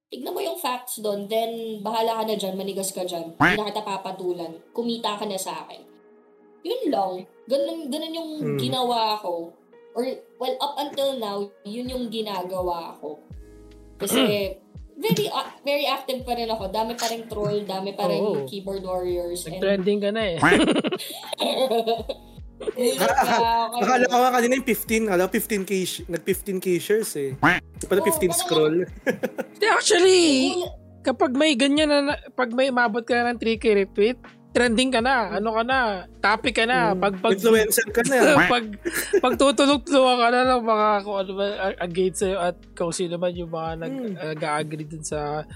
tignan 0.06 0.30
mo 0.30 0.38
yung 0.38 0.62
facts 0.62 1.02
doon, 1.02 1.26
then 1.26 1.82
bahala 1.82 2.22
ka 2.22 2.30
na 2.30 2.38
dyan, 2.38 2.54
manigas 2.54 2.94
ka 2.94 3.02
dyan. 3.02 3.34
Hindi 3.34 3.58
na 3.58 3.66
kita 3.66 3.82
papatulan. 3.82 4.54
Kumita 4.70 5.18
ka 5.18 5.26
na 5.26 5.34
sa 5.34 5.66
akin. 5.66 5.82
Yun 6.62 6.82
lang. 6.86 7.26
Ganun, 7.50 7.90
ganun 7.90 8.14
yung 8.14 8.30
Hmm. 8.38 8.58
ginawa 8.62 9.18
ko. 9.18 9.50
Or, 9.90 10.06
well, 10.38 10.54
up 10.62 10.78
until 10.78 11.18
now, 11.18 11.50
yun 11.66 11.90
yung 11.90 12.06
ginagawa 12.06 12.94
ko. 13.02 13.18
Kasi, 13.98 14.54
very 15.02 15.26
uh, 15.26 15.50
very 15.64 15.88
active 15.88 16.22
pa 16.22 16.36
rin 16.36 16.46
ako. 16.46 16.70
Dami 16.70 16.94
pa 16.94 17.10
rin 17.10 17.26
troll, 17.26 17.66
dami 17.66 17.90
pa 17.96 18.06
rin 18.06 18.22
Oo. 18.22 18.46
keyboard 18.46 18.86
warriors. 18.86 19.42
and- 19.50 19.58
Nag-trending 19.58 19.98
ka 19.98 20.14
na 20.14 20.22
eh. 20.30 20.38
Akala 22.60 24.04
ko 24.06 24.16
nga 24.18 24.32
kanina 24.32 24.52
yung 24.54 24.68
15, 24.68 25.08
akala 25.08 25.24
ko 25.24 25.32
15k, 25.32 25.72
sh- 25.82 26.06
nag 26.06 26.22
15k 26.22 26.66
shares 26.76 27.12
eh. 27.16 27.30
Pala 27.40 28.00
Oo, 28.00 28.06
15 28.06 28.20
parang- 28.20 28.36
scroll. 28.36 28.76
Hindi, 29.50 29.66
Actually, 29.66 30.20
kapag 31.00 31.32
may 31.32 31.56
ganyan 31.56 31.88
na, 31.88 32.16
pag 32.32 32.52
may 32.52 32.68
umabot 32.68 33.00
ka 33.00 33.14
na 33.14 33.32
ng 33.32 33.40
3k 33.40 33.64
retweet, 33.78 34.18
trending 34.50 34.90
ka 34.90 34.98
na, 34.98 35.38
ano 35.38 35.54
ka 35.54 35.62
na, 35.62 35.78
topic 36.18 36.58
ka 36.58 36.66
na. 36.66 36.90
Pag, 36.92 37.22
pag, 37.22 37.38
Influencer 37.38 37.86
ka 37.88 38.02
na. 38.04 38.34
pag, 38.52 38.66
pag 39.22 39.34
tutulog-tulog 39.36 40.18
ka 40.18 40.28
na 40.28 40.40
ng 40.50 40.62
mga 40.62 40.88
kung 41.00 41.16
ano 41.16 41.32
ba 41.32 41.44
ang- 41.62 41.78
ang 41.78 41.92
gate 41.94 42.16
sa'yo 42.18 42.36
at 42.36 42.56
kung 42.74 42.90
sino 42.90 43.14
man 43.14 43.30
yung 43.30 43.48
mga 43.48 43.70
nag, 43.78 43.94
nag-agree 44.34 44.84
dun 44.84 45.06
sa 45.06 45.46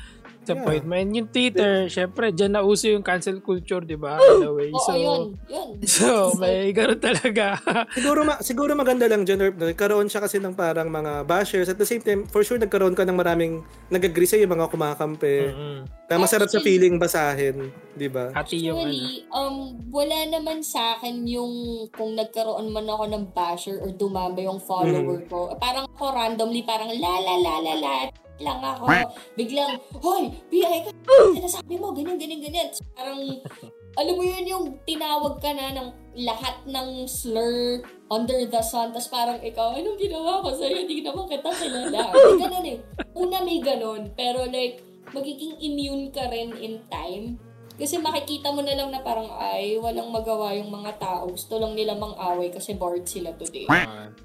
sa 0.44 0.52
Yeah. 0.54 1.04
yung 1.10 1.28
Twitter, 1.28 1.88
syempre, 1.88 2.30
dyan 2.30 2.52
na 2.52 2.60
uso 2.60 2.86
yung 2.86 3.00
cancel 3.00 3.40
culture, 3.40 3.80
di 3.80 3.96
ba? 3.96 4.16
In 4.16 4.44
a 4.44 4.52
way. 4.52 4.68
Oo, 4.68 4.78
So, 4.78 4.92
yun. 4.92 5.22
Yun. 5.46 5.68
so 5.82 6.06
may 6.36 6.70
ganun 6.70 6.98
talaga. 6.98 7.56
siguro 7.96 8.22
ma- 8.22 8.40
siguro 8.40 8.72
maganda 8.72 9.04
lang 9.04 9.24
dyan, 9.24 9.40
Herb, 9.40 9.56
nagkaroon 9.56 10.06
siya 10.06 10.20
kasi 10.20 10.36
ng 10.36 10.52
parang 10.52 10.86
mga 10.86 11.24
bashers. 11.24 11.66
At 11.66 11.76
the 11.76 11.84
same 11.84 12.00
time, 12.00 12.24
for 12.24 12.40
sure 12.40 12.56
nagkaroon 12.56 12.92
ka 12.92 13.02
ng 13.02 13.14
maraming 13.14 13.60
nag-agree 13.88 14.28
sa'yo, 14.28 14.44
mga 14.44 14.68
kumakampi. 14.68 15.48
Mm-mm. 15.48 15.78
Kaya 16.04 16.18
masarap 16.20 16.46
sa 16.46 16.56
Actually- 16.56 16.66
feeling 16.70 16.94
basahin, 16.96 17.56
di 17.92 18.06
ba? 18.06 18.28
Hati 18.30 18.60
yung 18.62 18.76
ano. 18.78 18.86
Actually, 18.86 19.24
um, 19.30 19.56
wala 19.88 20.18
naman 20.28 20.60
sa 20.60 20.94
akin 20.94 21.24
yung 21.24 21.52
kung 21.90 22.12
nagkaroon 22.12 22.68
man 22.68 22.84
ako 22.84 23.04
ng 23.08 23.24
basher 23.32 23.80
or 23.80 23.88
dumami 23.90 24.44
yung 24.44 24.60
follower 24.60 25.24
ko. 25.26 25.56
Parang 25.56 25.88
ako 25.88 26.04
randomly, 26.12 26.60
parang 26.62 26.90
la 26.90 27.14
la 27.16 27.34
la 27.36 27.54
la 27.60 27.74
la 27.74 27.94
lang 28.42 28.58
ako. 28.58 28.84
Biglang, 29.38 29.78
hoy, 30.02 30.30
biyay 30.50 30.86
ka. 30.86 30.90
Sinasabi 31.34 31.74
mo, 31.78 31.94
ganyan, 31.94 32.18
ganyan, 32.18 32.42
ganyan. 32.42 32.68
So, 32.74 32.82
parang, 32.94 33.20
alam 33.94 34.14
mo 34.18 34.22
yun 34.26 34.42
yung 34.42 34.64
tinawag 34.82 35.38
ka 35.38 35.54
na 35.54 35.70
ng 35.70 35.88
lahat 36.26 36.66
ng 36.66 37.06
slur 37.06 37.82
under 38.10 38.42
the 38.50 38.62
sun. 38.62 38.90
Tapos 38.90 39.06
parang 39.06 39.38
ikaw, 39.38 39.78
anong 39.78 39.98
ginawa 39.98 40.42
ko 40.42 40.50
sa'yo? 40.50 40.82
Hindi 40.82 41.06
naman 41.06 41.30
kita 41.30 41.50
kilala. 41.50 42.10
May 42.10 42.34
ganun 42.42 42.66
eh. 42.66 42.78
Una 43.14 43.38
may 43.46 43.58
ganun. 43.62 44.10
Pero 44.18 44.46
like, 44.50 44.82
magiging 45.14 45.54
immune 45.62 46.10
ka 46.10 46.26
rin 46.26 46.50
in 46.58 46.82
time. 46.90 47.38
Kasi 47.74 47.98
makikita 47.98 48.54
mo 48.54 48.62
na 48.62 48.74
lang 48.74 48.94
na 48.94 49.02
parang 49.02 49.26
ay 49.34 49.78
walang 49.82 50.10
magawa 50.10 50.54
yung 50.54 50.70
mga 50.70 50.94
tao. 50.98 51.26
Gusto 51.30 51.58
lang 51.58 51.74
nila 51.74 51.98
mang-away 51.98 52.50
kasi 52.50 52.74
bored 52.74 53.06
sila 53.06 53.34
today. 53.34 53.66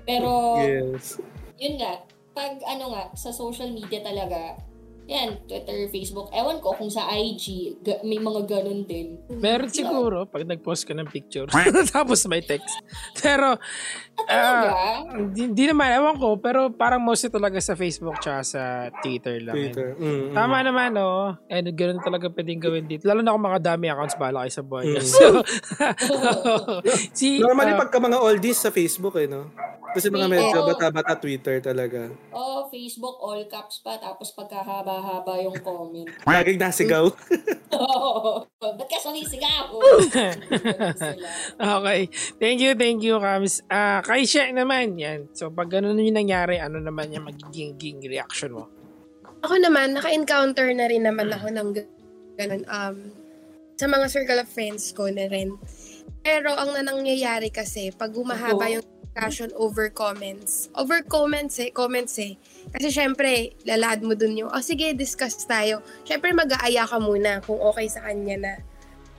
Pero 0.06 0.62
Yes. 0.62 1.18
yun 1.58 1.82
nga, 1.82 1.98
pag 2.34 2.62
ano 2.66 2.94
nga, 2.94 3.04
sa 3.18 3.34
social 3.34 3.74
media 3.74 4.00
talaga, 4.04 4.58
yan, 5.10 5.42
Twitter, 5.50 5.90
Facebook, 5.90 6.30
ewan 6.30 6.62
ko 6.62 6.78
kung 6.78 6.94
sa 6.94 7.10
IG, 7.10 7.82
ga- 7.82 8.06
may 8.06 8.22
mga 8.22 8.46
ganun 8.46 8.86
din. 8.86 9.18
Meron 9.42 9.74
siguro 9.74 10.30
pag 10.30 10.46
nag-post 10.46 10.86
ka 10.86 10.94
ng 10.94 11.10
pictures 11.10 11.50
tapos 11.90 12.22
may 12.30 12.46
text. 12.46 12.78
Pero 13.18 13.58
Talaga? 14.14 15.10
hindi 15.18 15.50
di 15.50 15.66
naman 15.66 15.98
ewan 15.98 16.16
ko 16.22 16.38
pero 16.38 16.70
parang 16.70 17.02
mostly 17.02 17.34
talaga 17.34 17.58
sa 17.58 17.74
Facebook 17.74 18.22
tsaka 18.22 18.42
sa 18.46 18.64
Twitter 19.02 19.42
lang. 19.42 19.58
Twitter. 19.58 19.98
Mm, 19.98 20.06
mm. 20.30 20.34
Tama 20.38 20.58
naman 20.62 20.92
oh. 21.02 21.34
And 21.50 21.66
ganun 21.74 22.06
talaga 22.06 22.30
pwedeng 22.30 22.62
gawin 22.62 22.86
dito. 22.86 23.10
Lalo 23.10 23.26
na 23.26 23.34
kung 23.34 23.48
mga 23.50 23.62
dami 23.66 23.90
accounts 23.90 24.14
bala 24.14 24.46
kayo 24.46 24.54
sa 24.54 24.62
buhay. 24.62 24.94
Mm. 24.94 25.02
So, 25.02 25.26
si 27.18 27.42
Normally 27.42 27.74
ah, 27.74 27.82
pagka 27.82 27.98
mga 27.98 28.22
oldies 28.22 28.62
sa 28.62 28.70
Facebook 28.70 29.18
eh, 29.18 29.26
no? 29.26 29.50
Kasi 29.90 30.14
mga 30.14 30.30
medyo 30.30 30.62
bata-bata 30.70 31.18
Twitter 31.18 31.58
talaga. 31.66 32.14
oh, 32.30 32.70
Facebook, 32.70 33.18
all 33.26 33.42
caps 33.50 33.82
pa, 33.82 33.98
tapos 33.98 34.30
pagkahaba-haba 35.00 35.34
yung 35.44 35.58
comment. 35.64 36.10
Laging 36.28 36.60
nasigaw. 36.60 37.06
Oo. 37.80 38.44
Ba't 38.60 38.88
ka 38.88 39.00
sumisigaw? 39.00 39.72
Okay. 41.80 42.02
Thank 42.40 42.60
you, 42.60 42.72
thank 42.76 43.00
you, 43.04 43.16
Kams. 43.20 43.64
Ah, 43.72 44.04
kay 44.04 44.28
Shek 44.28 44.52
naman, 44.52 45.00
yan. 45.00 45.32
So, 45.32 45.52
pag 45.52 45.72
ganun 45.72 46.00
yung 46.00 46.20
nangyari, 46.20 46.60
ano 46.60 46.80
naman 46.80 47.12
yung 47.16 47.28
magiging 47.28 48.04
reaction 48.04 48.56
mo? 48.56 48.68
Ako 49.44 49.56
naman, 49.60 49.96
naka-encounter 49.96 50.68
na 50.76 50.86
rin 50.92 51.08
naman 51.08 51.32
ako 51.32 51.48
ng 51.52 51.70
ganun. 52.36 52.64
Um, 52.68 52.96
sa 53.80 53.88
mga 53.88 54.06
circle 54.12 54.44
of 54.44 54.52
friends 54.52 54.92
ko 54.92 55.08
na 55.08 55.32
rin. 55.32 55.56
Pero 56.20 56.52
ang 56.52 56.76
nangyayari 56.76 57.48
kasi, 57.48 57.96
pag 57.96 58.12
humahaba 58.12 58.68
Oo. 58.68 58.76
yung 58.80 58.86
discussion 59.10 59.50
over 59.58 59.90
comments, 59.90 60.70
over 60.78 61.02
comments 61.02 61.58
eh, 61.58 61.74
comments 61.74 62.16
eh. 62.22 62.38
Kasi 62.70 62.94
syempre, 62.94 63.58
lalad 63.66 64.06
mo 64.06 64.14
dun 64.14 64.38
yung, 64.38 64.50
oh 64.54 64.62
sige, 64.62 64.94
discuss 64.94 65.42
tayo. 65.44 65.82
Syempre, 66.06 66.30
mag-aaya 66.32 66.86
ka 66.86 67.02
muna 67.02 67.42
kung 67.42 67.58
okay 67.58 67.90
sa 67.90 68.06
kanya 68.06 68.38
na, 68.38 68.54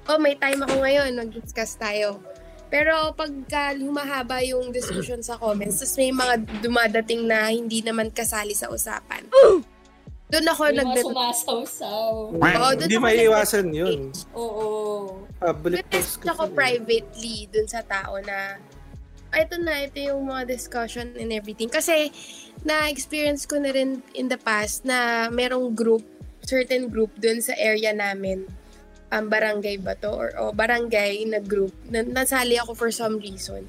oh 0.07 0.16
may 0.16 0.38
time 0.38 0.62
ako 0.62 0.80
ngayon, 0.80 1.11
mag-discuss 1.18 1.74
tayo. 1.74 2.22
Pero 2.70 3.11
pagka 3.18 3.74
humahaba 3.74 4.47
yung 4.47 4.70
discussion 4.70 5.26
sa 5.26 5.34
comments, 5.34 5.82
tapos 5.82 5.99
may 5.99 6.14
mga 6.14 6.34
dumadating 6.62 7.26
na 7.26 7.51
hindi 7.51 7.82
naman 7.82 8.14
kasali 8.14 8.55
sa 8.55 8.70
usapan. 8.70 9.26
Doon 10.30 10.47
ako 10.47 10.62
May 10.64 10.70
mga 10.70 10.78
nagde 10.86 11.01
sumasawsaw. 11.03 12.11
Oo, 12.30 12.68
doon 12.78 12.86
Hindi 12.86 13.03
maiiwasan 13.03 13.66
yun. 13.74 14.14
Oo. 14.38 14.68
Public 15.43 15.82
post 15.91 16.22
Message 16.22 16.30
ako 16.30 16.43
privately 16.55 17.51
dun 17.51 17.66
sa 17.66 17.82
tao 17.82 18.14
na 18.22 18.55
"Ah, 18.55 18.55
ito 19.38 19.54
na, 19.62 19.86
ito 19.86 19.98
yung 20.02 20.26
mga 20.26 20.50
discussion 20.50 21.14
and 21.14 21.30
everything. 21.30 21.70
Kasi 21.70 22.10
na-experience 22.66 23.46
ko 23.46 23.62
na 23.62 23.70
rin 23.70 24.02
in 24.18 24.26
the 24.26 24.40
past 24.40 24.82
na 24.82 25.30
merong 25.30 25.72
group, 25.72 26.02
certain 26.42 26.90
group 26.90 27.14
dun 27.18 27.38
sa 27.38 27.54
area 27.54 27.94
namin. 27.94 28.46
Um, 29.10 29.26
barangay 29.26 29.82
ba 29.82 29.98
to? 29.98 30.10
Or 30.10 30.30
oh, 30.38 30.54
barangay 30.54 31.26
na 31.26 31.42
group. 31.42 31.74
Na, 31.90 32.02
nasali 32.02 32.58
ako 32.58 32.74
for 32.74 32.90
some 32.90 33.18
reason. 33.18 33.66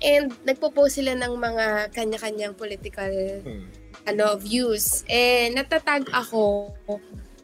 And 0.00 0.32
nagpo-post 0.48 1.00
sila 1.00 1.12
ng 1.16 1.36
mga 1.36 1.92
kanya-kanyang 1.92 2.56
political 2.56 3.12
ano, 4.08 4.26
views. 4.40 5.04
Eh, 5.04 5.52
natatag 5.52 6.08
ako 6.08 6.72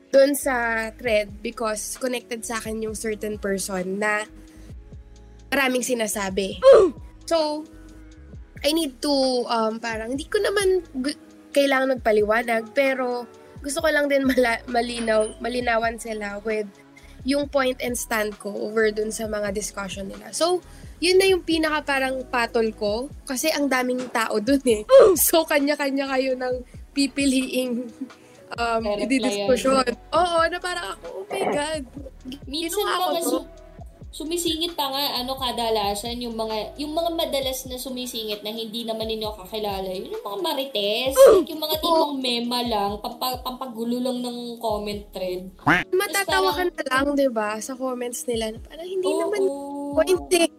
doon 0.09 0.33
sa 0.33 0.89
thread 0.97 1.29
because 1.45 2.01
connected 2.01 2.41
sa 2.41 2.57
akin 2.57 2.89
yung 2.89 2.97
certain 2.97 3.37
person 3.37 4.01
na 4.01 4.25
maraming 5.53 5.85
sinasabi. 5.85 6.57
So, 7.27 7.67
I 8.63 8.73
need 8.73 9.03
to, 9.03 9.15
um, 9.47 9.77
parang, 9.79 10.15
hindi 10.15 10.27
ko 10.27 10.39
naman 10.41 10.83
gu- 10.97 11.21
kailangan 11.53 11.99
magpaliwanag, 11.99 12.73
pero 12.73 13.27
gusto 13.61 13.83
ko 13.83 13.89
lang 13.91 14.07
din 14.07 14.25
mala- 14.25 14.63
malinaw, 14.67 15.37
malinawan 15.43 15.99
sila 15.99 16.39
with 16.41 16.67
yung 17.27 17.51
point 17.51 17.75
and 17.83 17.99
stand 17.99 18.39
ko 18.39 18.55
over 18.55 18.95
dun 18.95 19.11
sa 19.11 19.27
mga 19.27 19.51
discussion 19.51 20.07
nila. 20.07 20.31
So, 20.31 20.63
yun 21.03 21.19
na 21.19 21.27
yung 21.27 21.43
pinaka 21.43 21.83
parang 21.85 22.23
patol 22.31 22.71
ko 22.73 23.11
kasi 23.27 23.51
ang 23.51 23.67
daming 23.67 24.07
tao 24.15 24.39
dun 24.39 24.63
eh. 24.65 24.87
So, 25.19 25.43
kanya-kanya 25.43 26.07
kayo 26.07 26.39
ng 26.39 26.63
pipiliing 26.95 27.91
um, 28.55 28.83
i-discussion. 29.03 29.83
Oo, 30.15 30.39
na 30.47 30.59
parang 30.63 30.95
ako, 30.95 31.07
oh 31.13 31.25
my 31.27 31.45
God. 31.51 31.83
Minsan 32.47 32.79
Ginawa 32.79 32.95
ko 32.97 33.11
mga 33.11 33.21
to. 33.21 33.29
su- 33.29 33.49
sumisingit 34.17 34.73
pa 34.73 34.89
nga 34.89 35.21
ano 35.21 35.37
kadalasan 35.37 36.17
yung 36.25 36.33
mga 36.33 36.81
yung 36.81 36.97
mga 36.97 37.11
madalas 37.13 37.69
na 37.69 37.77
sumisingit 37.77 38.41
na 38.41 38.49
hindi 38.49 38.89
naman 38.89 39.13
ninyo 39.13 39.29
kakilala 39.45 39.93
yun 39.93 40.17
yung 40.17 40.25
mga 40.25 40.39
marites 40.41 41.13
like 41.13 41.53
yung 41.53 41.61
mga 41.61 41.77
tipong 41.85 42.17
mema 42.17 42.65
lang 42.65 42.97
pampa, 43.05 43.45
pampagulo 43.45 44.01
lang 44.01 44.25
ng 44.25 44.57
comment 44.57 45.05
thread 45.13 45.53
Matatawa 45.93 46.51
ka 46.57 46.63
na 46.65 46.83
lang, 46.87 47.07
di 47.17 47.29
ba, 47.29 47.59
sa 47.61 47.75
comments 47.75 48.25
nila. 48.29 48.55
Parang 48.63 48.89
hindi 48.89 49.09
Oo. 49.09 49.21
naman 49.27 49.43
point 49.97 50.31
eh. 50.37 50.51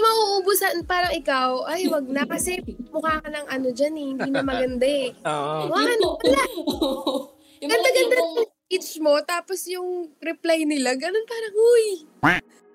Mauubusan, 0.00 0.88
parang 0.88 1.12
ikaw, 1.12 1.68
ay 1.68 1.84
wag 1.92 2.08
na 2.08 2.24
kasi 2.24 2.56
mukha 2.88 3.20
ka 3.20 3.28
ng 3.28 3.46
ano 3.52 3.68
dyan 3.68 3.94
eh, 4.00 4.06
hindi 4.16 4.28
na 4.32 4.40
maganda 4.40 4.88
eh. 4.88 5.12
Oo. 5.28 5.68
Mukha 5.68 5.82
ka 5.84 5.94
na 5.94 6.08
mga 7.60 7.68
Ganda-ganda 7.68 8.14
ng 8.16 8.32
speech 8.48 8.90
mo, 9.04 9.20
tapos 9.20 9.68
yung 9.68 10.16
reply 10.24 10.64
nila, 10.64 10.96
ganun 10.96 11.26
parang, 11.28 11.52
huy, 11.52 11.88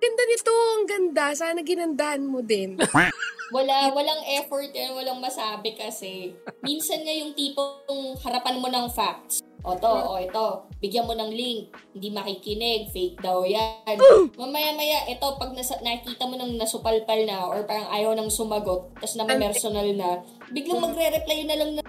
ganda 0.06 0.24
nito, 0.30 0.53
ang 0.53 0.86
ganda, 0.86 1.26
sana 1.34 1.60
ginandahan 1.66 2.22
mo 2.22 2.45
din. 2.45 2.78
wala 3.53 3.93
walang 3.93 4.26
effort 4.41 4.74
yan 4.74 4.97
walang 4.97 5.22
masabi 5.22 5.78
kasi 5.78 6.34
minsan 6.66 7.06
nga 7.06 7.14
yung 7.14 7.30
tipong 7.38 8.18
harapan 8.26 8.58
mo 8.58 8.66
ng 8.74 8.89
facts 8.89 9.45
o 9.66 9.74
to, 9.74 9.89
o 9.89 10.22
ito, 10.22 10.45
bigyan 10.78 11.10
mo 11.10 11.18
ng 11.18 11.34
link, 11.34 11.74
hindi 11.97 12.14
makikinig, 12.14 12.93
fake 12.93 13.18
daw 13.18 13.41
yan. 13.41 13.97
Mamaya-maya, 14.38 15.10
ito, 15.10 15.26
pag 15.41 15.58
nasa, 15.58 15.82
nakikita 15.82 16.30
mo 16.30 16.38
nang 16.38 16.53
nasupalpal 16.53 17.18
na 17.26 17.49
or 17.49 17.66
parang 17.66 17.89
ayaw 17.89 18.14
nang 18.14 18.30
sumagot, 18.30 18.93
tapos 19.01 19.18
na 19.18 19.26
may 19.26 19.41
personal 19.41 19.89
na, 19.97 20.22
biglang 20.53 20.86
magre-reply 20.86 21.49
na 21.49 21.58
lang 21.58 21.72
na, 21.74 21.82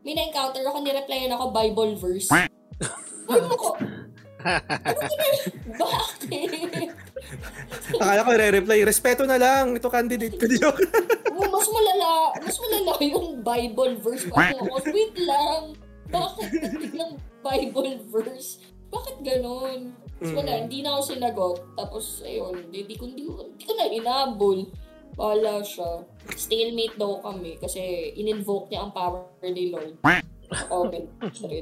may 0.00 0.16
na-encounter 0.16 0.64
ako, 0.64 0.80
nireplyan 0.80 1.28
ako 1.36 1.52
Bible 1.52 1.92
verse. 2.00 2.32
Ano 3.30 3.46
ko? 3.54 3.78
Bakit? 5.80 6.90
Akala 8.00 8.26
ko 8.26 8.30
re-reply, 8.32 8.80
respeto 8.82 9.22
na 9.24 9.38
lang, 9.38 9.76
ito 9.76 9.88
candidate 9.88 10.36
ko. 10.36 10.46
Oh, 11.40 11.48
mas 11.48 11.64
malala, 11.72 12.36
mas 12.36 12.56
malala 12.60 12.92
yung 13.00 13.40
Bible 13.40 13.96
verse 14.04 14.28
pa 14.28 14.52
ako. 14.52 14.76
Wait 14.92 15.16
lang. 15.24 15.72
bakit 16.12 16.52
ng 16.92 17.12
Bible 17.40 17.96
verse? 18.12 18.60
Bakit 18.92 19.24
ganun? 19.24 19.96
Tapos 20.20 20.36
wala, 20.36 20.52
Mm. 20.52 20.60
hindi 20.68 20.78
na 20.84 20.90
ako 20.92 21.02
sinagot. 21.06 21.56
Tapos, 21.80 22.20
ayun, 22.20 22.68
hindi 22.68 22.92
ko, 22.92 23.08
hindi 23.08 23.24
hindi 23.24 23.64
ko 23.64 23.72
na 23.72 23.88
inabol. 23.88 24.68
Bahala 25.16 25.64
siya. 25.64 26.04
Stalemate 26.36 27.00
daw 27.00 27.24
kami 27.24 27.56
kasi 27.56 27.80
in-invoke 28.12 28.68
niya 28.68 28.84
ang 28.84 28.92
power 28.92 29.32
ni 29.40 29.72
Lord. 29.72 29.96
Comment. 30.50 31.06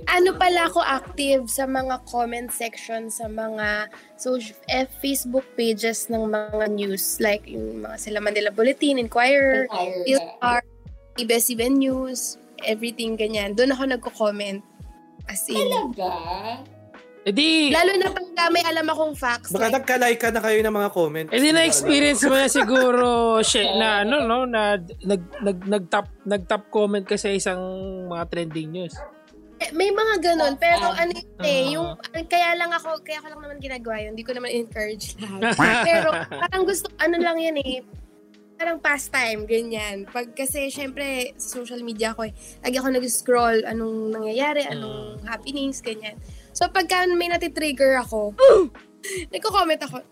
Ano 0.08 0.30
pala 0.40 0.68
ako 0.68 0.80
active 0.80 1.44
sa 1.52 1.68
mga 1.68 2.00
comment 2.08 2.48
section 2.48 3.12
sa 3.12 3.28
mga 3.28 3.92
social, 4.16 4.56
eh, 4.72 4.88
Facebook 5.04 5.44
pages 5.60 6.08
ng 6.08 6.24
mga 6.24 6.64
news 6.72 7.20
like 7.20 7.44
yung 7.44 7.84
mga 7.84 7.96
sila 8.00 8.18
Manila 8.24 8.48
Bulletin, 8.48 8.96
Inquirer, 8.96 9.68
Entire, 9.68 10.04
yeah. 10.08 10.32
PILR, 10.40 10.60
ABS-CBN 11.20 11.74
News, 11.76 12.40
everything 12.64 13.18
ganyan. 13.18 13.52
Doon 13.52 13.76
ako 13.76 13.82
nagko-comment. 13.92 14.64
As 15.28 15.44
in. 15.52 15.60
Talaga? 15.68 16.64
Eh 17.28 17.34
di, 17.36 17.68
Lalo 17.68 17.92
na 18.00 18.08
pag 18.08 18.24
may 18.48 18.64
alam 18.64 18.88
akong 18.88 19.12
facts. 19.12 19.52
Baka 19.52 19.68
like, 19.68 19.76
nagka-like 19.76 20.16
ka 20.16 20.32
na 20.32 20.40
kayo 20.40 20.64
ng 20.64 20.72
mga 20.72 20.90
comment. 20.90 21.28
eh 21.28 21.36
di 21.36 21.52
na-experience 21.52 22.24
mo 22.24 22.32
na 22.32 22.48
siguro 22.58 23.06
shit, 23.44 23.68
na 23.76 24.00
ano 24.00 24.24
no 24.24 24.48
na 24.48 24.80
nag 25.04 25.22
nag 25.44 25.58
nag-top 25.68 26.08
nag-top 26.24 26.64
comment 26.72 27.04
ka 27.04 27.20
sa 27.20 27.28
isang 27.28 27.60
mga 28.08 28.24
trending 28.32 28.72
news. 28.72 28.96
eh, 29.58 29.68
may 29.74 29.90
mga 29.90 30.22
ganun. 30.22 30.54
Pero 30.56 30.88
ano 30.88 31.12
yun 31.12 31.28
eh, 31.42 31.66
Ah. 31.66 31.70
yung, 31.74 31.88
kaya 32.24 32.54
lang 32.54 32.70
ako, 32.70 33.02
kaya 33.02 33.18
ko 33.18 33.26
lang 33.28 33.42
naman 33.42 33.58
ginagawa 33.58 34.00
yun. 34.00 34.14
Hindi 34.14 34.24
ko 34.24 34.32
naman 34.32 34.54
encourage 34.54 35.18
lahat. 35.18 35.52
Pero 35.90 36.08
parang 36.30 36.62
gusto, 36.62 36.86
ano 36.96 37.18
lang 37.18 37.36
yan 37.36 37.58
eh, 37.58 37.82
parang 38.54 38.78
pastime, 38.78 39.44
ganyan. 39.44 40.06
Pag 40.06 40.30
kasi, 40.32 40.70
syempre, 40.70 41.34
sa 41.34 41.58
social 41.58 41.82
media 41.82 42.14
ko 42.14 42.22
eh, 42.22 42.32
lagi 42.62 42.78
ako 42.78 42.88
nag-scroll, 42.88 43.66
anong 43.66 44.14
nangyayari, 44.14 44.62
anong 44.64 45.26
happenings, 45.26 45.82
ganyan. 45.82 46.14
So, 46.58 46.66
pagka 46.66 47.06
may 47.06 47.30
natitrigger 47.30 48.02
ako, 48.02 48.34
nagko-comment 49.32 49.78
ako, 49.78 50.02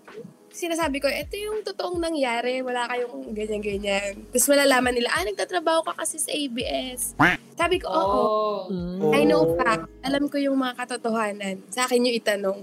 sinasabi 0.54 1.02
ko, 1.02 1.10
ito 1.10 1.34
yung 1.34 1.66
totoong 1.66 1.98
nangyari, 1.98 2.62
wala 2.62 2.86
kayong 2.86 3.34
ganyan-ganyan. 3.34 4.30
Tapos 4.30 4.46
malalaman 4.46 4.94
nila, 4.94 5.10
ah, 5.10 5.26
nagtatrabaho 5.26 5.82
ka 5.82 5.98
kasi 5.98 6.22
sa 6.22 6.30
ABS. 6.30 7.18
Sabi 7.58 7.82
ko, 7.82 7.90
oo. 7.90 8.22
Mm. 8.70 9.10
I 9.10 9.22
know 9.26 9.42
Oh. 9.42 9.58
fact. 9.58 9.90
Alam 10.06 10.30
ko 10.30 10.38
yung 10.38 10.54
mga 10.54 10.78
katotohanan. 10.78 11.66
Sa 11.66 11.82
akin 11.82 12.06
yung 12.06 12.16
itanong. 12.16 12.58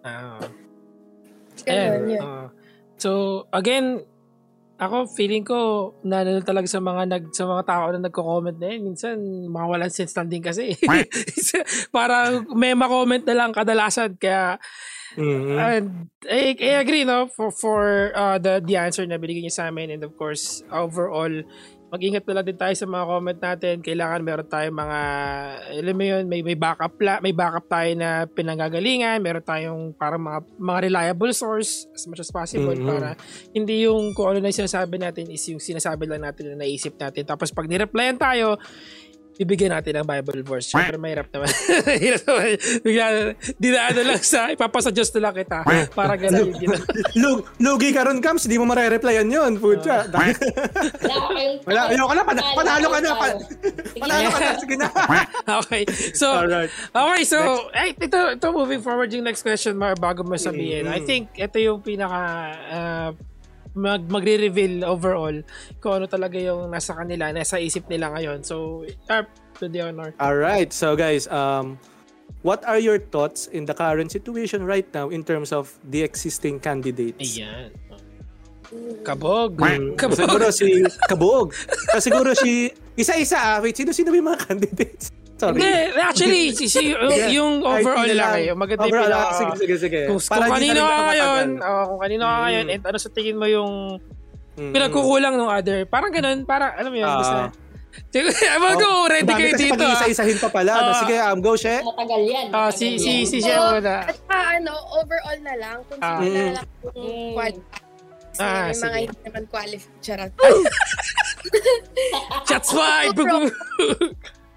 Ah. 0.00 0.40
Ganun, 1.62 1.76
Ayan, 1.76 2.00
yun. 2.08 2.22
ah. 2.24 2.48
so 2.96 3.10
again, 3.52 4.00
ako 4.86 5.10
feeling 5.12 5.44
ko 5.44 5.92
na 6.04 6.24
ano 6.24 6.40
talaga 6.44 6.68
sa 6.68 6.80
mga 6.80 7.02
nag 7.08 7.24
sa 7.32 7.44
mga 7.44 7.62
tao 7.64 7.84
na 7.92 8.00
nagko-comment 8.08 8.58
na 8.58 8.68
yun, 8.72 8.92
minsan 8.92 9.16
mga 9.48 9.66
walang 9.66 9.92
sense 9.92 10.14
lang 10.14 10.28
din 10.28 10.44
kasi. 10.44 10.76
Parang 11.94 12.48
may 12.54 12.72
ma-comment 12.76 13.24
na 13.24 13.36
lang 13.36 13.50
kadalasan 13.50 14.16
kaya 14.16 14.60
Mhm. 15.14 15.58
And 15.58 15.86
I, 16.26 16.56
I 16.58 16.82
agree 16.82 17.04
no 17.06 17.30
for 17.30 17.50
for 17.54 18.10
uh, 18.14 18.38
the 18.38 18.58
the 18.58 18.74
answer 18.74 19.06
na 19.06 19.14
binigay 19.14 19.46
niyo 19.46 19.54
sa 19.54 19.70
amin 19.70 19.94
and 19.94 20.02
of 20.02 20.18
course 20.18 20.66
overall 20.74 21.30
mag-ingat 21.94 22.26
na 22.26 22.34
lang 22.34 22.46
din 22.50 22.58
tayo 22.58 22.74
sa 22.74 22.90
mga 22.90 23.04
comment 23.06 23.38
natin. 23.38 23.74
Kailangan 23.78 24.20
meron 24.26 24.48
tayong 24.50 24.74
mga 24.74 24.98
alam 25.78 25.94
mo 25.94 26.04
yun, 26.04 26.24
may 26.26 26.42
may 26.42 26.58
backup 26.58 26.98
pla, 26.98 27.22
may 27.22 27.30
backup 27.30 27.70
tayo 27.70 27.94
na 27.94 28.26
pinanggagalingan, 28.26 29.22
meron 29.22 29.46
tayong 29.46 29.94
parang 29.94 30.18
mga 30.18 30.38
mga 30.58 30.78
reliable 30.90 31.30
source 31.30 31.86
as 31.94 32.02
much 32.10 32.18
as 32.18 32.34
possible 32.34 32.74
Mhm. 32.74 32.82
para 32.90 33.14
hindi 33.54 33.86
yung 33.86 34.10
kung 34.10 34.34
ano 34.34 34.42
na 34.42 34.50
yung 34.50 34.66
sinasabi 34.66 34.98
natin 34.98 35.30
is 35.30 35.46
yung 35.46 35.62
sinasabi 35.62 36.10
lang 36.10 36.26
natin 36.26 36.50
na 36.50 36.66
naisip 36.66 36.98
natin. 36.98 37.22
Tapos 37.22 37.54
pag 37.54 37.70
nireplyan 37.70 38.18
tayo, 38.18 38.58
bibigyan 39.34 39.74
natin 39.74 40.02
ng 40.02 40.06
Bible 40.06 40.42
verse. 40.46 40.70
Siyempre, 40.70 40.96
mahirap 40.98 41.26
naman. 41.34 41.50
Hirap 42.04 42.22
naman. 42.22 42.44
Bigla, 42.86 43.04
dinaan 43.58 43.94
na 43.98 44.02
lang 44.14 44.20
sa, 44.22 44.50
ipapasuggest 44.54 45.12
na 45.18 45.30
lang 45.30 45.34
kita. 45.34 45.58
Para 45.90 46.14
gano'n 46.14 46.54
yung. 46.54 46.74
Lug, 47.22 47.38
lugi 47.58 47.90
ka 47.90 48.06
ron, 48.06 48.22
Kams. 48.22 48.46
Di 48.46 48.58
mo 48.58 48.66
mare-replyan 48.66 49.26
yun. 49.26 49.58
Pucha. 49.58 50.06
Wala 50.10 51.18
kayong... 51.30 51.56
Wala, 51.66 51.80
ayoko 51.90 52.12
na. 52.14 52.22
Pan- 52.22 52.46
panalo 52.54 52.86
ka 52.88 52.98
na. 52.98 53.10
Panalo. 53.10 53.20
pan-. 53.20 53.40
Panalo 53.98 54.28
ka 54.30 54.38
na. 54.38 54.50
Sige 54.58 54.76
na. 54.78 54.88
Okay. 55.64 55.84
So, 56.16 56.26
Alright. 56.32 56.72
okay. 56.90 57.22
So, 57.28 57.68
ay, 57.76 57.92
ito, 57.94 58.18
ito, 58.32 58.46
moving 58.50 58.80
forward 58.80 59.12
yung 59.12 59.28
next 59.28 59.44
question, 59.44 59.76
Mar, 59.76 59.94
bago 59.94 60.24
mo 60.24 60.34
sabihin. 60.40 60.88
Mm. 60.88 60.96
I 60.96 61.00
think 61.04 61.36
ito 61.36 61.56
yung 61.60 61.84
pinaka, 61.84 62.22
uh, 62.72 63.10
mag, 63.74 64.06
magre-reveal 64.06 64.86
overall 64.86 65.34
kung 65.82 66.02
ano 66.02 66.06
talaga 66.06 66.38
yung 66.38 66.70
nasa 66.70 66.94
kanila, 66.94 67.30
nasa 67.34 67.58
isip 67.58 67.86
nila 67.90 68.14
ngayon. 68.14 68.42
So, 68.46 68.86
Arp, 69.10 69.28
to 69.58 69.68
the 69.68 69.82
honor. 69.82 70.14
Alright. 70.18 70.72
So 70.72 70.96
guys, 70.96 71.26
um, 71.28 71.78
what 72.42 72.62
are 72.66 72.78
your 72.78 72.98
thoughts 72.98 73.46
in 73.50 73.66
the 73.66 73.74
current 73.74 74.10
situation 74.10 74.64
right 74.64 74.86
now 74.94 75.10
in 75.10 75.22
terms 75.22 75.52
of 75.52 75.74
the 75.90 76.02
existing 76.02 76.58
candidates? 76.58 77.38
Ayan. 77.38 77.70
Kabog. 79.04 79.60
Mm, 79.60 79.94
Kabog. 79.94 80.18
Siguro 80.18 80.46
si 80.50 80.82
Kabog. 81.06 81.48
So, 81.94 82.00
siguro 82.02 82.34
si... 82.34 82.72
Isa-isa 82.94 83.38
ah. 83.38 83.58
Wait, 83.62 83.76
sino-sino 83.76 84.10
yung 84.10 84.26
mga 84.26 84.40
candidates? 84.50 85.14
Sorry. 85.34 85.56
Hindi, 85.56 85.70
actually, 85.96 86.52
si, 86.54 86.66
si, 86.66 86.90
yung, 86.90 87.28
yung 87.28 87.52
overall 87.60 88.06
lang 88.06 88.32
eh. 88.36 88.42
Yung 88.48 88.56
maganda 88.56 88.84
yung 88.84 88.96
pinaka- 88.96 89.34
sige, 89.34 89.52
sige, 89.58 89.74
sige. 89.76 90.00
Kung, 90.06 90.20
Para 90.22 90.46
kung 90.46 90.52
kanino 90.56 90.76
na 90.76 90.86
ka 90.86 91.02
ngayon, 91.04 91.46
oh, 91.58 91.84
kung 91.84 92.00
kanino 92.00 92.22
ka 92.22 92.30
Mm. 92.30 92.40
ngayon, 92.40 92.64
and 92.70 92.82
ano 92.84 92.96
sa 92.96 93.08
tingin 93.10 93.34
mo 93.34 93.44
yung 93.44 93.98
Mm. 94.54 94.70
pinagkukulang 94.70 95.34
ng 95.34 95.48
other. 95.48 95.84
Parang 95.84 96.08
ganun, 96.08 96.44
parang, 96.44 96.72
alam 96.72 96.88
mo 96.88 96.96
yun, 96.96 97.04
Ah. 97.04 97.16
basta. 97.18 97.40
Ewan 98.54 98.74
ko, 98.76 98.86
Oh, 98.86 99.06
ready 99.06 99.28
kayo 99.28 99.50
kasi 99.50 99.64
dito. 99.64 99.76
ah. 99.76 99.88
pag-iisa-isahin 99.88 100.36
pa 100.36 100.48
pala. 100.48 100.72
Ah. 100.72 100.94
Sige, 100.98 101.14
um, 101.20 101.38
go, 101.40 101.52
She. 101.54 101.76
Matagal 101.76 102.22
yan. 102.24 102.46
Ah, 102.48 102.52
matagal 102.64 102.72
si, 102.72 102.86
si, 102.96 103.12
yan. 103.12 103.24
si 103.24 103.36
Chef 103.40 103.56
Oo. 103.56 103.72
muna. 103.72 103.94
At 104.04 104.16
saka 104.16 104.36
ano, 104.56 104.72
overall 104.96 105.38
na 105.40 105.54
lang, 105.56 105.76
kung 105.84 106.00
Ah. 106.00 106.16
sino 106.16 106.28
Mm. 106.28 106.40
na 106.40 106.52
lang 106.52 106.66
kung 106.80 106.94
Mm. 106.96 107.32
qualified. 107.34 107.82
Kasi 108.34 108.40
Ah, 108.40 108.62
may 108.62 108.74
mga 108.74 108.98
hindi 109.00 109.20
naman 109.20 109.44
qualified. 109.48 109.96
Charot. 110.00 110.32
Shots 112.44 112.70
fired! 112.72 113.16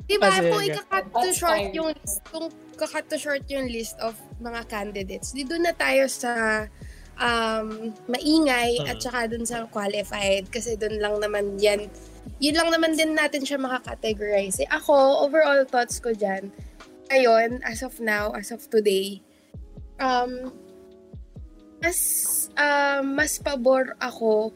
Diba, 0.08 0.32
sige. 0.32 0.50
kung 0.50 0.64
ikakat 0.64 1.06
to 1.12 1.20
That's 1.20 1.36
short 1.36 1.60
fine. 1.60 1.76
yung 1.76 1.90
list, 1.92 2.18
kung 2.32 2.48
kakat 2.80 3.06
to 3.12 3.18
short 3.20 3.44
yung 3.52 3.68
list 3.68 4.00
of 4.00 4.16
mga 4.40 4.62
candidates, 4.72 5.36
di 5.36 5.44
doon 5.44 5.68
na 5.68 5.76
tayo 5.76 6.08
sa 6.08 6.64
um, 7.20 7.92
maingay 8.08 8.80
Mm. 8.82 8.88
at 8.88 8.98
saka 9.04 9.28
doon 9.28 9.44
sa 9.44 9.68
qualified 9.68 10.48
kasi 10.48 10.80
doon 10.80 10.96
lang 11.02 11.16
naman 11.20 11.60
yan 11.60 11.92
yun 12.40 12.56
lang 12.56 12.70
naman 12.70 12.94
din 12.94 13.16
natin 13.16 13.42
siya 13.44 13.58
makakategorize. 13.58 14.60
Eh, 14.62 14.70
ako, 14.70 15.24
overall 15.26 15.64
thoughts 15.64 15.98
ko 15.98 16.12
dyan, 16.12 16.52
ngayon, 17.08 17.64
as 17.64 17.80
of 17.82 17.98
now, 18.04 18.36
as 18.36 18.52
of 18.52 18.62
today, 18.68 19.24
um, 19.98 20.52
mas, 21.80 22.00
um, 22.60 23.16
mas 23.16 23.40
pabor 23.40 23.96
ako 24.04 24.52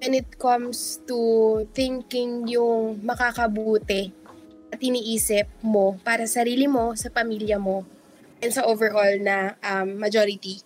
when 0.00 0.12
it 0.12 0.28
comes 0.36 1.00
to 1.08 1.16
thinking 1.72 2.44
yung 2.48 3.00
makakabuti 3.00 4.12
at 4.70 4.80
iniisip 4.80 5.46
mo 5.66 5.98
para 6.00 6.24
sa 6.24 6.42
sarili 6.42 6.70
mo, 6.70 6.94
sa 6.94 7.10
pamilya 7.10 7.58
mo, 7.58 7.84
and 8.40 8.54
sa 8.54 8.64
overall 8.64 9.14
na 9.20 9.54
um, 9.60 10.00
majority. 10.00 10.62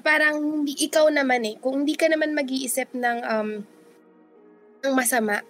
Parang 0.00 0.64
hindi 0.64 0.74
ikaw 0.88 1.12
naman 1.12 1.44
eh, 1.44 1.54
kung 1.60 1.84
hindi 1.84 1.94
ka 1.98 2.08
naman 2.08 2.32
mag-iisip 2.32 2.96
ng 2.96 3.18
um, 3.26 3.50
ng 4.80 4.94
masama 4.96 5.44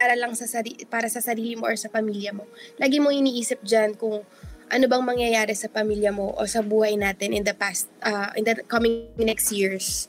para 0.00 0.16
lang 0.16 0.32
sa 0.32 0.48
sari- 0.48 0.88
para 0.88 1.12
sa 1.12 1.20
sarili 1.20 1.52
mo 1.60 1.68
or 1.68 1.76
sa 1.76 1.92
pamilya 1.92 2.32
mo. 2.32 2.48
Lagi 2.80 2.96
mo 2.96 3.12
iniisip 3.12 3.60
diyan 3.60 4.00
kung 4.00 4.24
ano 4.70 4.84
bang 4.86 5.04
mangyayari 5.04 5.52
sa 5.52 5.68
pamilya 5.68 6.14
mo 6.14 6.32
o 6.32 6.46
sa 6.48 6.64
buhay 6.64 6.96
natin 6.96 7.36
in 7.36 7.44
the 7.44 7.52
past 7.52 7.92
uh, 8.00 8.32
in 8.38 8.46
the 8.48 8.56
coming 8.64 9.12
next 9.20 9.52
years. 9.52 10.08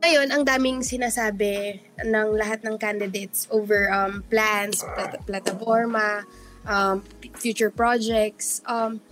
Ngayon, 0.00 0.32
ang 0.32 0.48
daming 0.48 0.80
sinasabi 0.80 1.76
ng 2.00 2.28
lahat 2.32 2.64
ng 2.64 2.80
candidates 2.80 3.44
over 3.52 3.92
um, 3.92 4.24
plans, 4.32 4.80
plat- 4.80 5.20
plataforma, 5.28 6.24
um, 6.70 7.02
future 7.42 7.74
projects. 7.74 8.62
Um, 8.64 9.02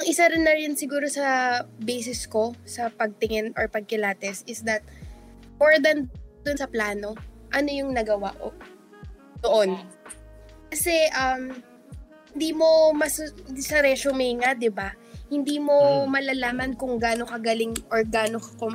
ang 0.00 0.06
isa 0.08 0.32
rin 0.32 0.48
na 0.48 0.56
rin 0.56 0.72
siguro 0.72 1.04
sa 1.12 1.60
basis 1.76 2.24
ko 2.24 2.56
sa 2.64 2.88
pagtingin 2.88 3.52
or 3.60 3.68
pagkilates 3.68 4.48
is 4.48 4.64
that 4.64 4.80
more 5.60 5.76
than 5.76 6.08
dun 6.40 6.56
sa 6.56 6.64
plano, 6.64 7.12
ano 7.52 7.68
yung 7.68 7.92
nagawa 7.92 8.32
o 8.40 8.48
doon. 9.44 9.76
Kasi 10.72 10.96
um, 11.12 11.52
hindi 12.32 12.56
mo 12.56 12.96
mas 12.96 13.20
sa 13.60 13.84
resume 13.84 14.40
nga, 14.40 14.56
'di 14.56 14.72
ba? 14.72 14.96
Hindi 15.28 15.60
mo 15.60 16.08
malalaman 16.08 16.74
kung 16.80 16.96
gaano 16.96 17.28
kagaling 17.28 17.76
or 17.92 18.00
gaano 18.08 18.40
ka 18.40 18.72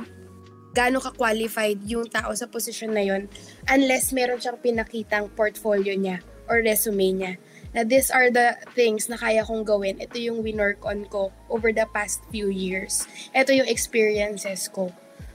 gaano 0.76 1.00
ka 1.00 1.10
qualified 1.16 1.80
yung 1.88 2.06
tao 2.06 2.36
sa 2.36 2.46
posisyon 2.46 2.92
na 2.92 3.00
yon 3.00 3.26
unless 3.66 4.12
meron 4.12 4.36
siyang 4.36 4.60
pinakitang 4.60 5.26
portfolio 5.32 5.96
niya 5.96 6.20
or 6.46 6.60
resume 6.62 7.16
niya. 7.16 7.32
Na 7.76 7.84
these 7.84 8.08
are 8.08 8.32
the 8.32 8.56
things 8.72 9.12
na 9.12 9.20
kaya 9.20 9.44
kong 9.44 9.68
gawin. 9.68 10.00
Ito 10.00 10.16
yung 10.16 10.40
winork 10.40 10.80
on 10.88 11.04
ko 11.12 11.28
over 11.52 11.76
the 11.76 11.84
past 11.92 12.24
few 12.32 12.48
years. 12.48 13.04
Ito 13.36 13.52
yung 13.52 13.68
experiences 13.68 14.72
ko. 14.72 14.88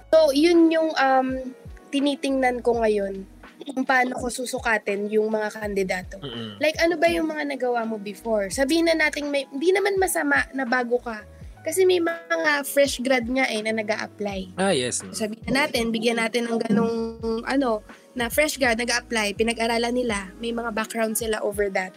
So, 0.09 0.33
yun 0.33 0.73
yung 0.73 0.89
um, 0.97 1.53
tinitingnan 1.93 2.65
ko 2.65 2.81
ngayon 2.81 3.29
kung 3.61 3.85
paano 3.85 4.17
ko 4.17 4.33
susukatin 4.33 5.05
yung 5.13 5.29
mga 5.29 5.53
kandidato. 5.53 6.17
Mm-mm. 6.17 6.57
Like, 6.57 6.81
ano 6.81 6.97
ba 6.97 7.05
yung 7.13 7.29
mga 7.29 7.45
nagawa 7.45 7.85
mo 7.85 8.01
before? 8.01 8.49
Sabihin 8.49 8.89
na 8.89 8.97
natin, 8.97 9.29
may, 9.29 9.45
hindi 9.45 9.69
naman 9.69 10.01
masama 10.01 10.49
na 10.57 10.65
bago 10.65 10.97
ka. 10.97 11.21
Kasi 11.61 11.85
may 11.85 12.01
mga 12.01 12.65
fresh 12.65 13.05
grad 13.05 13.29
nga 13.29 13.45
eh 13.45 13.61
na 13.61 13.69
nag 13.69 13.85
apply 13.85 14.57
Ah, 14.57 14.73
yes. 14.73 15.05
no. 15.05 15.13
Sabihin 15.13 15.45
na 15.45 15.69
natin, 15.69 15.93
bigyan 15.93 16.17
natin 16.17 16.49
ng 16.49 16.57
ganong, 16.57 16.97
ano, 17.45 17.85
na 18.17 18.33
fresh 18.33 18.57
grad, 18.57 18.81
nag 18.81 18.89
apply 18.89 19.37
pinag-aralan 19.37 19.93
nila, 19.93 20.33
may 20.41 20.49
mga 20.49 20.73
background 20.73 21.13
sila 21.13 21.37
over 21.45 21.69
that. 21.69 21.93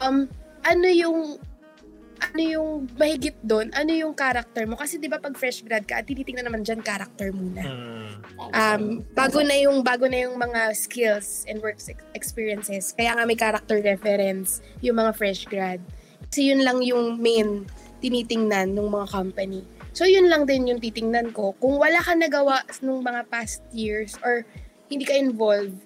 Um, 0.00 0.26
ano 0.62 0.88
yung, 0.88 1.18
ano 2.24 2.40
yung 2.40 2.68
mahigit 2.96 3.36
doon? 3.44 3.68
Ano 3.76 3.92
yung 3.92 4.16
character 4.16 4.64
mo? 4.64 4.74
Kasi 4.74 4.96
di 4.96 5.06
ba 5.06 5.20
pag 5.20 5.36
fresh 5.36 5.60
grad 5.60 5.84
ka, 5.84 6.00
tinitingnan 6.00 6.48
naman 6.48 6.64
dyan 6.64 6.80
character 6.80 7.30
muna 7.30 7.62
Mm. 7.64 8.10
um, 8.54 8.82
bago 9.12 9.44
na 9.44 9.54
yung 9.60 9.84
bago 9.84 10.08
na 10.08 10.24
yung 10.24 10.38
mga 10.38 10.72
skills 10.72 11.44
and 11.46 11.60
work 11.60 11.76
ex- 11.76 11.92
experiences. 12.14 12.96
Kaya 12.96 13.12
nga 13.12 13.24
may 13.28 13.36
character 13.36 13.78
reference 13.78 14.64
yung 14.80 14.96
mga 14.96 15.12
fresh 15.12 15.44
grad. 15.44 15.78
Kasi 16.30 16.50
yun 16.50 16.64
lang 16.64 16.80
yung 16.80 17.20
main 17.20 17.68
tinitingnan 18.00 18.72
ng 18.72 18.88
mga 18.88 19.06
company. 19.10 19.62
So 19.94 20.02
yun 20.04 20.26
lang 20.26 20.44
din 20.44 20.66
yung 20.66 20.82
titingnan 20.82 21.30
ko. 21.30 21.54
Kung 21.56 21.78
wala 21.78 22.02
ka 22.02 22.18
nagawa 22.18 22.66
nung 22.82 23.00
mga 23.00 23.30
past 23.30 23.62
years 23.70 24.18
or 24.20 24.42
hindi 24.90 25.06
ka 25.06 25.14
involved, 25.14 25.78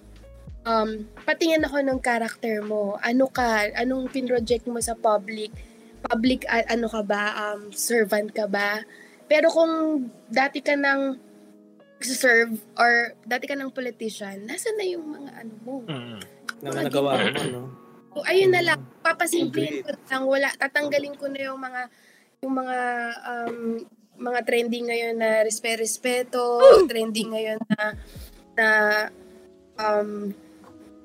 um, 0.69 0.91
patingin 1.25 1.65
ako 1.65 1.81
ng 1.81 1.99
character 2.05 2.61
mo. 2.61 3.01
Ano 3.01 3.33
ka? 3.33 3.73
Anong 3.73 4.13
pinroject 4.13 4.69
mo 4.69 4.79
sa 4.85 4.93
public? 4.93 5.51
Public, 6.05 6.45
a- 6.47 6.69
ano 6.69 6.87
ka 6.87 7.01
ba? 7.03 7.25
Um, 7.35 7.73
servant 7.73 8.31
ka 8.37 8.45
ba? 8.45 8.85
Pero 9.27 9.49
kung 9.49 10.07
dati 10.29 10.61
ka 10.61 10.77
nang 10.77 11.17
serve 11.99 12.55
or 12.79 13.19
dati 13.27 13.49
ka 13.49 13.59
ng 13.59 13.75
politician, 13.75 14.47
nasa 14.47 14.71
na 14.77 14.85
yung 14.87 15.19
mga 15.19 15.31
ano 15.35 15.55
mo? 15.65 15.75
Mm. 15.89 16.21
Na 16.63 16.69
nagawa 16.85 17.11
mo, 17.33 17.43
no? 17.49 17.63
So, 18.15 18.25
ayun 18.25 18.51
na 18.51 18.63
lang, 18.65 18.81
papasimplihin 19.05 19.85
ko 19.85 19.95
lang, 19.95 20.25
wala, 20.27 20.49
tatanggalin 20.59 21.15
ko 21.15 21.31
na 21.31 21.41
yung 21.51 21.61
mga, 21.61 21.83
yung 22.43 22.55
mga, 22.57 22.79
um, 23.31 23.59
mga 24.19 24.41
trending 24.43 24.91
ngayon 24.91 25.17
na 25.23 25.47
respe-respeto, 25.47 26.59
trending 26.91 27.31
ngayon 27.31 27.61
na, 27.69 27.83
na, 28.59 28.69
um, 29.79 30.35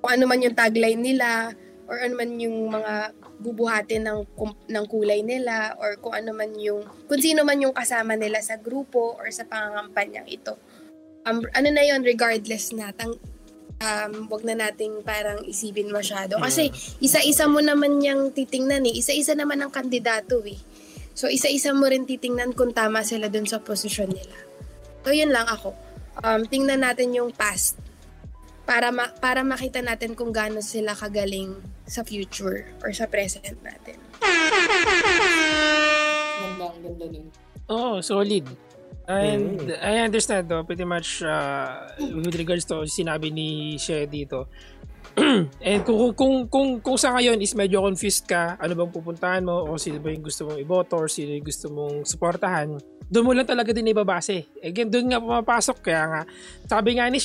kung 0.04 0.20
ano 0.20 0.28
man 0.28 0.43
yung 0.43 0.51
tagline 0.51 0.99
nila, 0.99 1.56
or 1.88 1.95
ano 2.04 2.20
man 2.20 2.36
yung 2.36 2.68
mga 2.68 3.16
bubuhatin 3.39 4.04
ng, 4.04 4.20
ng 4.68 4.86
kulay 4.91 5.24
nila, 5.24 5.80
or 5.80 5.95
kung 6.04 6.12
ano 6.12 6.36
man 6.36 6.51
yung, 6.60 6.84
kung 7.08 7.24
sino 7.24 7.47
man 7.47 7.64
yung 7.64 7.72
kasama 7.72 8.20
nila 8.20 8.43
sa 8.43 8.60
grupo, 8.60 9.16
or 9.16 9.32
sa 9.32 9.47
pangangampanyang 9.47 10.28
ito. 10.28 10.60
Um, 11.24 11.39
ano 11.56 11.72
na 11.72 11.88
yon 11.88 12.04
regardless 12.04 12.76
na, 12.76 12.91
tang, 12.91 13.16
um, 13.80 14.28
wag 14.28 14.43
na 14.43 14.60
nating 14.68 15.08
parang 15.08 15.39
isipin 15.47 15.88
masyado. 15.88 16.36
Kasi 16.36 16.68
isa-isa 16.99 17.47
mo 17.47 17.64
naman 17.64 18.04
yung 18.04 18.36
titingnan 18.36 18.84
eh. 18.84 18.99
Isa-isa 18.99 19.39
naman 19.39 19.64
ang 19.64 19.72
kandidato 19.72 20.43
eh. 20.43 20.60
So, 21.16 21.32
isa-isa 21.32 21.72
mo 21.72 21.88
rin 21.88 22.04
titingnan 22.04 22.60
kung 22.60 22.76
tama 22.76 23.08
sila 23.08 23.32
dun 23.32 23.47
sa 23.47 23.64
posisyon 23.64 24.12
nila. 24.12 24.36
So, 25.08 25.16
yun 25.16 25.32
lang 25.32 25.47
ako. 25.47 25.72
Um, 26.20 26.43
tingnan 26.43 26.84
natin 26.84 27.16
yung 27.16 27.32
past 27.32 27.80
para 28.64 28.89
ma- 28.89 29.11
para 29.14 29.41
makita 29.41 29.80
natin 29.80 30.14
kung 30.14 30.32
gaano 30.32 30.59
sila 30.59 30.93
kagaling 30.93 31.55
sa 31.84 32.01
future 32.01 32.72
or 32.80 32.91
sa 32.91 33.05
present 33.05 33.59
natin. 33.59 33.99
Ganda, 36.39 36.68
ganda 36.74 37.05
nun. 37.09 37.26
Oo, 37.66 37.99
solid. 37.99 38.45
And 39.03 39.59
Mm. 39.59 39.84
I 39.84 39.99
understand 39.99 40.47
though, 40.47 40.64
pretty 40.64 40.88
much 40.88 41.20
uh, 41.20 41.91
with 41.99 42.36
regards 42.36 42.64
to 42.72 42.88
sinabi 42.88 43.28
ni 43.30 43.47
Shea 43.76 44.07
dito. 44.07 44.47
And 45.61 45.82
kung, 45.86 46.14
kung, 46.18 46.36
kung, 46.49 46.70
kung 46.82 46.97
sa 46.97 47.14
ngayon 47.14 47.38
is 47.38 47.53
medyo 47.53 47.86
confused 47.86 48.26
ka, 48.26 48.57
ano 48.57 48.74
bang 48.74 48.91
pupuntahan 48.93 49.45
mo, 49.45 49.70
o 49.70 49.78
sino 49.78 50.01
ba 50.01 50.09
yung 50.09 50.26
gusto 50.26 50.49
mong 50.49 50.59
iboto, 50.59 50.97
or 50.97 51.09
sino 51.09 51.38
yung 51.38 51.45
gusto 51.45 51.70
mong 51.70 52.01
suportahan, 52.05 52.82
doon 53.14 53.26
mo 53.26 53.32
lang 53.38 53.45
talaga 53.45 53.70
din 53.70 53.93
ibabase. 53.93 54.49
Again, 54.57 54.89
doon 54.89 55.14
nga 55.14 55.22
pumapasok. 55.22 55.78
Kaya 55.86 56.03
nga, 56.09 56.22
sabi 56.66 56.97
nga 56.97 57.05
ni 57.14 57.22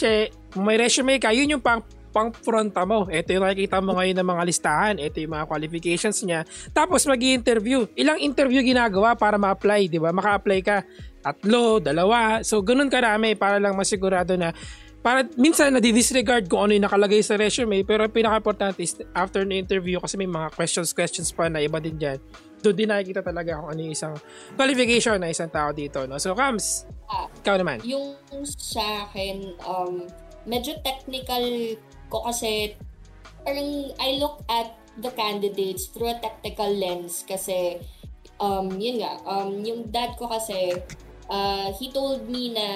kung 0.52 0.64
may 0.68 0.76
resume 0.76 1.16
ka, 1.16 1.32
yun 1.32 1.56
yung 1.56 1.64
pang 1.64 1.80
pang 2.08 2.32
fronta 2.32 2.82
mo. 2.88 3.06
Ito 3.06 3.36
yung 3.36 3.44
nakikita 3.44 3.84
mo 3.84 3.96
ngayon 3.96 4.16
ng 4.16 4.28
mga 4.28 4.42
listahan. 4.48 4.94
Ito 4.96 5.22
yung 5.22 5.38
mga 5.38 5.46
qualifications 5.46 6.18
niya. 6.24 6.42
Tapos 6.72 7.04
mag 7.04 7.20
interview 7.20 7.84
Ilang 7.94 8.24
interview 8.24 8.64
ginagawa 8.64 9.14
para 9.14 9.36
ma-apply, 9.36 9.92
di 9.92 10.00
ba? 10.00 10.10
Maka-apply 10.10 10.60
ka. 10.64 10.82
Tatlo, 11.20 11.78
dalawa. 11.78 12.40
So, 12.42 12.64
ganun 12.64 12.88
karami 12.88 13.36
para 13.36 13.60
lang 13.60 13.76
masigurado 13.76 14.34
na 14.34 14.56
para 15.08 15.24
minsan 15.40 15.72
na-disregard 15.72 16.52
kung 16.52 16.68
ano 16.68 16.76
yung 16.76 16.84
nakalagay 16.84 17.24
sa 17.24 17.40
resume 17.40 17.80
pero 17.80 18.04
ang 18.04 18.12
pinaka-importante 18.12 18.84
is 18.84 18.92
after 19.16 19.40
the 19.40 19.56
interview 19.56 19.96
kasi 19.96 20.20
may 20.20 20.28
mga 20.28 20.52
questions 20.52 20.92
questions 20.92 21.32
pa 21.32 21.48
na 21.48 21.64
iba 21.64 21.80
din 21.80 21.96
dyan 21.96 22.20
doon 22.60 22.76
din 22.76 22.92
nakikita 22.92 23.24
talaga 23.24 23.56
kung 23.56 23.72
ano 23.72 23.80
yung 23.88 23.96
isang 23.96 24.12
qualification 24.52 25.16
na 25.16 25.32
isang 25.32 25.48
tao 25.48 25.72
dito 25.72 26.04
no 26.04 26.20
so 26.20 26.36
Kams 26.36 26.84
Ah. 27.08 27.24
ikaw 27.40 27.56
naman 27.56 27.80
Yung 27.88 28.20
sa 28.52 29.08
akin, 29.08 29.56
um, 29.64 30.04
medyo 30.44 30.76
technical 30.84 31.40
ko 32.12 32.28
kasi 32.28 32.76
parang 33.48 33.96
I 33.96 34.20
look 34.20 34.44
at 34.44 34.76
the 35.00 35.08
candidates 35.16 35.88
through 35.88 36.12
a 36.12 36.20
technical 36.20 36.68
lens 36.68 37.24
kasi 37.24 37.80
um, 38.36 38.68
yun 38.76 39.00
nga, 39.00 39.24
um, 39.24 39.56
yung 39.64 39.88
dad 39.88 40.20
ko 40.20 40.28
kasi 40.28 40.76
uh, 41.32 41.72
he 41.80 41.88
told 41.88 42.28
me 42.28 42.52
na 42.52 42.68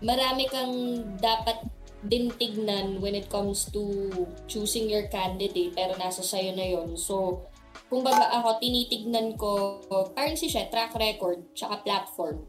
marami 0.00 0.48
kang 0.48 1.04
dapat 1.20 1.60
din 2.08 2.32
tignan 2.40 2.96
when 3.04 3.12
it 3.12 3.28
comes 3.28 3.68
to 3.68 4.08
choosing 4.48 4.88
your 4.88 5.04
candidate 5.12 5.76
pero 5.76 5.92
nasa 6.00 6.24
sayo 6.24 6.56
na 6.56 6.64
yon 6.64 6.96
so 6.96 7.44
kumbaga 7.92 8.30
ako 8.40 8.56
tinitignan 8.62 9.34
ko 9.36 9.82
si 10.38 10.46
siya 10.46 10.70
track 10.70 10.94
record 10.94 11.42
tsaka 11.58 11.82
platform. 11.82 12.46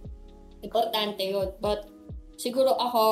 Importante 0.61 1.25
yun. 1.25 1.49
But 1.57 1.89
siguro 2.37 2.77
ako 2.77 3.03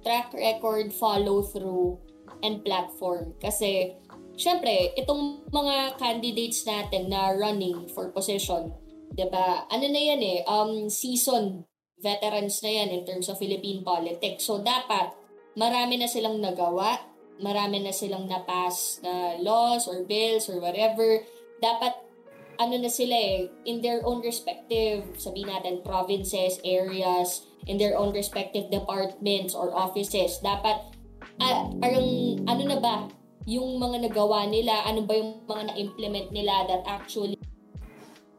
track 0.00 0.32
record 0.32 0.90
follow 0.96 1.44
through 1.44 2.00
and 2.40 2.64
platform. 2.64 3.36
Kasi 3.36 3.94
syempre 4.34 4.96
itong 4.96 5.44
mga 5.52 6.00
candidates 6.00 6.64
natin 6.64 7.12
na 7.12 7.36
running 7.36 7.84
for 7.92 8.08
position 8.10 8.72
'di 9.12 9.28
ba? 9.28 9.68
Ano 9.68 9.84
na 9.92 10.00
yan 10.00 10.24
eh 10.24 10.40
um 10.48 10.88
seasoned 10.88 11.68
veterans 12.02 12.60
na 12.60 12.70
yan 12.82 12.88
in 12.90 13.02
terms 13.06 13.30
of 13.30 13.38
Philippine 13.38 13.86
politics. 13.86 14.44
So, 14.44 14.60
dapat 14.60 15.14
marami 15.54 16.02
na 16.02 16.10
silang 16.10 16.42
nagawa, 16.42 16.98
marami 17.38 17.80
na 17.80 17.94
silang 17.94 18.26
napass 18.26 19.00
na 19.00 19.38
laws 19.38 19.86
or 19.86 20.04
bills 20.04 20.50
or 20.50 20.58
whatever. 20.58 21.22
Dapat, 21.62 21.94
ano 22.58 22.74
na 22.76 22.90
sila 22.90 23.14
eh, 23.14 23.48
in 23.64 23.80
their 23.80 24.02
own 24.02 24.20
respective, 24.20 25.06
sabihin 25.16 25.48
natin, 25.48 25.80
provinces, 25.86 26.58
areas, 26.66 27.46
in 27.70 27.78
their 27.78 27.94
own 27.94 28.10
respective 28.10 28.68
departments 28.68 29.54
or 29.54 29.70
offices. 29.70 30.42
Dapat, 30.42 30.76
ah, 31.38 31.70
parang, 31.78 32.38
ano 32.50 32.62
na 32.66 32.78
ba, 32.82 32.94
yung 33.46 33.78
mga 33.78 34.10
nagawa 34.10 34.46
nila, 34.46 34.86
ano 34.86 35.02
ba 35.02 35.18
yung 35.18 35.42
mga 35.46 35.74
na-implement 35.74 36.28
nila 36.30 36.66
that 36.70 36.82
actually 36.86 37.38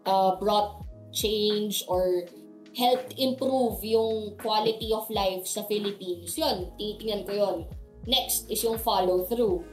uh, 0.08 0.36
brought 0.40 0.84
change 1.12 1.84
or 1.88 2.28
helped 2.74 3.14
improve 3.22 3.80
yung 3.86 4.34
quality 4.42 4.90
of 4.94 5.06
life 5.14 5.46
sa 5.46 5.62
Philippines. 5.70 6.34
Yun, 6.34 6.74
tinitingnan 6.78 7.22
ko 7.26 7.32
yun. 7.32 7.58
Next 8.10 8.50
is 8.50 8.66
yung 8.66 8.82
follow 8.82 9.24
through. 9.30 9.64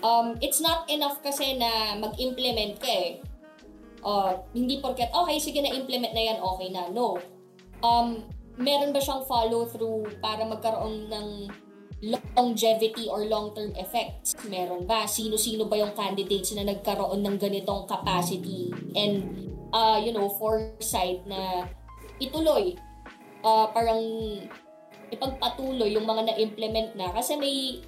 Um, 0.00 0.38
it's 0.40 0.58
not 0.58 0.88
enough 0.88 1.20
kasi 1.20 1.58
na 1.60 1.98
mag-implement 2.00 2.80
ka 2.80 2.88
eh. 2.88 3.10
Uh, 4.00 4.40
hindi 4.54 4.78
porket, 4.80 5.10
okay, 5.10 5.36
sige 5.42 5.60
na 5.60 5.74
implement 5.74 6.14
na 6.14 6.22
yan, 6.32 6.38
okay 6.40 6.68
na. 6.72 6.88
No. 6.88 7.18
Um, 7.84 8.24
meron 8.56 8.90
ba 8.94 9.00
siyang 9.02 9.26
follow 9.28 9.68
through 9.68 10.08
para 10.18 10.42
magkaroon 10.46 11.10
ng 11.10 11.28
longevity 12.38 13.10
or 13.10 13.26
long-term 13.26 13.74
effects? 13.74 14.38
Meron 14.46 14.86
ba? 14.86 15.04
Sino-sino 15.04 15.66
ba 15.66 15.76
yung 15.76 15.92
candidates 15.98 16.54
na 16.54 16.62
nagkaroon 16.62 17.26
ng 17.26 17.36
ganitong 17.36 17.90
capacity 17.90 18.70
and, 18.94 19.50
uh, 19.74 19.98
you 19.98 20.14
know, 20.14 20.30
foresight 20.38 21.26
na 21.26 21.66
ituloy. 22.18 22.74
Uh, 23.42 23.70
parang 23.70 24.02
ipagpatuloy 25.08 25.94
yung 25.94 26.04
mga 26.04 26.34
na-implement 26.34 26.90
na. 26.98 27.08
Kasi 27.14 27.38
may, 27.38 27.80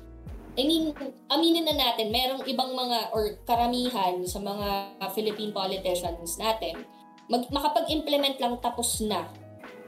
I 0.57 0.63
mean, 0.65 0.95
aminin 1.29 1.67
na 1.69 1.77
natin, 1.77 2.09
merong 2.09 2.47
ibang 2.49 2.73
mga 2.73 3.13
or 3.13 3.39
karamihan 3.45 4.19
sa 4.25 4.41
mga 4.41 4.99
Philippine 5.13 5.53
politicians 5.53 6.41
natin, 6.41 6.83
mag, 7.29 7.47
makapag-implement 7.53 8.37
lang 8.41 8.55
tapos 8.59 9.05
na. 9.05 9.29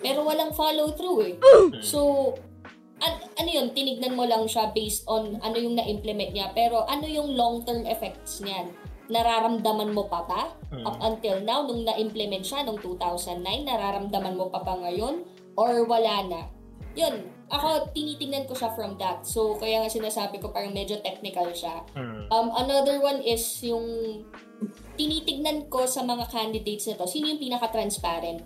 Pero 0.02 0.26
walang 0.26 0.50
follow-through 0.52 1.18
eh. 1.22 1.34
So, 1.82 2.32
an- 3.02 3.30
ano 3.38 3.50
yun, 3.50 3.70
tinignan 3.74 4.14
mo 4.14 4.26
lang 4.26 4.46
siya 4.46 4.70
based 4.74 5.06
on 5.06 5.38
ano 5.42 5.56
yung 5.58 5.78
na-implement 5.78 6.34
niya. 6.34 6.50
Pero 6.54 6.82
ano 6.86 7.06
yung 7.06 7.34
long-term 7.38 7.86
effects 7.86 8.42
niyan? 8.42 8.74
Nararamdaman 9.12 9.92
mo 9.92 10.08
pa 10.08 10.24
ba? 10.24 10.42
Up 10.88 10.96
until 11.04 11.44
now, 11.44 11.68
nung 11.68 11.84
na-implement 11.84 12.48
siya, 12.48 12.64
nung 12.64 12.80
2009, 12.80 13.44
nararamdaman 13.44 14.34
mo 14.40 14.48
pa 14.48 14.64
ba 14.64 14.80
ngayon? 14.80 15.28
Or 15.52 15.84
wala 15.84 16.24
na? 16.24 16.42
yun, 16.92 17.24
ako 17.48 17.92
tinitingnan 17.92 18.44
ko 18.48 18.52
siya 18.56 18.72
from 18.76 18.96
that. 19.00 19.24
So, 19.24 19.56
kaya 19.56 19.80
nga 19.80 19.90
sinasabi 19.90 20.40
ko 20.40 20.52
parang 20.52 20.76
medyo 20.76 21.00
technical 21.00 21.48
siya. 21.52 21.84
Hmm. 21.96 22.28
Um, 22.28 22.48
another 22.56 23.00
one 23.00 23.24
is 23.24 23.40
yung 23.64 23.84
tinitignan 24.96 25.68
ko 25.72 25.88
sa 25.88 26.04
mga 26.04 26.28
candidates 26.28 26.88
na 26.88 26.96
to, 27.00 27.08
sino 27.08 27.32
yung 27.32 27.40
pinaka-transparent. 27.40 28.44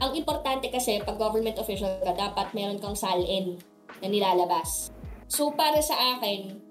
Ang 0.00 0.12
importante 0.16 0.68
kasi, 0.72 1.00
pag 1.04 1.20
government 1.20 1.60
official 1.60 2.00
ka, 2.00 2.12
dapat 2.16 2.52
meron 2.56 2.80
kang 2.80 2.96
salin 2.96 3.60
na 4.00 4.08
nilalabas. 4.08 4.92
So, 5.28 5.52
para 5.52 5.80
sa 5.84 6.16
akin, 6.16 6.69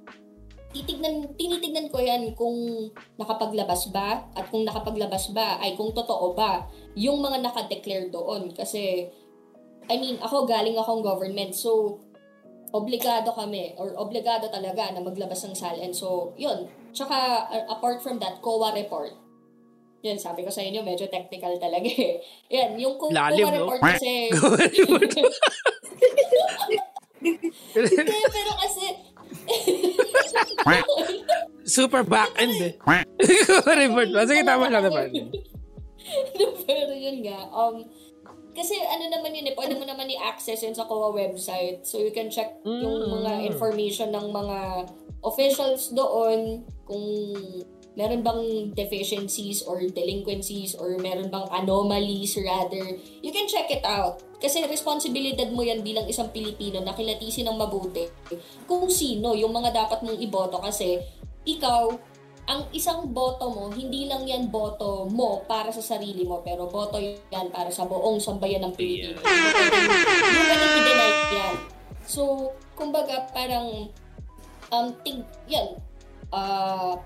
titignan, 0.69 1.33
tinitignan 1.33 1.89
ko 1.89 1.97
yan 1.97 2.37
kung 2.37 2.89
nakapaglabas 3.17 3.89
ba 3.89 4.29
at 4.37 4.45
kung 4.53 4.61
nakapaglabas 4.65 5.33
ba 5.33 5.57
ay 5.57 5.73
kung 5.73 5.89
totoo 5.93 6.37
ba 6.37 6.69
yung 6.93 7.21
mga 7.21 7.41
nakadeclare 7.41 8.13
doon. 8.13 8.53
Kasi, 8.53 9.09
I 9.89 9.95
mean, 9.97 10.21
ako 10.21 10.45
galing 10.45 10.77
akong 10.77 11.01
government. 11.01 11.57
So, 11.57 11.97
obligado 12.69 13.33
kami 13.33 13.73
or 13.81 13.97
obligado 13.97 14.45
talaga 14.53 14.93
na 14.93 15.01
maglabas 15.01 15.41
ng 15.45 15.57
SALN. 15.57 15.93
So, 15.93 16.37
yun. 16.37 16.69
Tsaka, 16.93 17.49
apart 17.69 18.05
from 18.05 18.21
that, 18.21 18.37
COA 18.45 18.73
report. 18.77 19.17
Yun, 19.99 20.15
sabi 20.21 20.45
ko 20.45 20.53
sa 20.53 20.63
inyo, 20.63 20.85
medyo 20.85 21.09
technical 21.09 21.57
talaga 21.57 21.89
eh. 21.89 22.21
Yan, 22.55 22.77
yung 22.77 22.95
COA 23.01 23.11
Lalim, 23.11 23.45
no? 23.49 23.73
report 23.73 23.81
kasi... 23.81 24.29
Hindi, 27.19 28.19
pero 28.31 28.51
kasi... 28.61 28.85
Super 31.65 32.01
back-end 32.01 32.55
eh. 32.59 32.73
Report 33.85 34.09
ba? 34.09 34.25
Sige, 34.25 34.41
tama 34.41 34.67
lang 34.67 34.85
naman. 34.85 35.07
pero 36.65 36.91
yun 36.91 37.21
nga, 37.21 37.45
um, 37.53 37.85
kasi 38.51 38.73
ano 38.75 39.05
naman 39.07 39.31
yun 39.31 39.53
eh, 39.53 39.55
pwede 39.55 39.77
mo 39.77 39.85
naman 39.85 40.09
i-access 40.09 40.65
yun 40.65 40.73
sa 40.73 40.83
COA 40.83 41.13
website. 41.13 41.85
So 41.85 42.01
you 42.01 42.09
can 42.09 42.27
check 42.27 42.57
yung 42.65 43.05
Mm. 43.05 43.09
mga 43.21 43.31
information 43.45 44.09
ng 44.09 44.33
mga 44.33 44.89
officials 45.21 45.91
doon 45.93 46.65
kung 46.83 47.05
meron 47.93 48.23
bang 48.23 48.43
deficiencies 48.73 49.59
or 49.61 49.83
delinquencies 49.83 50.71
or 50.73 50.95
meron 50.97 51.27
bang 51.27 51.47
anomalies 51.51 52.33
rather. 52.39 52.95
You 53.19 53.29
can 53.29 53.45
check 53.45 53.67
it 53.69 53.83
out. 53.83 54.23
Kasi 54.39 54.63
responsibilidad 54.63 55.51
mo 55.51 55.59
yan 55.61 55.83
bilang 55.83 56.07
isang 56.07 56.31
Pilipino 56.31 56.79
na 56.79 56.95
kilatisin 56.95 57.51
ng 57.51 57.59
mabuti 57.59 58.07
kung 58.63 58.87
sino 58.87 59.35
yung 59.35 59.51
mga 59.51 59.75
dapat 59.75 59.99
mong 59.99 60.15
iboto 60.15 60.63
kasi 60.63 60.95
ikaw, 61.43 61.91
ang 62.49 62.65
isang 62.73 63.13
boto 63.13 63.45
mo, 63.53 63.69
hindi 63.69 64.09
lang 64.09 64.25
yan 64.25 64.49
boto 64.49 65.05
mo 65.05 65.45
para 65.45 65.69
sa 65.69 65.85
sarili 65.85 66.25
mo, 66.25 66.41
pero 66.41 66.65
boto 66.65 66.97
yan 67.29 67.53
para 67.53 67.69
sa 67.69 67.85
buong 67.85 68.17
sambayan 68.17 68.65
ng 68.65 68.73
pwedeng 68.73 69.21
i-deny 70.81 71.13
yan. 71.29 71.55
So, 72.09 72.53
kumbaga, 72.73 73.29
parang, 73.29 73.93
um, 74.73 74.87
tig, 75.05 75.21
yan, 75.45 75.77
uh, 76.33 76.97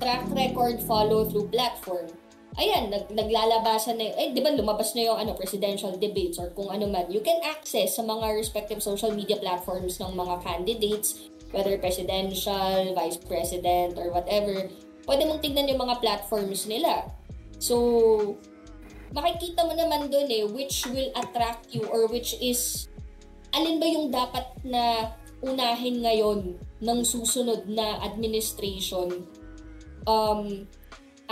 track 0.00 0.24
record 0.32 0.80
follow-through 0.88 1.52
platform. 1.52 2.08
Ayan, 2.54 2.86
nag, 2.86 3.10
naglalabasan 3.10 3.98
na, 3.98 4.14
eh, 4.14 4.30
di 4.30 4.38
ba 4.38 4.54
lumabas 4.54 4.94
na 4.94 5.10
yung 5.10 5.18
ano, 5.18 5.34
presidential 5.34 5.90
debates 5.98 6.38
or 6.38 6.54
kung 6.54 6.70
ano 6.70 6.86
man. 6.86 7.10
You 7.10 7.18
can 7.18 7.42
access 7.42 7.98
sa 7.98 8.06
mga 8.06 8.30
respective 8.38 8.78
social 8.78 9.10
media 9.10 9.42
platforms 9.42 9.98
ng 9.98 10.14
mga 10.14 10.34
candidates, 10.46 11.18
whether 11.50 11.74
presidential, 11.82 12.94
vice 12.94 13.18
president, 13.18 13.98
or 13.98 14.14
whatever. 14.14 14.70
Pwede 15.02 15.26
mong 15.26 15.42
tignan 15.42 15.66
yung 15.66 15.82
mga 15.82 15.98
platforms 15.98 16.70
nila. 16.70 17.10
So, 17.58 18.38
makikita 19.10 19.66
mo 19.66 19.74
naman 19.74 20.14
doon 20.14 20.30
eh, 20.30 20.46
which 20.46 20.86
will 20.94 21.10
attract 21.18 21.74
you 21.74 21.82
or 21.90 22.06
which 22.06 22.38
is, 22.38 22.86
alin 23.50 23.82
ba 23.82 23.86
yung 23.90 24.14
dapat 24.14 24.46
na 24.62 25.10
unahin 25.42 26.06
ngayon 26.06 26.54
ng 26.78 26.98
susunod 27.02 27.66
na 27.66 27.98
administration 28.06 29.26
um, 30.06 30.64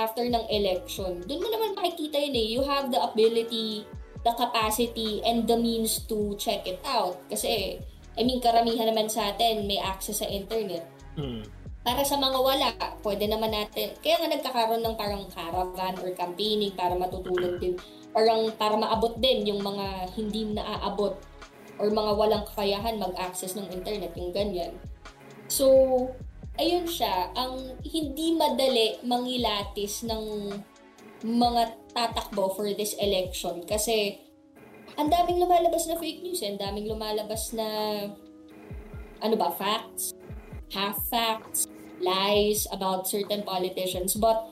after 0.02 0.26
ng 0.26 0.44
election. 0.50 1.22
Doon 1.24 1.40
mo 1.40 1.48
naman 1.48 1.78
makikita 1.78 2.18
yun 2.18 2.34
eh. 2.34 2.46
You 2.50 2.60
have 2.66 2.90
the 2.90 2.98
ability, 2.98 3.86
the 4.26 4.32
capacity, 4.34 5.22
and 5.22 5.46
the 5.46 5.54
means 5.54 6.02
to 6.10 6.34
check 6.34 6.66
it 6.66 6.82
out. 6.82 7.22
Kasi, 7.30 7.78
I 8.18 8.22
mean, 8.26 8.42
karamihan 8.42 8.90
naman 8.90 9.06
sa 9.06 9.30
atin 9.30 9.70
may 9.70 9.78
access 9.78 10.20
sa 10.20 10.26
internet. 10.26 10.82
Hmm. 11.14 11.46
Para 11.82 12.06
sa 12.06 12.14
mga 12.14 12.38
wala, 12.38 12.68
pwede 13.02 13.26
naman 13.26 13.50
natin, 13.50 13.90
kaya 13.98 14.22
nga 14.22 14.30
nagkakaroon 14.30 14.86
ng 14.86 14.94
parang 14.94 15.26
caravan 15.34 15.98
or 15.98 16.14
campaigning 16.14 16.70
para 16.78 16.94
matutulong 16.94 17.58
din, 17.58 17.74
parang 18.14 18.54
para 18.54 18.78
maabot 18.78 19.18
din 19.18 19.50
yung 19.50 19.58
mga 19.66 20.14
hindi 20.14 20.46
naaabot 20.54 21.18
or 21.82 21.90
mga 21.90 22.12
walang 22.14 22.46
kakayahan 22.46 23.02
mag-access 23.02 23.58
ng 23.58 23.66
internet, 23.74 24.14
yung 24.14 24.30
ganyan. 24.30 24.78
So, 25.50 25.66
ayun 26.60 26.84
siya, 26.84 27.32
ang 27.32 27.80
hindi 27.86 28.36
madali 28.36 29.00
mangilatis 29.06 30.04
ng 30.04 30.52
mga 31.22 31.62
tatakbo 31.94 32.50
for 32.52 32.66
this 32.74 32.98
election 32.98 33.62
kasi 33.62 34.18
ang 34.98 35.08
daming 35.08 35.40
lumalabas 35.40 35.88
na 35.88 35.96
fake 35.96 36.20
news, 36.20 36.44
eh. 36.44 36.52
ang 36.52 36.60
daming 36.60 36.90
lumalabas 36.90 37.56
na 37.56 37.68
ano 39.22 39.34
ba, 39.38 39.54
facts, 39.54 40.12
half 40.74 40.98
facts, 41.08 41.70
lies 42.02 42.66
about 42.74 43.06
certain 43.06 43.46
politicians. 43.46 44.18
But 44.18 44.42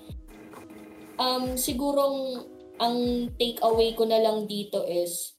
um 1.20 1.58
sigurong 1.60 2.46
ang 2.80 2.96
take 3.36 3.60
away 3.60 3.92
ko 3.92 4.08
na 4.08 4.22
lang 4.24 4.48
dito 4.48 4.80
is 4.88 5.36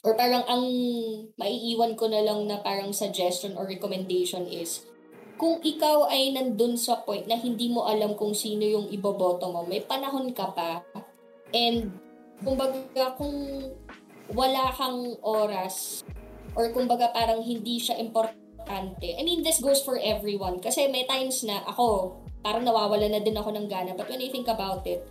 or 0.00 0.16
parang 0.16 0.48
ang 0.48 0.64
maiiwan 1.36 1.92
ko 1.98 2.08
na 2.08 2.24
lang 2.24 2.48
na 2.48 2.64
parang 2.64 2.96
suggestion 2.96 3.52
or 3.60 3.68
recommendation 3.68 4.48
is 4.48 4.88
kung 5.44 5.60
ikaw 5.60 6.08
ay 6.08 6.32
nandun 6.32 6.72
sa 6.80 7.04
point 7.04 7.28
na 7.28 7.36
hindi 7.36 7.68
mo 7.68 7.84
alam 7.84 8.16
kung 8.16 8.32
sino 8.32 8.64
yung 8.64 8.88
iboboto 8.88 9.52
mo, 9.52 9.60
may 9.68 9.84
panahon 9.84 10.32
ka 10.32 10.48
pa. 10.56 10.80
And, 11.52 11.92
kumbaga, 12.40 13.12
kung 13.20 13.60
wala 14.32 14.72
kang 14.72 15.20
oras, 15.20 16.00
or 16.56 16.72
kumbaga 16.72 17.12
parang 17.12 17.44
hindi 17.44 17.76
siya 17.76 18.00
importante. 18.00 19.04
I 19.04 19.20
mean, 19.20 19.44
this 19.44 19.60
goes 19.60 19.84
for 19.84 20.00
everyone. 20.00 20.64
Kasi 20.64 20.88
may 20.88 21.04
times 21.04 21.44
na 21.44 21.60
ako, 21.68 22.16
parang 22.40 22.64
nawawala 22.64 23.04
na 23.12 23.20
din 23.20 23.36
ako 23.36 23.52
ng 23.52 23.68
gana. 23.68 23.92
But 23.92 24.08
when 24.08 24.24
I 24.24 24.32
think 24.32 24.48
about 24.48 24.88
it, 24.88 25.04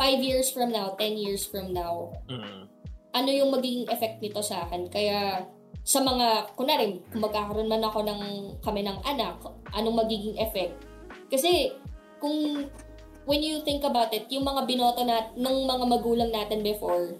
five 0.00 0.24
years 0.24 0.48
from 0.48 0.72
now, 0.72 0.96
10 0.96 1.20
years 1.20 1.44
from 1.44 1.76
now, 1.76 2.08
Hmm. 2.24 2.72
ano 3.12 3.28
yung 3.28 3.52
magiging 3.52 3.84
effect 3.92 4.24
nito 4.24 4.40
sa 4.40 4.64
akin. 4.64 4.88
Kaya 4.88 5.44
sa 5.82 5.98
mga, 5.98 6.54
kunwari, 6.54 7.02
kung 7.10 7.26
magkakaroon 7.26 7.66
man 7.66 7.82
ako 7.82 8.06
ng 8.06 8.20
kami 8.62 8.86
ng 8.86 8.98
anak, 9.02 9.42
anong 9.74 9.98
magiging 9.98 10.38
effect? 10.38 10.78
Kasi 11.26 11.74
kung 12.22 12.66
when 13.26 13.42
you 13.42 13.62
think 13.66 13.82
about 13.82 14.14
it, 14.14 14.30
yung 14.30 14.46
mga 14.46 14.62
binoto 14.66 15.02
nat 15.02 15.34
ng 15.34 15.56
mga 15.66 15.84
magulang 15.90 16.30
natin 16.30 16.62
before, 16.62 17.18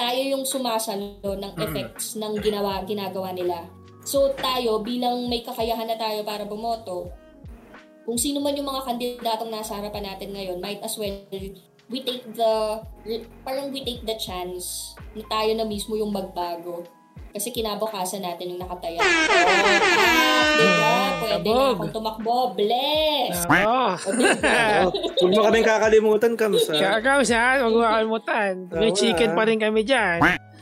tayo 0.00 0.20
yung 0.20 0.48
sumasalo 0.48 1.20
ng 1.36 1.52
effects 1.60 2.16
ng 2.16 2.40
ginawa 2.40 2.80
ginagawa 2.88 3.36
nila. 3.36 3.68
So 4.00 4.32
tayo 4.40 4.80
bilang 4.80 5.28
may 5.28 5.44
kakayahan 5.44 5.84
na 5.84 6.00
tayo 6.00 6.24
para 6.24 6.48
bumoto, 6.48 7.12
kung 8.08 8.16
sino 8.16 8.40
man 8.40 8.56
yung 8.56 8.68
mga 8.68 8.88
kandidatong 8.88 9.52
nasa 9.52 9.76
harapan 9.76 10.08
natin 10.08 10.32
ngayon, 10.32 10.56
might 10.56 10.80
as 10.80 10.96
well 10.96 11.12
we 11.90 12.00
take 12.00 12.24
the 12.32 12.80
parang 13.44 13.68
we 13.74 13.84
take 13.84 14.00
the 14.08 14.16
chance 14.16 14.96
na 15.12 15.20
tayo 15.28 15.52
na 15.52 15.68
mismo 15.68 16.00
yung 16.00 16.14
magbago. 16.14 16.86
Kasi 17.30 17.54
kinabukasan 17.54 18.26
natin 18.26 18.54
yung 18.54 18.60
nakataya. 18.60 18.98
Oh, 18.98 19.06
ah, 19.06 20.50
diba? 20.58 20.94
Pwede 21.22 21.46
na 21.46 21.54
Kabog. 21.54 21.74
akong 21.78 21.94
tumakbo. 21.94 22.36
Bless! 22.58 23.46
Oo. 23.46 23.86
O, 23.94 24.10
diba? 24.18 24.90
Huwag 25.22 25.32
mo 25.38 25.40
kaming 25.46 25.66
kakalimutan, 25.66 26.32
Kamsa. 26.34 26.74
Kakaw 26.74 27.22
siya, 27.22 27.62
huwag 27.62 27.74
mo 27.74 27.80
kakalimutan. 27.86 28.52
May 28.74 28.90
chicken 28.90 29.30
ah. 29.30 29.36
pa 29.38 29.42
rin 29.46 29.58
kami 29.62 29.80
dyan. 29.86 30.18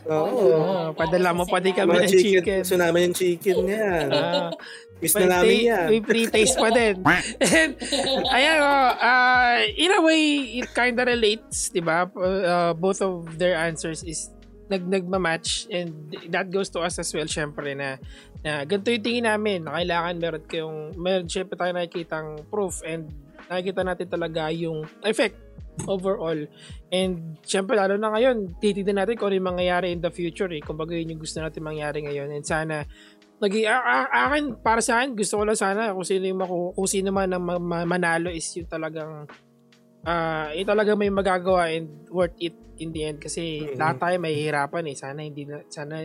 Oo. 0.09 0.45
Oo, 0.57 0.97
padala 0.97 1.37
mo 1.37 1.45
pa 1.45 1.61
din 1.61 1.77
kami 1.77 2.05
ng 2.05 2.09
chicken. 2.09 2.41
chicken. 2.41 2.61
Gusto 2.65 2.77
namin 2.81 3.01
yung 3.09 3.17
chicken 3.17 3.57
niyan. 3.65 4.07
Ah, 4.13 4.53
Miss 4.99 5.15
may, 5.15 5.21
na 5.25 5.41
namin 5.41 5.57
yan. 5.69 5.87
may 5.89 6.01
pre-taste 6.03 6.57
pa 6.59 6.69
din. 6.73 7.01
And, 7.45 7.73
ayan, 8.35 8.57
oh, 8.61 8.91
uh, 8.99 9.57
in 9.69 9.91
a 9.95 10.01
way, 10.03 10.25
it 10.65 10.69
kinda 10.73 11.05
relates, 11.05 11.71
di 11.71 11.85
ba? 11.85 12.09
Uh, 12.13 12.73
both 12.75 12.99
of 13.05 13.37
their 13.37 13.55
answers 13.55 14.03
is 14.03 14.33
nag 14.69 14.85
nagma-match 14.85 15.67
and 15.73 16.13
that 16.29 16.53
goes 16.53 16.69
to 16.69 16.85
us 16.85 17.01
as 17.01 17.09
well 17.17 17.25
syempre 17.25 17.73
na, 17.73 17.97
na 18.45 18.69
ganito 18.69 18.93
yung 18.93 19.05
tingin 19.05 19.27
namin 19.27 19.65
na 19.65 19.81
kailangan 19.81 20.15
meron 20.21 20.45
kayong 20.45 20.79
meron 21.01 21.27
syempre 21.27 21.57
tayo 21.57 21.73
nakikitang 21.73 22.45
proof 22.53 22.85
and 22.85 23.09
nakikita 23.49 23.81
natin 23.81 24.09
talaga 24.13 24.53
yung 24.53 24.85
effect 25.09 25.49
overall. 25.87 26.39
And 26.91 27.39
syempre 27.47 27.79
lalo 27.79 27.95
na 27.97 28.11
ngayon 28.11 28.59
titignan 28.59 29.05
natin 29.05 29.17
kung 29.17 29.31
ano 29.31 29.39
yung 29.39 29.49
mangyayari 29.55 29.95
in 29.95 30.03
the 30.03 30.11
future 30.11 30.51
eh. 30.51 30.61
Kumbaga 30.65 30.97
yun 30.97 31.17
yung 31.17 31.23
gusto 31.23 31.39
natin 31.39 31.63
mangyari 31.63 32.03
ngayon. 32.05 32.35
And 32.35 32.45
sana 32.45 32.85
a- 33.39 34.11
akin 34.29 34.59
para 34.59 34.83
sa 34.83 34.99
akin 34.99 35.15
gusto 35.15 35.39
ko 35.39 35.43
lang 35.47 35.59
sana 35.59 35.95
kung 35.95 36.03
sino 36.03 36.27
yung 36.27 36.43
maku, 36.43 36.75
kung 36.75 36.91
sino 36.91 37.15
man 37.15 37.31
ang 37.31 37.45
ma- 37.45 37.63
ma- 37.63 37.87
manalo 37.87 38.35
is 38.35 38.47
yung 38.59 38.67
talagang 38.67 39.31
ah 40.03 40.51
yung 40.55 40.67
talagang 40.67 40.99
may 40.99 41.11
magagawa 41.11 41.71
and 41.71 41.87
worth 42.11 42.35
it 42.43 42.55
in 42.79 42.91
the 42.91 43.03
end 43.05 43.19
kasi 43.19 43.63
Mhm. 43.63 43.77
lahat 43.79 43.97
tayo 43.99 44.17
may 44.19 44.35
hirapan 44.35 44.87
eh 44.91 44.97
sana 44.97 45.21
hindi 45.23 45.45
na 45.45 45.63
sana 45.69 45.97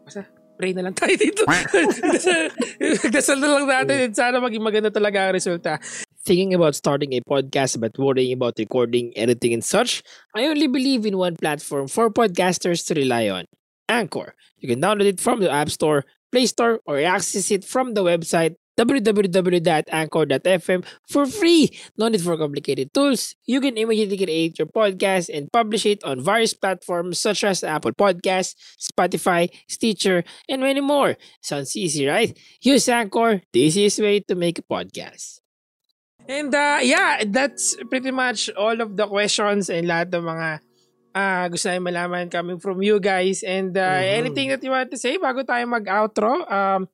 Basta, 0.00 0.24
pray 0.56 0.72
na 0.72 0.82
lang 0.88 0.96
tayo 0.96 1.12
dito. 1.14 1.44
Dasal 3.14 3.38
na 3.40 3.48
lang 3.48 3.66
natin. 3.68 4.12
Sana 4.16 4.40
maging 4.40 4.64
maganda 4.64 4.90
talaga 4.90 5.28
ang 5.28 5.34
resulta. 5.36 5.78
Thinking 6.24 6.52
about 6.52 6.76
starting 6.76 7.12
a 7.16 7.20
podcast 7.24 7.80
but 7.80 7.96
worrying 7.96 8.32
about 8.36 8.56
recording, 8.60 9.12
editing, 9.16 9.56
and 9.56 9.64
such, 9.64 10.02
I 10.36 10.44
only 10.46 10.68
believe 10.68 11.08
in 11.08 11.16
one 11.16 11.36
platform 11.36 11.88
for 11.88 12.12
podcasters 12.12 12.84
to 12.88 12.94
rely 12.94 13.28
on 13.32 13.48
Anchor. 13.88 14.36
You 14.60 14.68
can 14.68 14.80
download 14.84 15.08
it 15.08 15.20
from 15.20 15.40
the 15.40 15.48
App 15.48 15.72
Store, 15.72 16.04
Play 16.30 16.44
Store, 16.46 16.80
or 16.84 17.00
access 17.00 17.48
it 17.50 17.64
from 17.64 17.94
the 17.96 18.04
website 18.04 18.56
www.anchor.fm 18.80 20.80
for 21.04 21.28
free. 21.28 21.68
No 22.00 22.08
need 22.08 22.24
for 22.24 22.40
complicated 22.40 22.96
tools. 22.96 23.36
You 23.44 23.60
can 23.60 23.76
immediately 23.76 24.16
create 24.16 24.58
your 24.58 24.72
podcast 24.72 25.28
and 25.28 25.52
publish 25.52 25.84
it 25.84 26.02
on 26.04 26.24
various 26.24 26.54
platforms 26.54 27.20
such 27.20 27.44
as 27.44 27.62
Apple 27.62 27.92
Podcasts, 27.92 28.56
Spotify, 28.80 29.52
Stitcher, 29.68 30.24
and 30.48 30.62
many 30.62 30.80
more. 30.80 31.16
Sounds 31.42 31.76
easy, 31.76 32.06
right? 32.06 32.32
Use 32.62 32.88
Anchor, 32.88 33.42
the 33.52 33.60
easiest 33.60 34.00
way 34.00 34.20
to 34.20 34.34
make 34.34 34.58
a 34.58 34.64
podcast. 34.64 35.40
And 36.28 36.54
uh, 36.54 36.78
yeah, 36.80 37.24
that's 37.26 37.76
pretty 37.90 38.10
much 38.10 38.48
all 38.56 38.80
of 38.80 38.96
the 38.96 39.06
questions 39.06 39.68
and 39.68 39.88
lahat 39.88 40.14
ng 40.14 40.24
mga 40.24 40.48
uh, 41.14 41.44
gusto 41.50 41.68
namin 41.68 41.94
malaman 41.94 42.30
coming 42.30 42.58
from 42.62 42.82
you 42.82 43.02
guys. 43.02 43.42
And 43.42 43.74
uh, 43.76 43.82
mm-hmm. 43.82 44.18
anything 44.24 44.48
that 44.54 44.62
you 44.62 44.70
want 44.70 44.90
to 44.94 44.98
say 44.98 45.18
bago 45.18 45.42
tayo 45.42 45.66
mag-outro? 45.66 46.46
Um, 46.46 46.86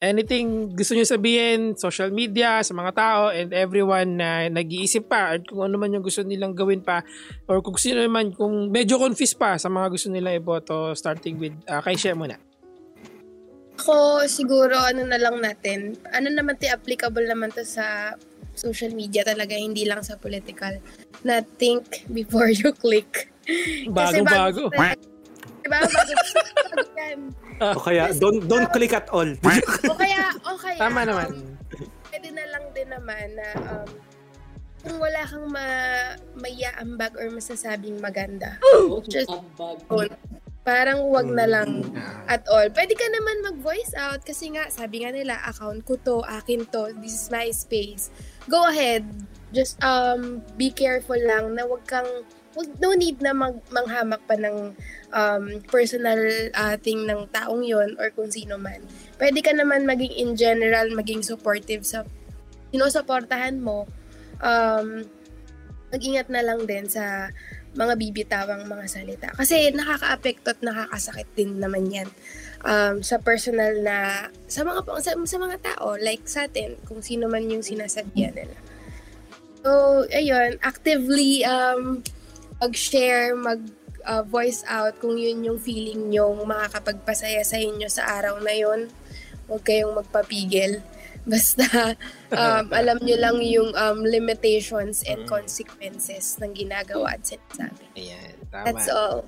anything 0.00 0.76
gusto 0.76 0.92
nyo 0.92 1.08
sabihin, 1.08 1.72
social 1.76 2.12
media, 2.12 2.60
sa 2.60 2.76
mga 2.76 2.92
tao, 2.92 3.22
and 3.32 3.56
everyone 3.56 4.20
na 4.20 4.48
nag-iisip 4.52 5.08
pa, 5.08 5.36
at 5.36 5.48
kung 5.48 5.64
ano 5.64 5.80
man 5.80 5.92
yung 5.96 6.04
gusto 6.04 6.20
nilang 6.20 6.52
gawin 6.52 6.84
pa, 6.84 7.00
or 7.48 7.64
kung 7.64 7.80
sino 7.80 8.04
naman, 8.04 8.36
kung 8.36 8.68
medyo 8.68 9.00
confused 9.00 9.40
pa 9.40 9.56
sa 9.56 9.72
mga 9.72 9.88
gusto 9.88 10.08
nilang 10.12 10.36
iboto, 10.36 10.92
starting 10.92 11.40
with, 11.40 11.56
uh, 11.68 11.80
kay 11.80 11.96
Shea 11.96 12.12
muna. 12.12 12.36
Ako, 13.76 14.24
siguro, 14.28 14.76
ano 14.76 15.04
na 15.04 15.20
lang 15.20 15.40
natin, 15.40 15.96
ano 16.12 16.28
naman 16.32 16.56
ti 16.56 16.68
applicable 16.68 17.24
naman 17.28 17.52
to 17.52 17.64
sa 17.64 18.16
social 18.56 18.92
media 18.96 19.20
talaga, 19.20 19.52
hindi 19.52 19.84
lang 19.84 20.00
sa 20.00 20.16
political, 20.16 20.80
na 21.24 21.44
think 21.56 22.04
before 22.12 22.52
you 22.60 22.72
click. 22.76 23.32
Bago-bago. 23.88 24.68
Bago, 24.72 25.15
Diba? 25.66 25.82
Bago 25.82 26.82
yan. 26.94 27.20
o 27.58 27.80
kaya, 27.82 28.04
don't, 28.14 28.46
don't 28.46 28.70
click 28.70 28.94
at 28.94 29.10
all. 29.10 29.26
o 29.26 29.94
kaya, 29.98 30.30
o 30.46 30.54
kaya. 30.54 30.78
Tama 30.78 31.02
naman. 31.02 31.28
Um, 31.34 31.58
pwede 32.14 32.28
na 32.30 32.44
lang 32.54 32.64
din 32.70 32.88
naman 32.88 33.26
na 33.34 33.46
um, 33.58 33.88
kung 34.86 34.96
wala 35.02 35.20
kang 35.26 35.46
ma 35.50 35.66
mayaambag 36.38 37.18
or 37.18 37.26
masasabing 37.34 37.98
maganda. 37.98 38.54
just 39.10 39.26
on, 39.26 40.06
parang 40.66 41.06
wag 41.10 41.30
na 41.30 41.46
lang 41.46 41.82
hmm. 41.82 42.26
at 42.30 42.46
all. 42.50 42.66
Pwede 42.70 42.94
ka 42.94 43.06
naman 43.10 43.54
mag-voice 43.54 43.94
out 43.98 44.22
kasi 44.22 44.54
nga, 44.54 44.70
sabi 44.70 45.02
nga 45.02 45.14
nila, 45.14 45.38
account 45.46 45.82
ko 45.86 45.94
to, 46.02 46.22
akin 46.26 46.66
to, 46.70 46.94
this 47.02 47.14
is 47.14 47.26
my 47.30 47.50
space. 47.50 48.10
Go 48.46 48.66
ahead. 48.66 49.06
Just 49.54 49.78
um 49.82 50.42
be 50.58 50.74
careful 50.74 51.18
lang 51.18 51.54
na 51.54 51.66
wag 51.66 51.86
kang 51.86 52.26
no 52.80 52.96
need 52.96 53.20
na 53.20 53.36
mag, 53.36 53.60
manghamak 53.68 54.22
pa 54.24 54.36
ng 54.40 54.72
um, 55.12 55.44
personal 55.68 56.18
uh, 56.56 56.76
thing 56.80 57.04
ng 57.04 57.28
taong 57.28 57.60
yon 57.60 57.94
or 58.00 58.08
kung 58.16 58.32
sino 58.32 58.56
man. 58.56 58.80
Pwede 59.20 59.44
ka 59.44 59.52
naman 59.52 59.84
maging 59.84 60.14
in 60.16 60.30
general, 60.34 60.88
maging 60.96 61.20
supportive 61.20 61.84
sa 61.84 62.08
sinusuportahan 62.72 63.60
mo. 63.60 63.84
Um, 64.40 65.04
mag-ingat 65.92 66.28
na 66.28 66.42
lang 66.44 66.64
din 66.64 66.88
sa 66.90 67.30
mga 67.76 67.94
bibitawang 68.00 68.64
mga 68.64 68.86
salita. 68.88 69.28
Kasi 69.36 69.70
nakaka-apekto 69.70 70.56
at 70.56 70.60
nakakasakit 70.64 71.28
din 71.36 71.60
naman 71.60 71.92
yan 71.92 72.08
um, 72.64 73.04
sa 73.04 73.20
personal 73.20 73.76
na, 73.84 74.28
sa 74.48 74.64
mga, 74.64 74.80
sa, 75.04 75.12
sa 75.12 75.38
mga 75.38 75.56
tao, 75.60 75.94
like 76.00 76.24
sa 76.24 76.48
atin, 76.48 76.74
kung 76.88 77.04
sino 77.04 77.28
man 77.28 77.44
yung 77.46 77.62
sinasabihan 77.62 78.32
nila. 78.32 78.56
So, 79.60 80.04
ayun, 80.08 80.56
actively 80.62 81.44
um, 81.44 82.00
mag-share, 82.60 83.36
mag 83.36 83.60
uh, 84.06 84.22
voice 84.22 84.62
out 84.70 84.96
kung 85.02 85.18
yun 85.18 85.42
yung 85.42 85.58
feeling 85.58 86.08
nyo 86.08 86.32
makakapagpasaya 86.46 87.42
sa 87.42 87.58
inyo 87.58 87.90
sa 87.90 88.06
araw 88.22 88.38
na 88.40 88.54
yun. 88.54 88.88
Huwag 89.50 89.62
kayong 89.66 89.94
magpapigil. 89.98 90.80
Basta 91.26 91.98
um, 92.30 92.66
alam 92.78 93.02
nyo 93.02 93.16
lang 93.18 93.42
yung 93.42 93.74
um, 93.74 94.06
limitations 94.06 95.02
and 95.10 95.26
mm. 95.26 95.28
consequences 95.28 96.38
ng 96.38 96.54
ginagawa 96.54 97.18
at 97.18 97.26
sinasabi. 97.26 97.82
Ayan, 97.98 98.34
tama. 98.46 98.64
That's 98.70 98.86
all. 98.86 99.26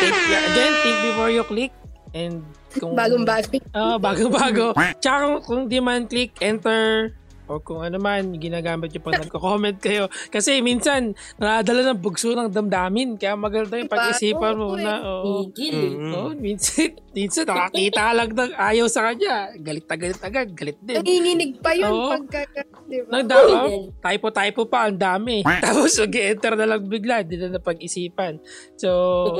Think, 0.00 0.16
again, 0.16 0.74
think 0.80 0.98
before 1.12 1.28
you 1.28 1.44
click. 1.44 1.72
And 2.16 2.40
kung... 2.80 2.96
Bagong-bago. 3.00 3.60
Oo, 3.76 3.84
uh, 3.84 3.98
bago-bago. 4.00 4.72
Tsaka 5.02 5.18
kung, 5.20 5.38
kung 5.44 5.62
di 5.68 5.76
man 5.76 6.08
click, 6.08 6.40
enter 6.40 7.12
o 7.44 7.60
kung 7.60 7.84
ano 7.84 8.00
man 8.00 8.32
ginagamit 8.40 8.88
nyo 8.92 9.00
pag 9.04 9.20
nagko-comment 9.20 9.76
kayo. 9.76 10.08
Kasi 10.32 10.64
minsan, 10.64 11.12
nakadala 11.36 11.92
ng 11.92 12.00
bugso 12.00 12.32
ng 12.32 12.48
damdamin. 12.48 13.20
Kaya 13.20 13.36
maganda 13.36 13.76
yung 13.76 13.90
pag-isipan 13.90 14.56
mo 14.56 14.76
na. 14.80 15.04
Oo. 15.04 15.52
Mm-hmm. 15.52 16.12
Oh, 16.16 16.32
minsan, 16.32 16.96
minsan 17.12 17.44
nakakita 17.44 18.16
lang 18.16 18.30
ng 18.32 18.52
ayaw 18.56 18.86
sa 18.88 19.12
kanya. 19.12 19.52
Galit 19.60 19.84
na 19.84 19.96
galit 20.00 20.20
agad. 20.24 20.48
Galit 20.56 20.78
din. 20.80 20.96
Nanginginig 21.04 21.52
pa 21.60 21.76
yun 21.76 21.92
Oo. 21.92 22.10
pagka, 22.16 22.48
diba? 22.88 23.08
Nagda- 23.12 23.68
oh, 23.68 23.92
typo-typo 24.00 24.62
pa, 24.64 24.88
ang 24.88 24.96
dami. 24.96 25.44
Tapos 25.44 25.92
mag-enter 26.00 26.52
na 26.56 26.66
lang 26.66 26.82
bigla. 26.88 27.20
Hindi 27.20 27.36
na 27.36 27.60
napag-isipan. 27.60 28.40
So, 28.80 28.88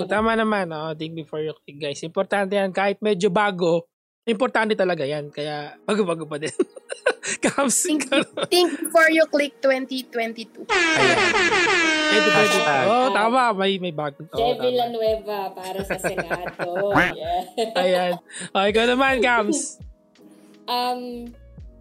tama 0.05 0.37
naman. 0.37 0.69
Oh, 0.77 0.93
think 0.93 1.17
before 1.17 1.41
you 1.41 1.57
click, 1.65 1.81
guys. 1.81 2.05
Importante 2.05 2.53
yan. 2.53 2.69
Kahit 2.69 3.01
medyo 3.01 3.33
bago, 3.33 3.89
Importante 4.25 4.73
talaga 4.73 5.05
yan. 5.05 5.29
Kaya, 5.29 5.77
bago-bago 5.85 6.25
pa 6.25 6.41
din. 6.41 6.53
Kams. 7.45 7.85
Think, 7.85 8.09
think 8.49 8.73
before 8.81 9.13
you 9.13 9.21
click 9.29 9.53
2022. 9.61 10.65
Ayan. 10.65 11.29
Oh, 12.89 13.13
tama. 13.13 13.53
May, 13.53 13.77
may 13.77 13.93
bagong. 13.93 14.25
Oh, 14.33 14.41
Je 14.41 14.65
Villanueva 14.65 15.53
para 15.53 15.85
sa 15.85 16.01
Senado. 16.01 16.89
yeah. 16.97 17.77
Ayan. 17.77 18.17
Okay, 18.49 18.69
ikaw 18.73 18.89
naman, 18.89 19.21
Kams. 19.21 19.77
Um, 20.73 21.29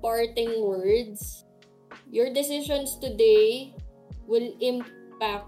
parting 0.04 0.52
words. 0.60 1.48
Your 2.12 2.28
decisions 2.28 3.00
today 3.00 3.72
will 4.28 4.52
impact, 4.60 5.48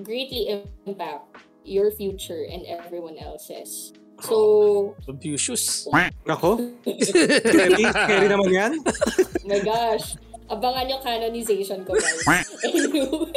greatly 0.00 0.64
impact 0.88 1.36
your 1.68 1.92
future 1.92 2.48
and 2.48 2.64
everyone 2.64 3.20
else's. 3.20 3.92
So, 4.18 4.94
Confucius. 5.06 5.86
Ako? 6.26 6.58
scary, 6.82 7.84
scary 7.86 8.26
naman 8.32 8.50
yan. 8.50 8.72
oh 8.82 9.46
my 9.46 9.60
gosh. 9.62 10.18
Abangan 10.48 10.88
yung 10.88 11.02
canonization 11.04 11.84
ko, 11.84 11.92
guys. 11.92 12.48
anyway, 12.64 13.28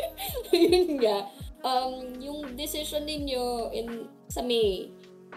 yun 0.56 0.98
nga. 1.04 1.28
Um, 1.62 2.18
yung 2.18 2.40
decision 2.56 3.04
ninyo 3.04 3.70
in, 3.76 4.08
sa 4.32 4.42
May, 4.42 4.90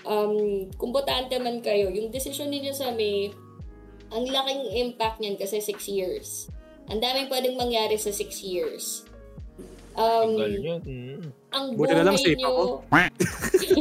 um, 0.07 0.65
kung 0.79 0.95
botante 0.95 1.35
man 1.43 1.61
kayo, 1.61 1.91
yung 1.91 2.15
decision 2.15 2.49
ninyo 2.49 2.73
sa 2.73 2.95
May, 2.95 3.35
ang 4.15 4.25
laking 4.25 4.63
impact 4.87 5.19
niyan 5.19 5.35
kasi 5.37 5.59
6 5.59 5.91
years. 5.91 6.47
Ang 6.89 7.03
daming 7.03 7.27
pwedeng 7.27 7.59
mangyari 7.59 7.99
sa 7.99 8.15
6 8.15 8.23
years. 8.47 9.03
Um, 9.99 10.39
Ang 11.55 11.79
buhay 11.79 11.95
na 11.95 12.05
lang 12.11 12.19
ninyo, 12.19 12.53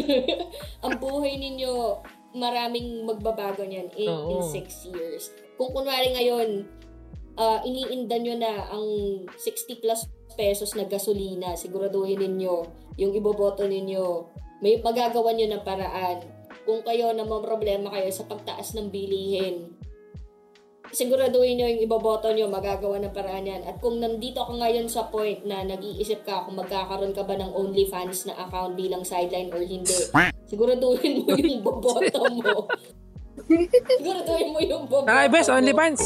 ang 0.86 0.94
buhay 1.02 1.34
ninyo, 1.42 1.74
maraming 2.38 3.06
magbabago 3.06 3.66
niyan 3.66 3.90
in, 3.98 4.10
in 4.10 4.40
six 4.46 4.86
years. 4.90 5.34
Kung 5.58 5.74
kunwari 5.74 6.14
ngayon, 6.14 6.70
uh, 7.38 7.60
iniinda 7.66 8.18
nyo 8.22 8.36
na 8.38 8.52
ang 8.70 8.88
60 9.38 9.82
plus 9.82 10.06
pesos 10.34 10.74
na 10.74 10.86
gasolina, 10.86 11.54
siguraduhin 11.58 12.22
ninyo, 12.22 12.56
yung 12.98 13.14
iboboto 13.14 13.66
ninyo, 13.66 14.30
may 14.62 14.78
magagawa 14.82 15.34
nyo 15.34 15.48
ng 15.50 15.66
paraan. 15.66 16.18
Kung 16.64 16.82
kayo 16.86 17.12
na 17.12 17.28
problema 17.28 17.92
kayo 17.92 18.10
sa 18.10 18.24
pagtaas 18.24 18.74
ng 18.78 18.88
bilihin, 18.88 19.76
siguraduhin 20.94 21.58
nyo 21.58 21.68
yung 21.68 21.84
iboboto 21.84 22.30
nyo, 22.30 22.48
magagawa 22.48 23.02
ng 23.02 23.14
paraan 23.14 23.50
yan. 23.50 23.62
At 23.66 23.82
kung 23.82 23.98
nandito 23.98 24.46
ka 24.46 24.54
ngayon 24.54 24.86
sa 24.88 25.10
point 25.10 25.42
na 25.44 25.66
nag-iisip 25.66 26.22
ka 26.24 26.46
kung 26.46 26.56
magkakaroon 26.62 27.12
ka 27.12 27.26
ba 27.26 27.34
ng 27.36 27.52
OnlyFans 27.52 28.30
na 28.30 28.38
account 28.46 28.78
bilang 28.78 29.02
sideline 29.02 29.50
or 29.50 29.60
hindi, 29.60 29.98
siguraduhin 30.46 31.26
mo 31.26 31.34
yung 31.34 31.62
boboto 31.66 32.22
mo. 32.30 32.70
siguraduhin 33.90 34.50
mo 34.54 34.60
yung 34.62 34.86
boboto 34.86 35.10
Ay, 35.10 35.28
best, 35.28 35.50
OnlyFans. 35.50 36.02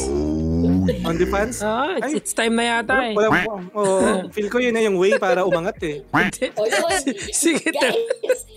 OnlyFans? 0.88 1.56
Ah, 1.62 2.00
it's, 2.00 2.14
it's 2.24 2.34
time 2.34 2.56
na 2.56 2.80
yata 2.80 3.12
eh. 3.12 3.14
Wala, 3.14 3.44
oh, 3.76 4.24
feel 4.34 4.48
ko 4.48 4.64
yun 4.64 4.74
na 4.74 4.88
yung 4.88 4.96
way 4.96 5.20
para 5.20 5.44
umangat 5.44 5.78
eh. 5.84 6.02
o 6.60 6.64
yun, 6.64 7.04
Sige, 7.44 7.70
guys, 7.76 8.48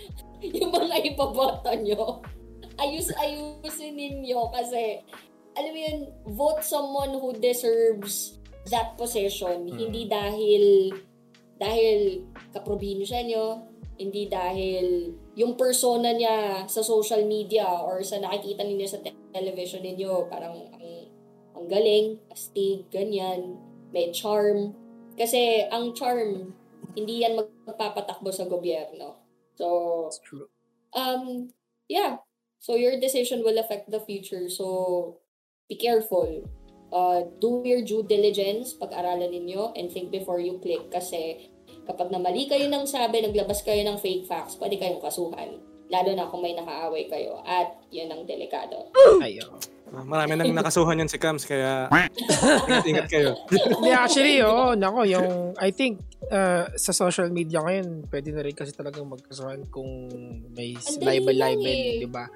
yung 0.41 0.71
mga 0.71 0.97
iboboto 1.11 1.75
nyo, 1.83 2.23
ayus-ayusin 2.81 3.93
ninyo 3.93 4.41
kasi 4.55 5.03
alam 5.57 5.73
mo 5.75 5.81
yun, 5.81 5.99
vote 6.35 6.63
someone 6.63 7.13
who 7.17 7.35
deserves 7.39 8.39
that 8.71 8.95
position. 8.95 9.67
Hmm. 9.67 9.79
Hindi 9.79 10.07
dahil 10.07 10.65
dahil 11.61 12.25
kaprobinsya 12.57 13.21
nyo, 13.29 13.69
hindi 14.01 14.33
dahil 14.33 15.13
yung 15.37 15.61
persona 15.61 16.17
niya 16.17 16.65
sa 16.65 16.81
social 16.81 17.29
media 17.29 17.69
or 17.85 18.01
sa 18.01 18.17
nakikita 18.17 18.65
ninyo 18.65 18.89
sa 18.89 19.05
te- 19.05 19.29
television 19.29 19.85
ninyo, 19.85 20.25
parang 20.33 20.57
ang, 20.73 20.89
ang 21.53 21.67
galing, 21.69 22.17
astig, 22.33 22.89
ganyan, 22.89 23.61
may 23.93 24.09
charm. 24.09 24.73
Kasi 25.21 25.69
ang 25.69 25.93
charm, 25.93 26.57
hindi 26.97 27.21
yan 27.21 27.37
magpapatakbo 27.37 28.33
sa 28.33 28.49
gobyerno. 28.49 29.21
So, 29.61 30.09
That's 30.09 30.25
true. 30.25 30.49
um, 30.97 31.53
yeah. 31.85 32.25
So, 32.57 32.77
your 32.77 32.97
decision 32.97 33.45
will 33.45 33.61
affect 33.61 33.93
the 33.93 34.01
future. 34.01 34.49
So, 34.49 35.21
be 35.71 35.79
careful. 35.79 36.43
Uh, 36.91 37.31
do 37.39 37.63
your 37.63 37.87
due 37.87 38.03
diligence, 38.03 38.75
pag-aralan 38.75 39.31
ninyo, 39.31 39.71
and 39.79 39.95
think 39.95 40.11
before 40.11 40.43
you 40.43 40.59
click. 40.59 40.91
Kasi, 40.91 41.47
kapag 41.87 42.11
namali 42.11 42.51
kayo 42.51 42.67
ng 42.67 42.83
sabi, 42.91 43.23
naglabas 43.23 43.63
kayo 43.63 43.87
ng 43.87 44.03
fake 44.03 44.27
facts, 44.27 44.59
pwede 44.59 44.75
kayong 44.75 44.99
kasuhan. 44.99 45.63
Lalo 45.87 46.11
na 46.19 46.27
kung 46.27 46.43
may 46.43 46.59
nakaaway 46.59 47.07
kayo. 47.07 47.39
At, 47.47 47.79
yun 47.95 48.11
ang 48.11 48.27
delikado. 48.27 48.91
Ayun. 49.23 49.55
Ah, 49.91 50.07
Marami 50.07 50.39
nang 50.39 50.55
nakasuhan 50.55 51.03
yan 51.03 51.11
si 51.11 51.19
Cams, 51.19 51.43
kaya 51.43 51.91
ingat-ingat 52.71 53.07
kayo. 53.11 53.35
Hindi, 53.51 53.91
actually, 53.91 54.39
oo, 54.43 54.79
nako, 54.79 55.03
yung, 55.03 55.55
I 55.59 55.75
think, 55.75 55.99
uh, 56.31 56.71
sa 56.79 56.95
social 56.95 57.27
media 57.35 57.59
ngayon, 57.63 58.07
pwede 58.07 58.31
na 58.31 58.47
rin 58.47 58.55
kasi 58.55 58.71
talagang 58.71 59.11
magkasuhan 59.11 59.67
kung 59.67 59.91
may 60.55 60.79
libel-libel, 60.79 61.67
eh. 61.67 62.07
di 62.07 62.11
ba? 62.11 62.27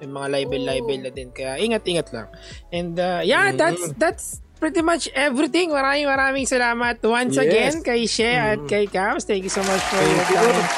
May 0.00 0.08
mga 0.08 0.28
libel-libel 0.32 1.00
na 1.04 1.10
din. 1.12 1.28
Kaya 1.30 1.60
ingat-ingat 1.60 2.08
lang. 2.16 2.28
And 2.72 2.96
uh, 2.96 3.20
yeah, 3.20 3.52
that's, 3.52 3.92
that's 4.00 4.26
pretty 4.60 4.80
much 4.84 5.08
everything. 5.16 5.72
Maraming 5.72 6.08
maraming 6.08 6.46
salamat 6.48 7.00
once 7.04 7.36
Yes. 7.36 7.44
again 7.44 7.74
kay 7.80 8.04
She 8.04 8.28
at 8.28 8.60
kay 8.68 8.84
Cams. 8.88 9.24
Thank 9.24 9.44
you 9.44 9.52
so 9.52 9.64
much 9.64 9.80
for 9.88 10.00
your 10.00 10.24
time. 10.28 10.68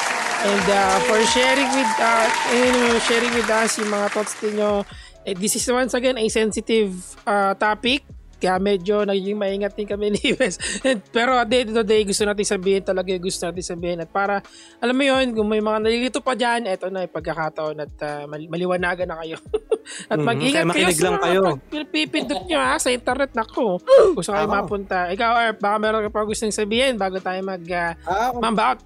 And 0.43 0.67
uh, 0.67 0.99
for 1.07 1.19
sharing 1.31 1.71
with 1.71 1.93
uh, 2.03 2.27
you 2.51 2.99
sharing 3.07 3.31
with 3.31 3.47
us 3.47 3.79
yung 3.79 3.91
mga 3.95 4.07
thoughts 4.11 4.35
niyo. 4.43 4.83
Eh, 5.23 5.39
this 5.39 5.55
is 5.55 5.63
once 5.71 5.95
again 5.95 6.19
a 6.19 6.27
sensitive 6.27 6.91
uh, 7.23 7.55
topic. 7.55 8.03
Kaya 8.43 8.59
medyo 8.59 9.07
naging 9.07 9.39
maingat 9.39 9.73
din 9.73 9.87
kami 9.87 10.11
ni. 10.19 10.35
And, 10.83 10.99
pero 11.09 11.39
at 11.39 11.47
the 11.47 11.63
end 11.63 11.71
of 11.71 11.79
the 11.79 11.87
day, 11.87 12.03
gusto 12.03 12.27
natin 12.27 12.43
sabihin 12.43 12.83
talaga 12.83 13.15
gusto 13.15 13.47
natin 13.47 13.63
sabihin. 13.63 14.03
At 14.03 14.11
para, 14.11 14.43
alam 14.77 14.93
mo 14.93 15.05
yun, 15.05 15.31
kung 15.31 15.47
may 15.47 15.63
mga 15.63 15.79
nalilito 15.79 16.19
pa 16.19 16.35
dyan, 16.35 16.67
eto 16.67 16.91
na 16.91 17.07
yung 17.07 17.15
pagkakataon 17.15 17.77
at 17.79 17.95
uh, 18.01 18.27
mal- 18.27 18.51
maliwanagan 18.51 19.07
na 19.07 19.23
kayo. 19.23 19.39
at 20.11 20.17
Mhm, 20.17 20.25
mag-ingat 20.25 20.65
kaya 20.65 20.75
kayo 20.75 20.91
sa 20.91 21.03
lang 21.05 21.15
mga 21.15 21.25
kayo. 21.25 21.43
pipindot 21.87 22.43
nyo 22.45 22.59
ha, 22.59 22.75
sa 22.77 22.91
internet. 22.91 23.31
Nako, 23.33 23.79
gusto 24.13 24.31
kayo 24.35 24.47
mapunta. 24.47 25.07
Ikaw, 25.09 25.31
Erp, 25.45 25.59
baka 25.59 25.77
meron 25.79 26.03
ka 26.03 26.11
pa 26.11 26.27
gustong 26.27 26.51
sabihin 26.51 26.99
bago 26.99 27.19
tayo 27.19 27.39
mag 27.41 27.63
uh, 27.63 27.95
Ah, 28.03 28.35
mambaut. 28.35 28.83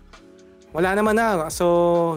Wala 0.76 0.92
naman 0.92 1.16
na. 1.16 1.48
So, 1.48 1.64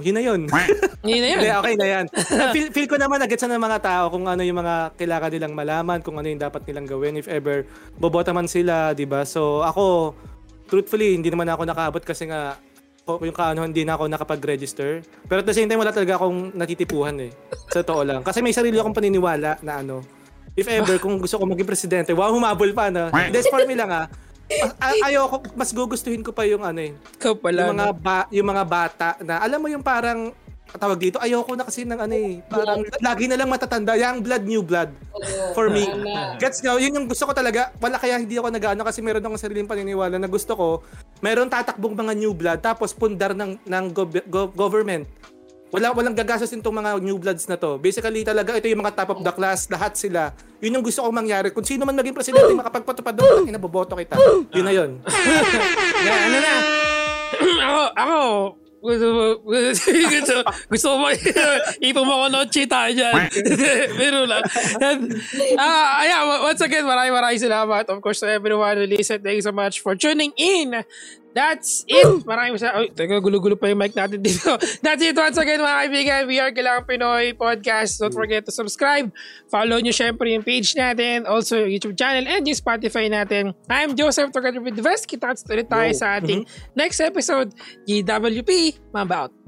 yun 0.04 0.20
na 0.20 0.24
yun. 0.24 0.42
Yun 1.08 1.24
na 1.24 1.28
yun. 1.32 1.40
Hindi, 1.40 1.52
okay 1.56 1.76
na 1.80 1.88
yan. 1.88 2.06
feel, 2.56 2.68
feel 2.76 2.90
ko 2.92 3.00
naman, 3.00 3.24
nagets 3.24 3.40
na 3.48 3.56
ng 3.56 3.64
mga 3.64 3.80
tao 3.80 4.04
kung 4.12 4.28
ano 4.28 4.44
yung 4.44 4.60
mga 4.60 5.00
kailangan 5.00 5.32
nilang 5.32 5.54
malaman, 5.56 5.98
kung 6.04 6.20
ano 6.20 6.28
yung 6.28 6.44
dapat 6.44 6.68
nilang 6.68 6.84
gawin 6.84 7.16
if 7.16 7.32
ever 7.32 7.64
bobota 7.96 8.36
man 8.36 8.52
sila, 8.52 8.92
di 8.92 9.08
ba? 9.08 9.24
So, 9.24 9.64
ako, 9.64 10.12
truthfully, 10.68 11.16
hindi 11.16 11.32
naman 11.32 11.48
ako 11.48 11.64
nakaabot 11.72 12.04
kasi 12.04 12.28
nga, 12.28 12.60
yung 13.08 13.34
kaano, 13.34 13.64
hindi 13.64 13.88
na 13.88 13.96
ako 13.96 14.12
nakapag-register. 14.12 15.08
Pero 15.26 15.40
at 15.40 15.48
the 15.48 15.56
same 15.56 15.72
time, 15.72 15.80
wala 15.80 15.96
talaga 15.96 16.20
akong 16.20 16.52
natitipuhan 16.52 17.16
eh. 17.26 17.32
Sa 17.72 17.80
totoo 17.80 18.04
lang. 18.04 18.22
Kasi 18.22 18.44
may 18.44 18.52
sarili 18.52 18.76
akong 18.76 18.94
paniniwala 18.94 19.64
na 19.64 19.74
ano, 19.80 20.04
if 20.54 20.68
ever, 20.68 21.00
kung 21.00 21.16
gusto 21.18 21.40
ko 21.40 21.48
maging 21.48 21.66
presidente, 21.66 22.12
wow, 22.12 22.30
humabol 22.30 22.70
pa 22.76 22.92
na. 22.92 23.08
This 23.32 23.48
for 23.48 23.64
me 23.64 23.74
lang 23.74 23.88
ah. 23.88 24.06
Ay- 24.80 25.02
ayoko, 25.08 25.46
mas 25.54 25.70
gugustuhin 25.70 26.20
ko 26.20 26.32
pa 26.32 26.44
yung 26.44 26.62
ano 26.62 26.82
eh, 26.82 26.94
Ikaw 27.16 27.34
pala. 27.36 27.64
yung 27.64 27.78
mga 27.78 27.88
ba, 27.96 28.18
yung 28.30 28.48
mga 28.48 28.64
bata 28.66 29.10
na 29.22 29.38
alam 29.38 29.58
mo 29.58 29.68
yung 29.68 29.82
parang 29.82 30.34
tawag 30.72 31.02
dito 31.02 31.18
ayoko 31.18 31.58
na 31.58 31.66
kasi 31.66 31.82
ng 31.82 31.98
ano 31.98 32.14
eh 32.14 32.46
parang 32.46 32.86
lagi 33.02 33.26
na 33.26 33.34
lang 33.34 33.50
matatanda 33.50 33.94
young 33.96 34.22
blood 34.22 34.44
new 34.44 34.62
blood. 34.62 34.94
Oo, 35.12 35.54
for 35.54 35.66
me. 35.68 35.82
gets 36.38 36.62
nyo? 36.62 36.78
Yun 36.78 36.94
yung 36.94 37.08
gusto 37.10 37.26
ko 37.26 37.34
talaga. 37.34 37.74
Wala 37.78 37.98
kaya 37.98 38.18
hindi 38.18 38.38
ako 38.38 38.50
nag-ano 38.50 38.82
kasi 38.82 39.02
meron 39.02 39.18
akong 39.20 39.38
sariling 39.40 39.66
paniniwala 39.66 40.16
na 40.16 40.30
gusto 40.30 40.54
ko 40.54 40.68
meron 41.20 41.50
tatakbong 41.50 41.94
mga 41.96 42.14
new 42.16 42.34
blood 42.34 42.60
tapos 42.60 42.92
pundar 42.92 43.34
ng 43.34 43.58
ng 43.60 43.86
gov- 43.90 44.26
gov- 44.26 44.54
government 44.54 45.10
wala 45.70 45.94
walang 45.94 46.18
gagastusin 46.18 46.66
tong 46.66 46.78
mga 46.78 46.98
new 47.02 47.18
bloods 47.22 47.46
na 47.46 47.58
to. 47.58 47.78
Basically 47.78 48.26
talaga 48.26 48.58
ito 48.58 48.66
yung 48.70 48.82
mga 48.82 48.94
top 48.98 49.14
of 49.14 49.22
the 49.22 49.34
class, 49.34 49.70
lahat 49.70 49.94
sila. 49.94 50.34
Yun 50.60 50.82
yung 50.82 50.86
gusto 50.86 51.06
kong 51.06 51.14
mangyari. 51.14 51.54
Kung 51.54 51.66
sino 51.66 51.86
man 51.86 51.98
maging 51.98 52.18
presidente 52.18 52.52
makapagpatupad 52.58 53.14
doon, 53.14 53.48
inaboboto 53.48 53.94
kita. 53.94 54.18
Yun 54.54 54.66
na 54.66 54.74
yun. 54.74 54.92
Yeah, 56.00 56.32
ano 56.32 56.38
na? 56.40 56.54
ako, 57.68 57.84
ako, 57.92 58.20
gusto 58.80 59.08
mo, 59.12 59.24
gusto, 59.44 60.36
gusto 60.72 60.88
mo, 60.96 61.12
ipong 61.92 62.08
mo 62.08 62.24
ko 62.24 62.28
noche 62.32 62.64
tayo 62.64 62.92
dyan. 62.96 63.28
Pero 64.00 64.24
lang. 64.24 64.44
Ah, 65.60 66.00
ayan, 66.00 66.48
once 66.48 66.64
again, 66.64 66.88
maraming 66.88 67.12
maraming 67.12 67.44
salamat. 67.44 67.84
Of 67.92 68.00
course, 68.00 68.24
to 68.24 68.32
everyone 68.32 68.80
who 68.80 68.88
listened, 68.88 69.20
thank 69.20 69.44
you 69.44 69.46
so 69.46 69.52
much 69.52 69.84
for 69.84 70.00
tuning 70.00 70.32
in. 70.40 70.80
That's 71.34 71.86
it. 71.86 72.26
Maraming 72.26 72.58
sa... 72.58 72.74
Ay, 72.74 72.90
teka, 72.90 73.22
gulo-gulo 73.22 73.54
pa 73.54 73.70
yung 73.70 73.80
mic 73.80 73.94
natin 73.94 74.20
dito. 74.20 74.58
That's 74.86 75.02
it 75.02 75.14
once 75.14 75.38
again, 75.38 75.62
mga 75.62 75.78
kaibigan. 75.86 76.22
We 76.26 76.42
are 76.42 76.50
Kailangan 76.50 76.84
Pinoy 76.90 77.38
Podcast. 77.38 78.02
Don't 78.02 78.14
forget 78.14 78.46
to 78.50 78.54
subscribe. 78.54 79.14
Follow 79.48 79.78
nyo 79.78 79.94
syempre 79.94 80.34
yung 80.34 80.44
page 80.44 80.74
natin. 80.74 81.30
Also, 81.30 81.62
yung 81.62 81.72
YouTube 81.72 81.96
channel 81.96 82.26
and 82.26 82.44
yung 82.44 82.58
Spotify 82.58 83.08
natin. 83.08 83.54
I'm 83.70 83.94
Joseph 83.94 84.34
together 84.34 84.62
with 84.62 84.78
Vest. 84.82 85.06
Kita 85.06 85.38
ulit 85.48 85.70
tayo 85.70 85.92
sa 85.94 86.18
ating 86.18 86.50
next 86.74 86.98
episode. 87.00 87.54
GWP. 87.86 88.82
Mabaut. 88.90 89.39